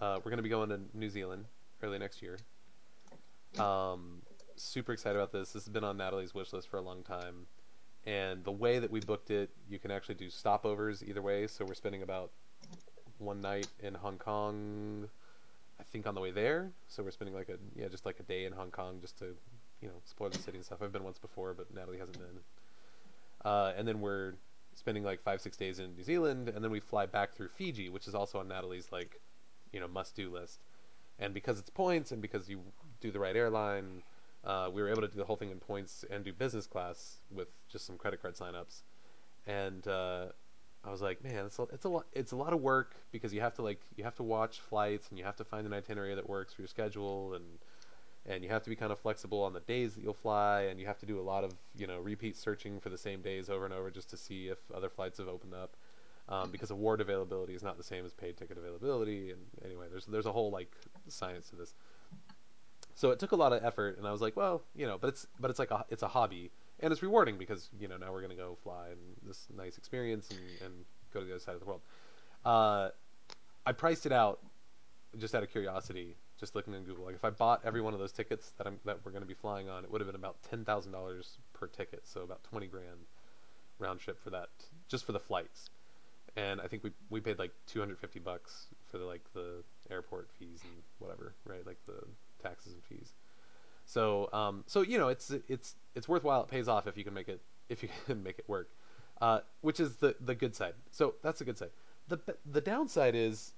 Uh, 0.00 0.18
we're 0.18 0.30
going 0.30 0.38
to 0.38 0.42
be 0.42 0.48
going 0.48 0.68
to 0.70 0.80
New 0.94 1.10
Zealand 1.10 1.44
early 1.82 1.98
next 1.98 2.22
year. 2.22 2.38
Um, 3.58 4.22
super 4.56 4.92
excited 4.92 5.16
about 5.16 5.32
this. 5.32 5.52
This 5.52 5.64
has 5.64 5.72
been 5.72 5.84
on 5.84 5.96
Natalie's 5.96 6.34
wish 6.34 6.52
list 6.52 6.68
for 6.68 6.78
a 6.78 6.82
long 6.82 7.02
time. 7.02 7.46
And 8.06 8.44
the 8.44 8.52
way 8.52 8.78
that 8.78 8.90
we 8.90 9.00
booked 9.00 9.30
it, 9.30 9.50
you 9.68 9.78
can 9.78 9.90
actually 9.90 10.16
do 10.16 10.26
stopovers 10.26 11.02
either 11.06 11.22
way. 11.22 11.46
So 11.46 11.64
we're 11.64 11.74
spending 11.74 12.02
about 12.02 12.30
one 13.18 13.40
night 13.40 13.68
in 13.80 13.94
Hong 13.94 14.18
Kong, 14.18 15.08
I 15.80 15.82
think 15.84 16.06
on 16.06 16.14
the 16.14 16.20
way 16.20 16.30
there. 16.30 16.70
So 16.88 17.02
we're 17.02 17.12
spending 17.12 17.34
like 17.34 17.48
a 17.48 17.56
yeah, 17.74 17.88
just 17.88 18.04
like 18.04 18.20
a 18.20 18.24
day 18.24 18.44
in 18.44 18.52
Hong 18.52 18.70
Kong 18.70 18.98
just 19.00 19.18
to 19.18 19.36
you 19.84 19.90
know 19.90 19.96
explore 20.02 20.30
the 20.30 20.38
city 20.38 20.56
and 20.56 20.64
stuff. 20.64 20.78
I've 20.82 20.92
been 20.92 21.04
once 21.04 21.18
before, 21.18 21.52
but 21.52 21.72
Natalie 21.72 21.98
hasn't 21.98 22.18
been. 22.18 22.40
Uh, 23.44 23.74
and 23.76 23.86
then 23.86 24.00
we're 24.00 24.32
spending 24.74 25.04
like 25.04 25.22
five 25.22 25.42
six 25.42 25.56
days 25.58 25.78
in 25.78 25.94
New 25.94 26.02
Zealand, 26.02 26.48
and 26.48 26.64
then 26.64 26.70
we 26.70 26.80
fly 26.80 27.04
back 27.04 27.34
through 27.34 27.48
Fiji, 27.48 27.90
which 27.90 28.08
is 28.08 28.14
also 28.14 28.40
on 28.40 28.48
Natalie's 28.48 28.90
like 28.90 29.20
you 29.72 29.80
know 29.80 29.86
must 29.86 30.16
do 30.16 30.30
list. 30.30 30.60
And 31.18 31.34
because 31.34 31.58
it's 31.58 31.70
points, 31.70 32.12
and 32.12 32.22
because 32.22 32.48
you 32.48 32.60
do 33.00 33.12
the 33.12 33.20
right 33.20 33.36
airline, 33.36 34.02
uh, 34.42 34.70
we 34.72 34.80
were 34.80 34.88
able 34.88 35.02
to 35.02 35.08
do 35.08 35.18
the 35.18 35.24
whole 35.24 35.36
thing 35.36 35.50
in 35.50 35.58
points 35.60 36.04
and 36.10 36.24
do 36.24 36.32
business 36.32 36.66
class 36.66 37.18
with 37.30 37.48
just 37.70 37.86
some 37.86 37.98
credit 37.98 38.22
card 38.22 38.34
signups. 38.34 38.80
And 39.46 39.86
uh, 39.86 40.26
I 40.82 40.90
was 40.90 41.02
like, 41.02 41.22
man, 41.22 41.44
it's 41.44 41.58
a, 41.58 41.62
it's 41.64 41.84
a 41.84 41.88
lot. 41.90 42.06
It's 42.14 42.32
a 42.32 42.36
lot 42.36 42.54
of 42.54 42.62
work 42.62 42.96
because 43.12 43.34
you 43.34 43.42
have 43.42 43.54
to 43.56 43.62
like 43.62 43.82
you 43.96 44.04
have 44.04 44.16
to 44.16 44.22
watch 44.22 44.60
flights 44.60 45.10
and 45.10 45.18
you 45.18 45.24
have 45.24 45.36
to 45.36 45.44
find 45.44 45.66
an 45.66 45.74
itinerary 45.74 46.14
that 46.14 46.26
works 46.26 46.54
for 46.54 46.62
your 46.62 46.68
schedule 46.68 47.34
and 47.34 47.44
and 48.26 48.42
you 48.44 48.50
have 48.50 48.62
to 48.62 48.70
be 48.70 48.76
kind 48.76 48.92
of 48.92 48.98
flexible 48.98 49.42
on 49.42 49.52
the 49.52 49.60
days 49.60 49.94
that 49.94 50.02
you'll 50.02 50.14
fly 50.14 50.62
and 50.62 50.80
you 50.80 50.86
have 50.86 50.98
to 50.98 51.06
do 51.06 51.20
a 51.20 51.22
lot 51.22 51.44
of 51.44 51.52
you 51.76 51.86
know 51.86 51.98
repeat 52.00 52.36
searching 52.36 52.80
for 52.80 52.88
the 52.90 52.98
same 52.98 53.22
days 53.22 53.50
over 53.50 53.64
and 53.64 53.74
over 53.74 53.90
just 53.90 54.10
to 54.10 54.16
see 54.16 54.48
if 54.48 54.58
other 54.74 54.88
flights 54.88 55.18
have 55.18 55.28
opened 55.28 55.54
up 55.54 55.76
um, 56.28 56.50
because 56.50 56.70
award 56.70 57.00
availability 57.00 57.54
is 57.54 57.62
not 57.62 57.76
the 57.76 57.84
same 57.84 58.04
as 58.04 58.14
paid 58.14 58.36
ticket 58.36 58.56
availability 58.58 59.30
and 59.30 59.40
anyway 59.64 59.86
there's 59.90 60.06
there's 60.06 60.26
a 60.26 60.32
whole 60.32 60.50
like 60.50 60.72
science 61.08 61.50
to 61.50 61.56
this 61.56 61.74
So 62.94 63.10
it 63.10 63.18
took 63.18 63.32
a 63.32 63.36
lot 63.36 63.52
of 63.52 63.64
effort, 63.64 63.98
and 63.98 64.06
I 64.06 64.12
was 64.12 64.20
like, 64.20 64.36
well, 64.36 64.62
you 64.74 64.86
know, 64.86 64.98
but 64.98 65.08
it's 65.08 65.26
but 65.40 65.50
it's 65.50 65.58
like 65.58 65.70
a 65.70 65.84
it's 65.90 66.02
a 66.02 66.08
hobby, 66.08 66.50
and 66.80 66.92
it's 66.92 67.02
rewarding 67.02 67.38
because 67.38 67.68
you 67.78 67.88
know 67.88 67.96
now 67.96 68.12
we're 68.12 68.22
gonna 68.22 68.36
go 68.36 68.56
fly 68.62 68.88
and 68.90 69.00
this 69.26 69.46
nice 69.56 69.78
experience 69.78 70.30
and, 70.30 70.40
and 70.64 70.84
go 71.12 71.20
to 71.20 71.26
the 71.26 71.32
other 71.32 71.40
side 71.40 71.54
of 71.54 71.60
the 71.60 71.66
world. 71.66 71.82
Uh, 72.44 72.90
I 73.66 73.72
priced 73.72 74.06
it 74.06 74.12
out 74.12 74.40
just 75.18 75.34
out 75.34 75.42
of 75.42 75.50
curiosity, 75.50 76.16
just 76.38 76.54
looking 76.54 76.74
on 76.74 76.82
Google. 76.84 77.04
Like 77.04 77.14
if 77.14 77.24
I 77.24 77.30
bought 77.30 77.62
every 77.64 77.80
one 77.80 77.94
of 77.94 78.00
those 78.00 78.12
tickets 78.12 78.52
that 78.58 78.66
I'm 78.66 78.78
that 78.84 78.98
we're 79.04 79.12
going 79.12 79.22
to 79.22 79.28
be 79.28 79.34
flying 79.34 79.68
on, 79.68 79.84
it 79.84 79.90
would 79.90 80.00
have 80.00 80.08
been 80.08 80.16
about 80.16 80.36
ten 80.48 80.64
thousand 80.64 80.92
dollars 80.92 81.38
per 81.52 81.66
ticket, 81.66 82.06
so 82.06 82.22
about 82.22 82.42
twenty 82.44 82.66
grand 82.66 83.06
round 83.78 84.00
trip 84.00 84.22
for 84.22 84.30
that, 84.30 84.48
just 84.88 85.04
for 85.04 85.12
the 85.12 85.20
flights. 85.20 85.70
And 86.36 86.60
I 86.60 86.66
think 86.66 86.82
we 86.82 86.90
we 87.10 87.20
paid 87.20 87.38
like 87.38 87.52
two 87.66 87.78
hundred 87.78 87.98
fifty 87.98 88.18
bucks 88.18 88.66
for 88.90 88.98
the 88.98 89.04
like 89.04 89.22
the 89.34 89.62
airport 89.90 90.28
fees 90.38 90.60
and 90.64 90.82
whatever, 90.98 91.34
right? 91.44 91.64
Like 91.66 91.78
the 91.86 92.04
taxes 92.42 92.72
and 92.72 92.82
fees. 92.84 93.12
So 93.86 94.28
um 94.32 94.64
so 94.66 94.82
you 94.82 94.98
know 94.98 95.08
it's 95.08 95.30
it's 95.48 95.74
it's 95.94 96.08
worthwhile. 96.08 96.42
It 96.42 96.48
pays 96.48 96.68
off 96.68 96.86
if 96.86 96.96
you 96.96 97.04
can 97.04 97.14
make 97.14 97.28
it 97.28 97.40
if 97.68 97.82
you 97.82 97.88
can 98.06 98.22
make 98.22 98.38
it 98.38 98.48
work, 98.48 98.70
uh, 99.20 99.40
which 99.60 99.78
is 99.78 99.96
the 99.96 100.16
the 100.20 100.34
good 100.34 100.54
side. 100.54 100.74
So 100.90 101.14
that's 101.22 101.38
the 101.38 101.44
good 101.44 101.58
side. 101.58 101.70
The 102.08 102.18
the 102.50 102.60
downside 102.60 103.14
is 103.14 103.52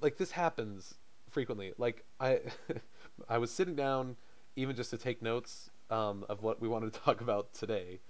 like 0.00 0.16
this 0.16 0.30
happens 0.30 0.94
frequently. 1.34 1.72
Like 1.76 2.04
I, 2.18 2.40
I 3.28 3.38
was 3.38 3.50
sitting 3.50 3.74
down 3.74 4.16
even 4.56 4.74
just 4.76 4.90
to 4.90 4.96
take 4.96 5.20
notes 5.20 5.68
um, 5.90 6.24
of 6.30 6.42
what 6.42 6.60
we 6.62 6.68
wanted 6.68 6.94
to 6.94 7.00
talk 7.04 7.20
about 7.20 7.52
today, 7.52 8.00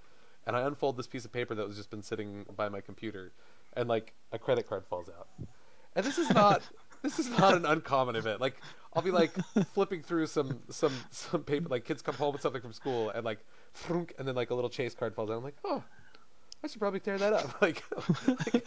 and 0.46 0.54
I 0.54 0.60
unfold 0.60 0.96
this 0.96 1.08
piece 1.08 1.24
of 1.24 1.32
paper 1.32 1.56
that 1.56 1.66
was 1.66 1.76
just 1.76 1.90
been 1.90 2.02
sitting 2.02 2.46
by 2.54 2.68
my 2.68 2.80
computer, 2.80 3.32
and 3.72 3.88
like 3.88 4.12
a 4.30 4.38
credit 4.38 4.68
card 4.68 4.84
falls 4.86 5.08
out. 5.08 5.26
And 5.96 6.04
this 6.04 6.18
is 6.18 6.30
not 6.30 6.62
this 7.02 7.18
is 7.18 7.28
not 7.30 7.54
an 7.54 7.66
uncommon 7.66 8.14
event. 8.14 8.40
Like 8.40 8.60
I'll 8.92 9.02
be 9.02 9.10
like 9.10 9.32
flipping 9.72 10.02
through 10.02 10.26
some 10.26 10.60
some 10.70 10.92
some 11.10 11.42
paper, 11.42 11.68
like 11.68 11.84
kids 11.84 12.02
come 12.02 12.14
home 12.14 12.32
with 12.32 12.42
something 12.42 12.62
from 12.62 12.72
school, 12.72 13.10
and 13.10 13.24
like, 13.24 13.40
frunk, 13.74 14.10
and 14.18 14.28
then 14.28 14.34
like 14.34 14.50
a 14.50 14.54
little 14.54 14.70
chase 14.70 14.94
card 14.94 15.14
falls 15.14 15.30
out. 15.30 15.38
I'm 15.38 15.44
like, 15.44 15.56
oh, 15.64 15.82
I 16.62 16.66
should 16.66 16.80
probably 16.80 17.00
tear 17.00 17.18
that 17.18 17.32
up. 17.32 17.56
Like, 17.60 17.82
like, 18.26 18.66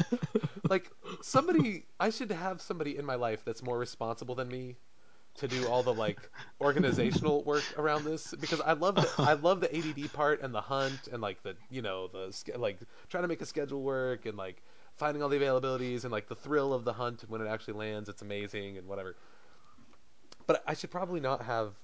like 0.69 0.91
somebody, 1.21 1.85
I 1.99 2.09
should 2.09 2.31
have 2.31 2.61
somebody 2.61 2.97
in 2.97 3.05
my 3.05 3.15
life 3.15 3.43
that's 3.43 3.63
more 3.63 3.77
responsible 3.77 4.35
than 4.35 4.47
me 4.49 4.77
to 5.35 5.47
do 5.47 5.67
all 5.67 5.83
the 5.83 5.93
like 5.93 6.29
organizational 6.61 7.43
work 7.43 7.63
around 7.77 8.05
this 8.05 8.33
because 8.39 8.61
I 8.61 8.73
love 8.73 8.95
the 8.95 9.09
I 9.19 9.33
love 9.33 9.61
the 9.61 9.75
ADD 9.75 10.07
part 10.07 10.41
and 10.41 10.53
the 10.53 10.61
hunt 10.61 11.07
and 11.11 11.21
like 11.21 11.43
the 11.43 11.55
you 11.69 11.81
know 11.81 12.07
the 12.07 12.33
like 12.57 12.79
trying 13.09 13.23
to 13.23 13.27
make 13.27 13.41
a 13.41 13.45
schedule 13.45 13.83
work 13.83 14.25
and 14.25 14.37
like 14.37 14.63
finding 14.97 15.23
all 15.23 15.29
the 15.29 15.37
availabilities 15.39 16.03
and 16.03 16.11
like 16.11 16.27
the 16.27 16.35
thrill 16.35 16.73
of 16.73 16.85
the 16.85 16.93
hunt 16.93 17.23
when 17.29 17.41
it 17.41 17.47
actually 17.47 17.75
lands 17.75 18.09
it's 18.09 18.21
amazing 18.23 18.77
and 18.77 18.87
whatever. 18.87 19.15
But 20.47 20.63
I 20.67 20.73
should 20.73 20.91
probably 20.91 21.19
not 21.19 21.43
have. 21.43 21.75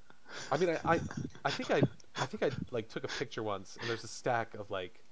I 0.52 0.58
mean 0.58 0.70
I 0.70 0.80
I, 0.96 1.02
I 1.46 1.52
think 1.52 1.72
I 1.72 1.82
I 2.16 2.26
think 2.26 2.44
I 2.44 2.52
like 2.72 2.90
took 2.90 3.04
a 3.04 3.08
picture 3.08 3.44
once 3.44 3.78
and 3.80 3.90
there's 3.90 4.04
a 4.04 4.08
stack 4.08 4.54
of 4.56 4.72
like 4.72 5.03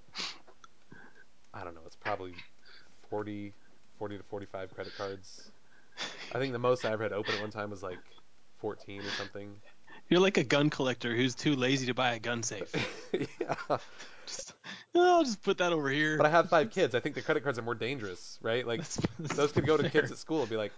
I 1.54 1.64
don't 1.64 1.76
know 1.76 1.82
it's 1.86 1.96
probably 1.96 2.34
40 3.10 3.54
40 4.00 4.18
to 4.18 4.24
45 4.24 4.74
credit 4.74 4.94
cards. 4.98 5.52
I 6.34 6.40
think 6.40 6.54
the 6.54 6.60
most 6.60 6.86
I 6.86 6.92
ever 6.92 7.04
had 7.04 7.14
open 7.14 7.36
at 7.36 7.42
one 7.42 7.52
time 7.52 7.70
was 7.70 7.84
like 7.84 8.00
14 8.60 9.02
or 9.02 9.10
something. 9.12 9.54
You're 10.10 10.20
like 10.22 10.38
a 10.38 10.44
gun 10.44 10.70
collector 10.70 11.16
who's 11.16 11.36
too 11.36 11.56
lazy 11.56 11.86
to 11.86 11.94
buy 11.94 12.14
a 12.14 12.20
gun 12.20 12.42
safe. 12.44 12.74
yeah. 13.40 13.78
Just, 14.26 14.54
oh, 14.96 15.18
I'll 15.18 15.24
just 15.24 15.42
put 15.44 15.58
that 15.60 15.72
over 15.72 15.90
here. 15.90 16.18
But 16.18 16.26
I 16.26 16.30
have 16.30 16.50
five 16.50 16.72
kids. 16.72 16.96
I 16.96 17.00
think 17.00 17.16
the 17.16 17.22
credit 17.22 17.44
cards 17.44 17.60
are 17.60 17.62
more 17.62 17.76
dangerous, 17.76 18.40
right? 18.42 18.66
Like 18.66 18.80
That's- 18.80 19.08
that's 19.20 19.36
those 19.36 19.52
could 19.52 19.66
go 19.66 19.78
to 19.78 19.84
fair. 19.84 20.02
kids 20.02 20.12
at 20.12 20.18
school 20.18 20.42
and 20.42 20.50
be 20.50 20.58
like, 20.58 20.72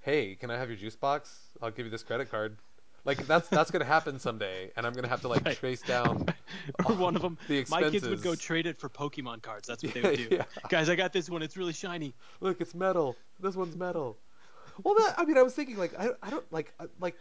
"Hey, 0.00 0.34
can 0.34 0.50
I 0.50 0.56
have 0.58 0.68
your 0.68 0.76
juice 0.76 0.96
box? 0.96 1.32
I'll 1.62 1.70
give 1.70 1.86
you 1.86 1.90
this 1.90 2.02
credit 2.02 2.30
card." 2.30 2.56
Like 3.04 3.26
that's 3.26 3.48
that's 3.48 3.70
gonna 3.70 3.84
happen 3.84 4.18
someday, 4.18 4.70
and 4.76 4.86
I'm 4.86 4.92
gonna 4.92 5.08
have 5.08 5.22
to 5.22 5.28
like 5.28 5.44
Right. 5.44 5.56
trace 5.56 5.80
down. 5.82 6.26
or 6.84 6.94
one 6.94 7.16
of 7.16 7.22
them. 7.22 7.38
the 7.48 7.64
My 7.70 7.88
kids 7.88 8.06
would 8.08 8.22
go 8.22 8.34
trade 8.34 8.66
it 8.66 8.78
for 8.78 8.88
Pokemon 8.88 9.42
cards. 9.42 9.66
That's 9.68 9.82
what 9.82 9.94
they 9.94 10.02
would 10.02 10.16
do. 10.16 10.28
yeah. 10.30 10.44
Guys, 10.68 10.88
I 10.88 10.96
got 10.96 11.12
this 11.12 11.30
one. 11.30 11.42
It's 11.42 11.56
really 11.56 11.72
shiny. 11.72 12.14
Look, 12.40 12.60
it's 12.60 12.74
metal. 12.74 13.16
This 13.40 13.56
one's 13.56 13.76
metal. 13.76 14.18
Well, 14.82 14.94
that 14.94 15.14
I 15.18 15.24
mean, 15.24 15.38
I 15.38 15.42
was 15.42 15.54
thinking 15.54 15.76
like 15.76 15.98
I 15.98 16.10
I 16.22 16.30
don't 16.30 16.50
like 16.52 16.72
uh, 16.78 16.86
like 17.00 17.16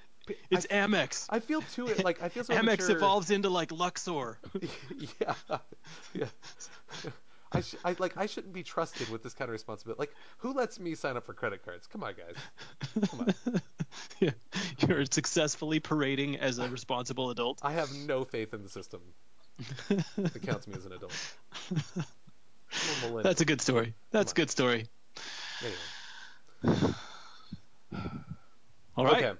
It's 0.49 0.67
I, 0.69 0.75
Amex. 0.75 1.27
I 1.29 1.39
feel 1.39 1.61
too 1.61 1.85
like 2.03 2.21
I 2.21 2.29
feel 2.29 2.43
so 2.43 2.53
Amex 2.61 2.89
evolves 2.89 3.31
into 3.31 3.49
like 3.49 3.71
Luxor. 3.71 4.37
yeah, 5.19 5.33
yeah. 6.13 6.25
I, 7.51 7.61
sh- 7.61 7.75
I 7.83 7.95
like 7.97 8.15
I 8.15 8.27
shouldn't 8.27 8.53
be 8.53 8.61
trusted 8.63 9.09
with 9.09 9.23
this 9.23 9.33
kind 9.33 9.49
of 9.49 9.53
responsibility. 9.53 9.97
Like, 9.99 10.13
who 10.37 10.53
lets 10.53 10.79
me 10.79 10.93
sign 10.95 11.17
up 11.17 11.25
for 11.25 11.33
credit 11.33 11.65
cards? 11.65 11.87
Come 11.87 12.03
on, 12.03 12.13
guys. 12.13 13.07
Come 13.09 13.19
on. 13.21 13.61
yeah. 14.19 14.29
You're 14.87 15.05
successfully 15.05 15.79
parading 15.79 16.37
as 16.37 16.59
a 16.59 16.69
responsible 16.69 17.31
adult. 17.31 17.59
I 17.63 17.71
have 17.73 17.91
no 17.91 18.23
faith 18.23 18.53
in 18.53 18.61
the 18.61 18.69
system 18.69 19.01
that 19.89 20.41
counts 20.43 20.67
me 20.67 20.75
as 20.75 20.85
an 20.85 20.91
adult. 20.93 21.13
That's 23.23 23.41
a 23.41 23.45
good 23.45 23.61
story. 23.61 23.95
That's 24.11 24.31
a 24.31 24.35
good 24.35 24.51
story. 24.51 24.87
Anyway. 26.63 26.79
All 28.95 29.05
right. 29.05 29.23
Okay. 29.23 29.39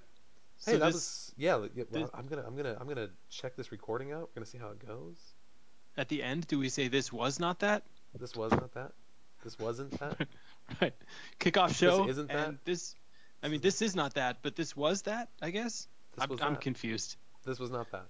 So 0.57 0.71
Hey, 0.71 0.77
that 0.77 0.85
this, 0.87 0.93
was 0.95 1.33
yeah. 1.37 1.65
yeah, 1.75 1.83
well, 1.91 2.01
this- 2.03 2.11
I'm 2.13 2.27
gonna 2.27 2.43
I'm 2.45 2.55
gonna 2.55 2.75
I'm 2.79 2.87
gonna 2.87 3.09
check 3.29 3.55
this 3.55 3.71
recording 3.71 4.11
out. 4.11 4.21
We're 4.29 4.35
gonna 4.41 4.45
see 4.45 4.57
how 4.57 4.69
it 4.69 4.85
goes. 4.85 5.17
at 5.97 6.09
the 6.09 6.21
end, 6.23 6.47
do 6.47 6.59
we 6.59 6.69
say 6.69 6.87
this 6.87 7.13
was 7.13 7.39
not 7.39 7.59
that? 7.59 7.83
This 8.17 8.35
was 8.35 8.51
not 8.51 8.73
that. 8.73 8.91
This 9.43 9.57
wasn't 9.59 9.97
that. 9.99 10.27
Right. 10.81 10.93
Kickoff 11.39 11.73
show. 11.73 12.07
isn't 12.07 12.27
that? 12.27 12.47
and 12.47 12.57
this. 12.63 12.95
I 13.41 13.47
mean, 13.47 13.59
this 13.59 13.81
is 13.81 13.95
not 13.95 14.13
that, 14.13 14.37
but 14.43 14.55
this 14.55 14.75
was 14.77 15.01
that. 15.03 15.29
I 15.41 15.49
guess. 15.49 15.87
This 16.13 16.23
I'm, 16.23 16.29
was 16.29 16.41
I'm 16.41 16.53
that. 16.53 16.61
confused. 16.61 17.15
This 17.43 17.57
was 17.59 17.71
not 17.71 17.89
that. 17.91 18.05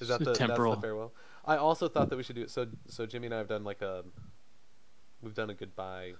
Is 0.00 0.08
that 0.08 0.22
the 0.22 0.34
temporal. 0.34 0.72
that's 0.72 0.82
the 0.82 0.86
farewell? 0.88 1.12
I 1.46 1.56
also 1.56 1.88
thought 1.88 2.10
that 2.10 2.16
we 2.16 2.22
should 2.22 2.36
do 2.36 2.42
it. 2.42 2.50
so. 2.50 2.66
So 2.88 3.06
Jimmy 3.06 3.26
and 3.26 3.34
I 3.34 3.38
have 3.38 3.48
done 3.48 3.64
like 3.64 3.80
a, 3.80 4.04
we've 5.22 5.34
done 5.34 5.48
a 5.48 5.54
goodbye, 5.54 6.12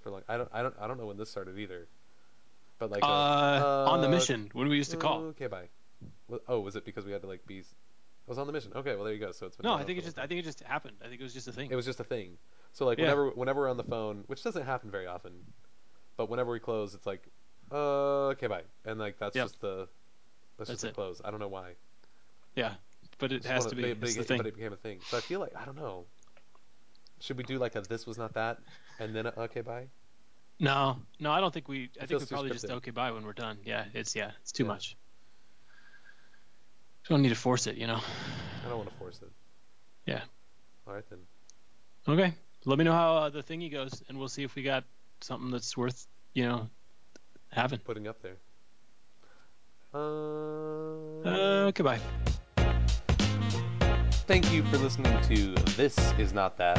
for 0.00 0.10
like 0.10 0.24
I 0.28 0.36
don't 0.36 0.48
I 0.52 0.62
don't 0.62 0.74
I 0.80 0.88
don't 0.88 0.98
know 0.98 1.06
when 1.06 1.16
this 1.16 1.30
started 1.30 1.56
either, 1.58 1.86
but 2.80 2.90
like 2.90 3.04
Uh, 3.04 3.06
a, 3.06 3.86
on 3.90 4.00
the 4.00 4.08
uh, 4.08 4.10
mission 4.10 4.50
when 4.54 4.68
we 4.68 4.76
used 4.76 4.90
to 4.90 4.96
call. 4.96 5.20
Okay, 5.26 5.46
bye. 5.46 5.68
Oh, 6.48 6.60
was 6.60 6.74
it 6.74 6.84
because 6.84 7.04
we 7.04 7.12
had 7.12 7.22
to 7.22 7.28
like 7.28 7.46
be? 7.46 7.62
I 8.26 8.30
was 8.30 8.38
on 8.38 8.46
the 8.46 8.52
mission. 8.52 8.72
Okay, 8.74 8.94
well 8.94 9.04
there 9.04 9.12
you 9.12 9.20
go. 9.20 9.32
So 9.32 9.46
it's 9.46 9.56
been 9.56 9.64
No, 9.64 9.74
I 9.74 9.84
think 9.84 9.98
it 9.98 10.04
just. 10.04 10.18
I 10.18 10.26
think 10.26 10.40
it 10.40 10.44
just 10.44 10.62
happened. 10.62 10.96
I 11.04 11.08
think 11.08 11.20
it 11.20 11.24
was 11.24 11.34
just 11.34 11.46
a 11.48 11.52
thing. 11.52 11.70
it 11.70 11.76
was 11.76 11.84
just 11.84 12.00
a 12.00 12.04
thing. 12.04 12.38
So 12.72 12.86
like 12.86 12.98
Yeah. 12.98 13.04
whenever 13.04 13.30
whenever 13.30 13.60
we're 13.62 13.70
on 13.70 13.76
the 13.76 13.84
phone, 13.84 14.24
which 14.28 14.42
doesn't 14.42 14.64
happen 14.64 14.90
very 14.90 15.06
often, 15.06 15.32
but 16.16 16.30
whenever 16.30 16.50
we 16.52 16.58
close, 16.60 16.94
it's 16.94 17.06
like, 17.06 17.28
uh, 17.70 18.28
okay, 18.32 18.46
bye, 18.46 18.62
and 18.86 18.98
like 18.98 19.18
that's 19.18 19.36
Yep. 19.36 19.44
just 19.46 19.60
the 19.60 19.88
that's, 20.56 20.68
That's 20.68 20.70
just 20.70 20.82
the 20.82 20.88
it. 20.88 20.94
close. 20.94 21.20
I 21.24 21.30
don't 21.30 21.40
know 21.40 21.48
why. 21.48 21.74
yeah, 22.56 22.74
but 23.18 23.30
it 23.32 23.44
has 23.44 23.64
wanna- 23.64 23.76
be. 23.76 23.82
But, 23.92 24.00
but 24.00 24.08
It's 24.08 24.16
it, 24.16 24.20
the 24.20 24.24
thing. 24.24 24.36
but 24.38 24.46
it 24.46 24.54
became 24.54 24.72
a 24.72 24.76
thing. 24.76 25.00
So 25.08 25.16
I 25.18 25.20
feel 25.20 25.40
like 25.40 25.54
I 25.56 25.64
don't 25.64 25.76
know. 25.76 26.06
Should 27.20 27.36
we 27.36 27.44
do 27.44 27.58
like 27.58 27.74
a 27.76 27.80
this 27.82 28.06
was 28.06 28.16
not 28.18 28.32
that, 28.34 28.58
and 28.98 29.14
then 29.14 29.26
a 29.26 29.32
okay 29.42 29.60
bye? 29.60 29.88
No, 30.60 30.98
no, 31.20 31.30
I 31.32 31.40
don't 31.40 31.52
think 31.52 31.68
we. 31.68 31.90
I 32.00 32.06
think 32.06 32.20
we 32.20 32.26
probably 32.26 32.50
just 32.50 32.64
okay 32.70 32.90
bye 32.90 33.10
when 33.10 33.24
we're 33.24 33.32
done. 33.32 33.58
Yeah, 33.64 33.84
it's 33.92 34.14
yeah, 34.16 34.30
it's 34.40 34.52
too 34.52 34.62
Yeah. 34.64 34.68
much. 34.68 34.96
Don't 37.08 37.22
need 37.22 37.28
to 37.30 37.34
force 37.34 37.66
it, 37.66 37.76
you 37.76 37.86
know. 37.86 38.00
I 38.64 38.68
don't 38.68 38.78
want 38.78 38.90
to 38.90 38.96
force 38.96 39.20
it. 39.22 39.30
Yeah. 40.06 40.22
All 40.86 40.94
right 40.94 41.04
then. 41.10 41.18
Okay, 42.06 42.34
let 42.64 42.78
me 42.78 42.84
know 42.84 42.92
how 42.92 43.14
uh, 43.16 43.28
the 43.30 43.42
thingy 43.42 43.70
goes, 43.70 44.02
and 44.08 44.18
we'll 44.18 44.28
see 44.28 44.42
if 44.42 44.54
we 44.54 44.62
got 44.62 44.84
something 45.20 45.50
that's 45.50 45.76
worth 45.76 46.06
you 46.34 46.44
know 46.44 46.68
having. 47.50 47.78
Putting 47.78 48.08
up 48.08 48.20
there. 48.22 48.36
Uh, 49.94 51.28
Uh, 51.28 51.70
goodbye. 51.70 52.00
Thank 54.26 54.52
you 54.52 54.62
for 54.64 54.78
listening 54.78 55.20
to 55.22 55.54
This 55.76 55.96
Is 56.18 56.32
Not 56.32 56.56
That. 56.56 56.78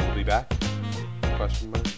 We'll 0.00 0.14
be 0.14 0.24
back. 0.24 0.52
Question 1.36 1.70
mark. 1.70 1.93